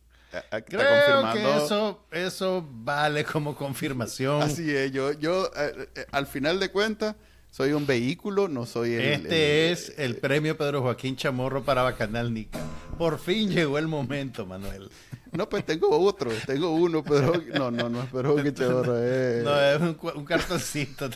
Creo 0.66 1.32
que 1.32 1.56
eso, 1.56 2.06
eso 2.12 2.66
vale 2.70 3.24
como 3.24 3.56
confirmación. 3.56 4.42
Así 4.42 4.70
es, 4.70 4.92
yo, 4.92 5.12
yo 5.12 5.50
eh, 5.56 5.88
eh, 5.94 6.06
al 6.12 6.26
final 6.26 6.60
de 6.60 6.70
cuentas 6.70 7.16
soy 7.50 7.72
un 7.72 7.84
vehículo, 7.84 8.46
no 8.46 8.64
soy 8.64 8.94
el... 8.94 9.00
Este 9.00 9.72
es 9.72 9.92
el, 9.98 10.16
premio 10.16 10.56
Pedro 10.56 10.82
Joaquín 10.82 11.16
Chamorro 11.16 11.64
para 11.64 11.82
Bacanal 11.82 12.32
Nica. 12.32 12.60
Por 12.96 13.18
fin 13.18 13.50
llegó 13.50 13.76
el 13.78 13.88
momento, 13.88 14.46
Manuel. 14.46 14.88
No, 15.32 15.48
pues 15.48 15.64
tengo 15.64 15.88
otro, 15.98 16.30
tengo 16.46 16.72
uno, 16.72 17.02
pero 17.04 17.32
no, 17.54 17.70
no, 17.70 17.88
no 17.88 18.02
es 18.02 18.10
Pedro 18.10 18.32
Joaquín 18.34 18.54
Chamorro. 18.54 18.94
No, 18.94 19.60
es 19.60 19.80
un, 19.80 20.24
cartoncito. 20.24 21.08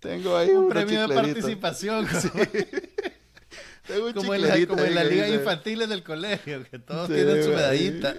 tengo 0.00 0.36
ahí 0.36 0.50
un 0.50 0.68
premio 0.68 1.06
de 1.06 1.14
participación. 1.14 2.06
Sí 2.08 2.30
como, 4.14 4.34
en 4.34 4.42
la, 4.42 4.66
como 4.66 4.82
en 4.84 4.94
la 4.94 5.04
liga 5.04 5.28
infantil 5.28 5.88
del 5.88 6.02
colegio, 6.02 6.64
que 6.70 6.78
todos 6.78 7.08
tienen 7.08 7.42
su 7.42 7.50
medallita. 7.50 8.16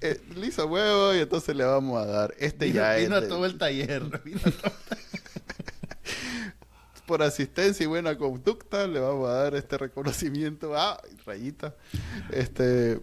Eh, 0.00 0.20
lisa 0.36 0.64
huevo, 0.64 1.14
y 1.14 1.18
entonces 1.18 1.54
le 1.56 1.64
vamos 1.64 2.00
a 2.02 2.06
dar. 2.06 2.34
Este 2.38 2.72
ya 2.72 2.94
vino 2.96 3.16
es. 3.16 3.22
Vino 3.22 3.34
todo 3.34 3.46
el 3.46 3.58
taller. 3.58 4.02
Por 7.06 7.22
asistencia 7.22 7.84
y 7.84 7.86
buena 7.86 8.16
conducta, 8.16 8.86
le 8.86 9.00
vamos 9.00 9.28
a 9.28 9.32
dar 9.32 9.54
este 9.56 9.76
reconocimiento. 9.78 10.76
Ah, 10.76 11.00
rayita. 11.26 11.74
Este 12.30 13.00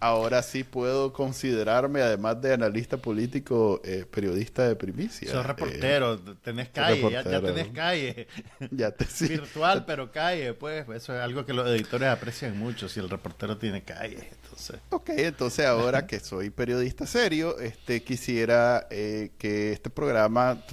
ahora 0.00 0.42
sí 0.42 0.64
puedo 0.64 1.12
considerarme, 1.12 2.00
además 2.00 2.40
de 2.40 2.54
analista 2.54 2.96
político, 2.96 3.80
eh, 3.84 4.06
periodista 4.10 4.66
de 4.66 4.74
primicia. 4.74 5.30
Sos 5.30 5.46
reportero, 5.46 6.14
eh, 6.14 6.18
tenés 6.42 6.70
calle, 6.70 7.10
ya, 7.10 7.22
tenés 7.22 7.68
calle. 7.68 8.26
ya 8.70 8.90
te, 8.90 9.06
Virtual, 9.28 9.84
pero 9.84 10.10
calle, 10.10 10.54
pues. 10.54 10.88
Eso 10.88 11.14
es 11.14 11.20
algo 11.20 11.44
que 11.44 11.52
los 11.52 11.68
editores 11.68 12.08
aprecian 12.08 12.58
mucho, 12.58 12.88
si 12.88 12.98
el 12.98 13.10
reportero 13.10 13.58
tiene 13.58 13.82
calle. 13.82 14.30
Entonces. 14.42 14.80
Ok, 14.88 15.10
entonces 15.10 15.66
ahora 15.66 16.06
que 16.06 16.18
soy 16.18 16.50
periodista 16.50 17.06
serio, 17.06 17.58
este 17.58 18.02
quisiera 18.02 18.86
eh, 18.90 19.32
que 19.38 19.72
este 19.72 19.90
programa 19.90 20.64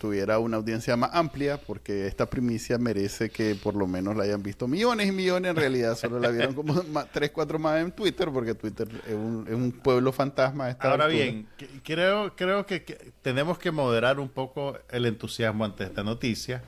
tuviera 0.00 0.38
una 0.38 0.56
audiencia 0.56 0.96
más 0.96 1.10
amplia, 1.12 1.58
porque 1.58 2.06
esta 2.06 2.24
primicia 2.24 2.78
merece 2.78 3.28
que 3.28 3.54
por 3.54 3.74
lo 3.74 3.86
menos 3.86 4.16
la 4.16 4.24
hayan 4.24 4.42
visto 4.42 4.66
millones 4.66 5.08
y 5.08 5.12
millones. 5.12 5.50
En 5.50 5.56
realidad 5.56 5.94
solo 5.94 6.18
la 6.18 6.30
vieron 6.30 6.54
como 6.54 6.82
tres, 7.12 7.30
cuatro 7.30 7.58
más 7.58 7.82
en 7.82 7.92
Twitter, 7.92 8.30
porque 8.32 8.54
Twitter 8.54 8.88
es 9.06 9.14
un, 9.14 9.72
pueblo 9.84 10.10
fantasma. 10.10 10.74
Ahora 10.80 11.06
bien, 11.06 11.46
creo, 11.84 12.34
creo 12.34 12.64
que, 12.64 13.12
tenemos 13.20 13.58
que 13.58 13.70
moderar 13.70 14.18
un 14.18 14.30
poco 14.30 14.78
el 14.88 15.04
entusiasmo 15.04 15.66
ante 15.66 15.84
esta 15.84 16.02
noticia, 16.02 16.62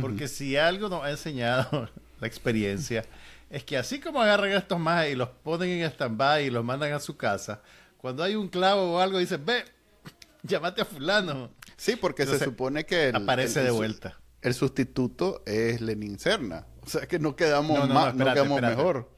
porque 0.00 0.26
si 0.26 0.56
algo 0.56 0.88
nos 0.88 1.04
ha 1.04 1.10
enseñado 1.10 1.88
la 2.20 2.26
experiencia, 2.26 3.04
es 3.48 3.62
que 3.62 3.76
así 3.78 4.00
como 4.00 4.20
agarran 4.20 4.50
estos 4.50 4.80
más 4.80 5.06
y 5.06 5.14
los 5.14 5.28
ponen 5.28 5.70
en 5.70 5.84
stand-by 5.84 6.46
y 6.46 6.50
los 6.50 6.64
mandan 6.64 6.92
a 6.92 6.98
su 6.98 7.16
casa, 7.16 7.62
cuando 7.96 8.24
hay 8.24 8.34
un 8.34 8.48
clavo 8.48 8.94
o 8.94 8.98
algo, 8.98 9.18
dicen, 9.18 9.46
ve, 9.46 9.64
llamate 10.42 10.82
a 10.82 10.84
fulano 10.84 11.50
Sí, 11.82 11.96
porque 11.96 12.24
se 12.26 12.38
supone 12.38 12.86
que... 12.86 13.10
aparece 13.12 13.60
de 13.60 13.72
vuelta. 13.72 14.16
El 14.40 14.54
sustituto 14.54 15.42
es 15.46 15.80
Lenin 15.80 16.16
Serna. 16.16 16.64
O 16.80 16.88
sea 16.88 17.08
que 17.08 17.18
no 17.18 17.34
quedamos, 17.34 17.88
más, 17.88 18.14
no, 18.14 18.24
quedamos 18.24 18.62
mejor. 18.62 19.10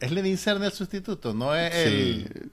¿Es 0.00 0.10
Lenin 0.10 0.36
Serna 0.36 0.66
el 0.66 0.72
sustituto? 0.72 1.32
No 1.32 1.54
es 1.54 1.72
el, 1.72 2.50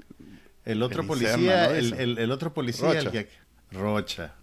el 0.65 0.83
otro 0.83 1.07
policía, 1.07 1.75
el, 1.75 2.19
el, 2.19 2.31
otro 2.31 2.53
policía, 2.53 2.89
Rocha. 2.89 2.99
el 2.99 3.09
que... 3.09 3.29
Rocha. 3.71 4.35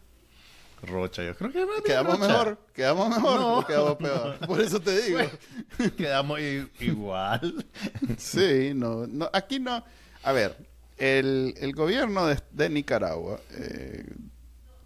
Rocha, 0.82 1.22
yo 1.22 1.36
creo 1.36 1.52
que 1.52 1.82
quedamos 1.84 2.18
mejor, 2.18 2.58
quedamos 2.74 3.08
mejor 3.08 3.40
o 3.40 3.64
quedamos 3.64 3.96
peor. 3.98 4.38
Por 4.48 4.60
eso 4.60 4.80
te 4.80 5.02
digo. 5.02 5.20
quedamos 5.96 6.40
igual. 6.80 7.64
sí, 8.18 8.72
no, 8.74 9.06
no, 9.06 9.30
aquí 9.32 9.60
no. 9.60 9.84
A 10.24 10.32
ver, 10.32 10.56
el, 10.96 11.54
el 11.58 11.72
gobierno 11.74 12.26
de, 12.26 12.40
de 12.50 12.68
Nicaragua 12.68 13.38
eh, 13.52 14.04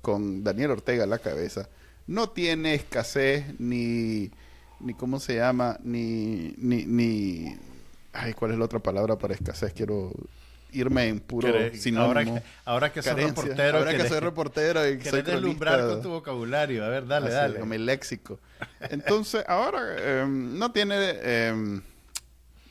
con 0.06 0.44
Daniel 0.44 0.70
Ortega 0.70 1.02
a 1.02 1.06
la 1.08 1.18
cabeza, 1.18 1.68
no 2.06 2.28
tiene 2.28 2.74
escasez 2.74 3.58
ni, 3.58 4.30
ni 4.78 4.94
¿cómo 4.94 5.18
se 5.18 5.34
llama? 5.34 5.80
Ni, 5.82 6.54
ni, 6.58 6.84
ni, 6.84 7.58
ay, 8.12 8.32
¿cuál 8.34 8.52
es 8.52 8.58
la 8.58 8.66
otra 8.66 8.78
palabra 8.78 9.18
para 9.18 9.34
escasez? 9.34 9.72
Quiero 9.72 10.12
irme 10.70 11.08
en 11.08 11.18
puro 11.18 11.48
sinónimo. 11.74 12.06
Ahora 12.06 12.24
que, 12.24 12.42
ahora 12.66 12.92
que 12.92 13.02
soy 13.02 13.14
reportero. 13.24 13.78
Ahora 13.78 13.96
que, 13.96 14.08
soy 14.08 14.20
reportero 14.20 14.88
y 14.88 15.02
soy 15.02 15.22
deslumbrar 15.22 15.80
con 15.88 16.02
tu 16.02 16.10
vocabulario. 16.10 16.84
A 16.84 16.88
ver, 16.88 17.08
dale, 17.08 17.32
dale. 17.32 17.58
Con 17.58 17.68
mi 17.68 17.78
léxico. 17.78 18.38
Entonces, 18.78 19.44
ahora 19.48 20.20
em, 20.22 20.56
no 20.56 20.70
tiene... 20.70 20.94
Eh, 21.00 21.80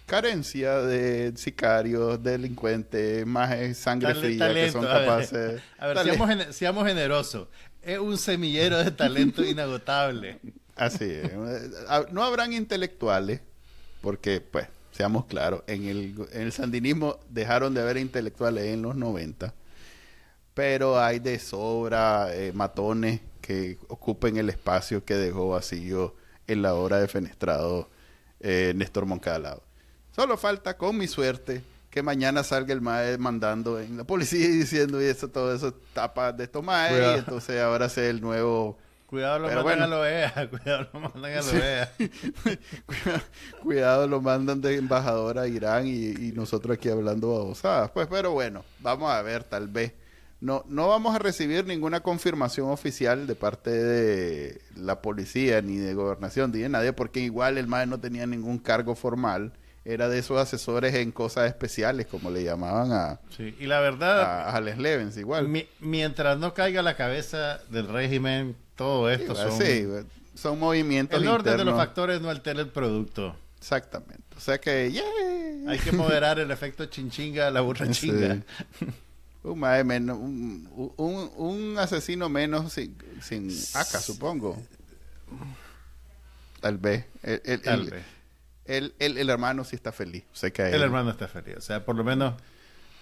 carencia 0.05 0.81
de 0.81 1.33
sicarios, 1.35 2.21
delincuentes, 2.21 3.25
más 3.25 3.77
sangre 3.77 4.13
fría 4.15 4.53
que 4.53 4.71
son 4.71 4.85
capaces. 4.85 5.61
A 5.77 5.87
ver, 5.87 5.97
seamos, 6.53 6.87
generosos. 6.87 7.47
Es 7.81 7.99
un 7.99 8.17
semillero 8.17 8.83
de 8.83 8.91
talento 8.91 9.43
inagotable. 9.45 10.39
Así 10.75 11.05
es. 11.05 11.31
No 12.11 12.23
habrán 12.23 12.53
intelectuales, 12.53 13.41
porque, 14.01 14.41
pues, 14.41 14.67
seamos 14.91 15.25
claros, 15.25 15.63
en 15.67 15.85
el, 15.85 16.15
en 16.31 16.41
el 16.41 16.51
sandinismo 16.51 17.19
dejaron 17.29 17.73
de 17.73 17.81
haber 17.81 17.97
intelectuales 17.97 18.65
en 18.65 18.81
los 18.81 18.95
90, 18.95 19.53
pero 20.53 20.99
hay 20.99 21.19
de 21.19 21.39
sobra 21.39 22.33
eh, 22.33 22.51
matones 22.53 23.21
que 23.41 23.77
ocupen 23.87 24.37
el 24.37 24.49
espacio 24.49 25.03
que 25.05 25.15
dejó 25.15 25.49
vacío 25.49 26.15
en 26.47 26.61
la 26.61 26.73
hora 26.73 26.99
de 26.99 27.07
fenestrado 27.07 27.89
eh, 28.39 28.73
Néstor 28.75 29.05
Moncada 29.05 29.59
Solo 30.16 30.38
falta, 30.38 30.78
con 30.78 30.97
mi 30.97 31.07
suerte, 31.07 31.61
que 31.89 32.01
mañana 32.01 32.41
salga 32.41 32.72
el 32.72 32.80
MAE 32.80 33.18
mandando 33.18 33.82
en 33.82 33.97
la 33.97 34.05
policía 34.05 34.45
y 34.45 34.59
diciendo 34.59 35.01
y 35.01 35.07
eso, 35.07 35.28
todo 35.28 35.53
eso 35.53 35.74
tapas 35.91 36.38
de 36.38 36.45
estos 36.45 36.63
MAE, 36.63 37.16
y 37.16 37.20
entonces 37.20 37.61
ahora 37.61 37.89
sea 37.89 38.09
el 38.09 38.22
nuevo... 38.22 38.78
Cuidado 39.07 39.39
lo 39.39 39.63
mandan 39.66 39.91
a 39.91 39.97
OEA, 39.97 40.49
cuidado 40.49 40.88
lo 40.93 40.99
mandan 41.01 41.38
a 41.38 41.41
OEA. 41.41 41.91
cuidado, 43.61 44.07
lo 44.07 44.22
mandan 44.22 44.61
de 44.61 44.78
embajador 44.78 45.38
a 45.38 45.49
Irán 45.49 45.86
y, 45.86 46.32
nosotros 46.32 46.78
aquí 46.78 46.88
hablando 46.88 47.34
babosadas. 47.34 47.91
Pues, 47.91 48.07
pero 48.07 48.32
bueno, 48.32 48.63
vamos 48.80 49.11
a 49.11 49.22
ver, 49.22 49.43
tal 49.43 49.68
vez. 49.68 49.91
No, 50.39 50.63
no 50.70 50.88
vamos 50.88 51.13
a 51.13 51.20
recibir 51.20 51.66
ninguna 51.66 51.99
confirmación 51.99 52.70
oficial 52.70 53.28
de 53.28 53.36
parte 53.36 53.70
de 53.70 54.61
la 54.78 55.01
policía 55.01 55.61
ni 55.61 55.76
de 55.76 55.93
gobernación 55.93 56.53
ni 56.53 56.59
de 56.59 56.70
nadie, 56.70 56.93
porque 56.93 57.20
igual 57.20 57.57
el 57.57 57.68
MAE 57.68 57.86
no 57.86 57.99
tenía 57.99 58.26
ningún 58.26 58.59
cargo 58.59 58.95
formal 58.95 59.51
era 59.86 60.09
de 60.09 60.17
esos 60.17 60.39
asesores 60.39 60.95
en 60.95 61.11
cosas 61.11 61.47
especiales, 61.47 62.07
como 62.07 62.31
le 62.31 62.43
llamaban 62.43 62.91
a... 62.91 63.19
Sí, 63.38 63.55
y 63.59 63.67
la 63.67 63.79
verdad... 63.79 64.21
A, 64.21 64.55
Alex 64.55 64.79
Levens, 64.79 65.17
igual. 65.17 65.47
mientras 65.79 66.39
no 66.39 66.55
caiga 66.55 66.81
la 66.81 66.95
cabeza 66.95 67.59
del 67.69 67.88
régimen, 67.88 68.55
todo 68.75 69.11
esto 69.11 69.36
son... 69.36 69.51
Sí, 69.51 69.86
son 70.33 70.59
movimientos 70.59 71.21
El 71.21 71.27
orden 71.27 71.55
de 71.55 71.63
los 71.63 71.75
factores 71.75 72.19
no 72.19 72.31
altera 72.31 72.61
el 72.61 72.69
producto. 72.69 73.36
Exactamente. 73.59 74.23
O 74.36 74.39
sea 74.39 74.59
que, 74.59 74.91
yeah. 74.91 75.03
Hay 75.71 75.77
que 75.77 75.91
moderar 75.91 76.39
el 76.39 76.49
efecto 76.51 76.88
chinchinga, 76.88 77.51
la 77.51 77.61
burra 77.61 77.89
chinga. 77.91 78.41
Un, 79.43 80.67
un, 80.97 81.31
un, 81.38 81.77
asesino 81.77 82.27
menos 82.27 82.73
sin, 82.73 82.97
sin 83.21 83.49
acá, 83.75 83.99
supongo. 83.99 84.57
Tal 86.59 86.79
vez. 86.79 87.05
Tal 87.63 87.86
vez 87.86 88.14
el, 88.66 88.93
el, 88.99 89.30
hermano 89.30 89.63
sí 89.63 89.76
está 89.76 89.91
feliz. 89.91 90.24
Sé 90.34 90.51
que 90.51 90.63
el 90.70 90.82
hermano 90.82 91.11
está 91.11 91.28
feliz. 91.28 91.57
O 91.57 91.61
sea, 91.61 91.86
por 91.86 91.95
lo 91.95 92.03
menos. 92.03 92.34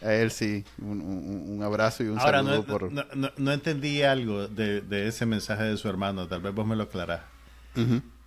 A 0.01 0.13
él 0.13 0.31
sí, 0.31 0.65
un, 0.79 0.99
un, 0.99 1.63
abrazo 1.63 2.03
y 2.03 2.07
un 2.07 2.19
Ahora, 2.19 2.39
saludo 2.39 2.57
no, 2.57 2.65
por... 2.65 2.91
no, 2.91 3.31
no, 3.37 3.51
entendí 3.53 4.01
algo 4.01 4.49
de, 4.49 4.81
de, 4.81 5.07
ese 5.07 5.25
mensaje 5.25 5.63
de 5.63 5.77
su 5.77 5.87
hermano, 5.87 6.27
tal 6.27 6.41
vez 6.41 6.53
vos 6.53 6.67
me 6.67 6.75
lo 6.75 6.83
aclarás. 6.83 7.21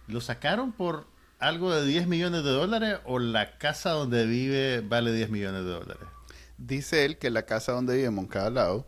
¿Lo 0.09 0.23
sacaron 0.23 0.73
por 0.73 1.07
algo 1.39 1.75
de 1.75 1.87
10 1.87 2.07
millones 2.07 2.45
de 2.45 2.51
dólares 2.51 2.99
o 3.05 3.19
la 3.19 3.59
casa 3.59 3.91
donde 3.91 4.25
vive 4.25 4.81
vale 4.81 5.13
10 5.13 5.29
millones 5.29 5.65
de 5.65 5.71
dólares? 5.71 6.09
Dice 6.57 7.05
él 7.05 7.19
que 7.19 7.29
la 7.29 7.43
casa 7.43 7.73
donde 7.73 7.95
vive 7.95 8.09
Moncada 8.09 8.49
Lado, 8.49 8.87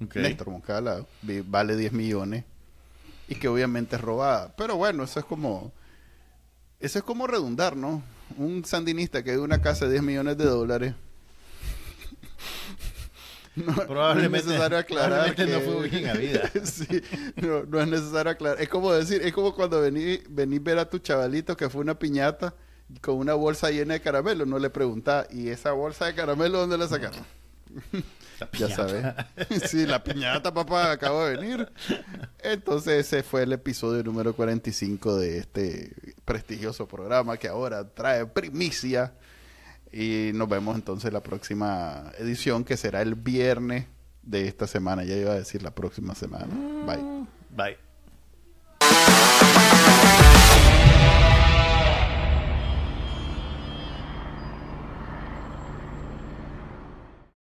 okay. 0.00 0.22
Néstor 0.22 0.50
Moncada 0.50 0.80
Lado, 0.80 1.08
vale 1.22 1.76
10 1.76 1.92
millones 1.92 2.44
y 3.26 3.34
que 3.34 3.48
obviamente 3.48 3.96
es 3.96 4.02
robada. 4.02 4.54
Pero 4.56 4.76
bueno, 4.76 5.02
eso 5.02 5.18
es 5.18 5.26
como 5.26 5.72
eso 6.80 6.98
es 6.98 7.04
como 7.04 7.26
redundar, 7.26 7.76
¿no? 7.76 8.02
Un 8.36 8.64
sandinista 8.64 9.22
que 9.22 9.32
de 9.32 9.38
una 9.38 9.60
casa 9.60 9.86
de 9.86 9.92
10 9.92 10.02
millones 10.02 10.38
de 10.38 10.44
dólares. 10.44 10.94
No, 13.56 13.74
probablemente 13.74 14.30
no 14.30 14.36
es 14.36 14.46
necesario 14.46 14.78
aclarar 14.78 15.34
que, 15.34 15.44
no 15.44 15.58
fue 15.58 15.88
bien 15.88 16.06
a 16.08 16.12
vida. 16.12 16.48
sí, 16.62 17.02
no, 17.34 17.64
no, 17.64 17.80
es 17.80 17.88
necesario 17.88 18.30
aclarar. 18.30 18.62
Es 18.62 18.68
como 18.68 18.92
decir, 18.92 19.20
es 19.22 19.32
como 19.32 19.52
cuando 19.52 19.80
vení, 19.80 20.20
vení 20.28 20.60
ver 20.60 20.78
a 20.78 20.88
tu 20.88 21.00
chavalito 21.00 21.56
que 21.56 21.68
fue 21.68 21.80
una 21.80 21.98
piñata 21.98 22.54
con 23.00 23.16
una 23.16 23.34
bolsa 23.34 23.70
llena 23.72 23.94
de 23.94 24.00
caramelo. 24.00 24.46
No 24.46 24.60
le 24.60 24.70
preguntás, 24.70 25.26
¿y 25.32 25.48
esa 25.48 25.72
bolsa 25.72 26.06
de 26.06 26.14
caramelo 26.14 26.58
dónde 26.58 26.78
la 26.78 26.86
sacaron? 26.86 27.24
ya 28.58 28.68
sabes. 28.74 29.04
sí, 29.68 29.86
la 29.86 30.02
piñata, 30.02 30.52
papá, 30.52 30.92
acabo 30.92 31.24
de 31.24 31.36
venir. 31.36 31.68
Entonces, 32.42 33.06
ese 33.06 33.22
fue 33.22 33.42
el 33.42 33.52
episodio 33.52 34.02
número 34.02 34.34
45 34.34 35.16
de 35.16 35.38
este 35.38 35.92
prestigioso 36.24 36.86
programa 36.86 37.36
que 37.36 37.48
ahora 37.48 37.88
trae 37.88 38.26
primicia. 38.26 39.14
Y 39.90 40.32
nos 40.34 40.48
vemos 40.48 40.76
entonces 40.76 41.12
la 41.12 41.22
próxima 41.22 42.12
edición, 42.18 42.64
que 42.64 42.76
será 42.76 43.00
el 43.00 43.14
viernes 43.14 43.86
de 44.22 44.46
esta 44.46 44.66
semana. 44.66 45.04
Ya 45.04 45.16
iba 45.16 45.32
a 45.32 45.36
decir 45.38 45.62
la 45.62 45.74
próxima 45.74 46.14
semana. 46.14 46.48
Bye. 46.86 47.26
Bye. 47.56 47.88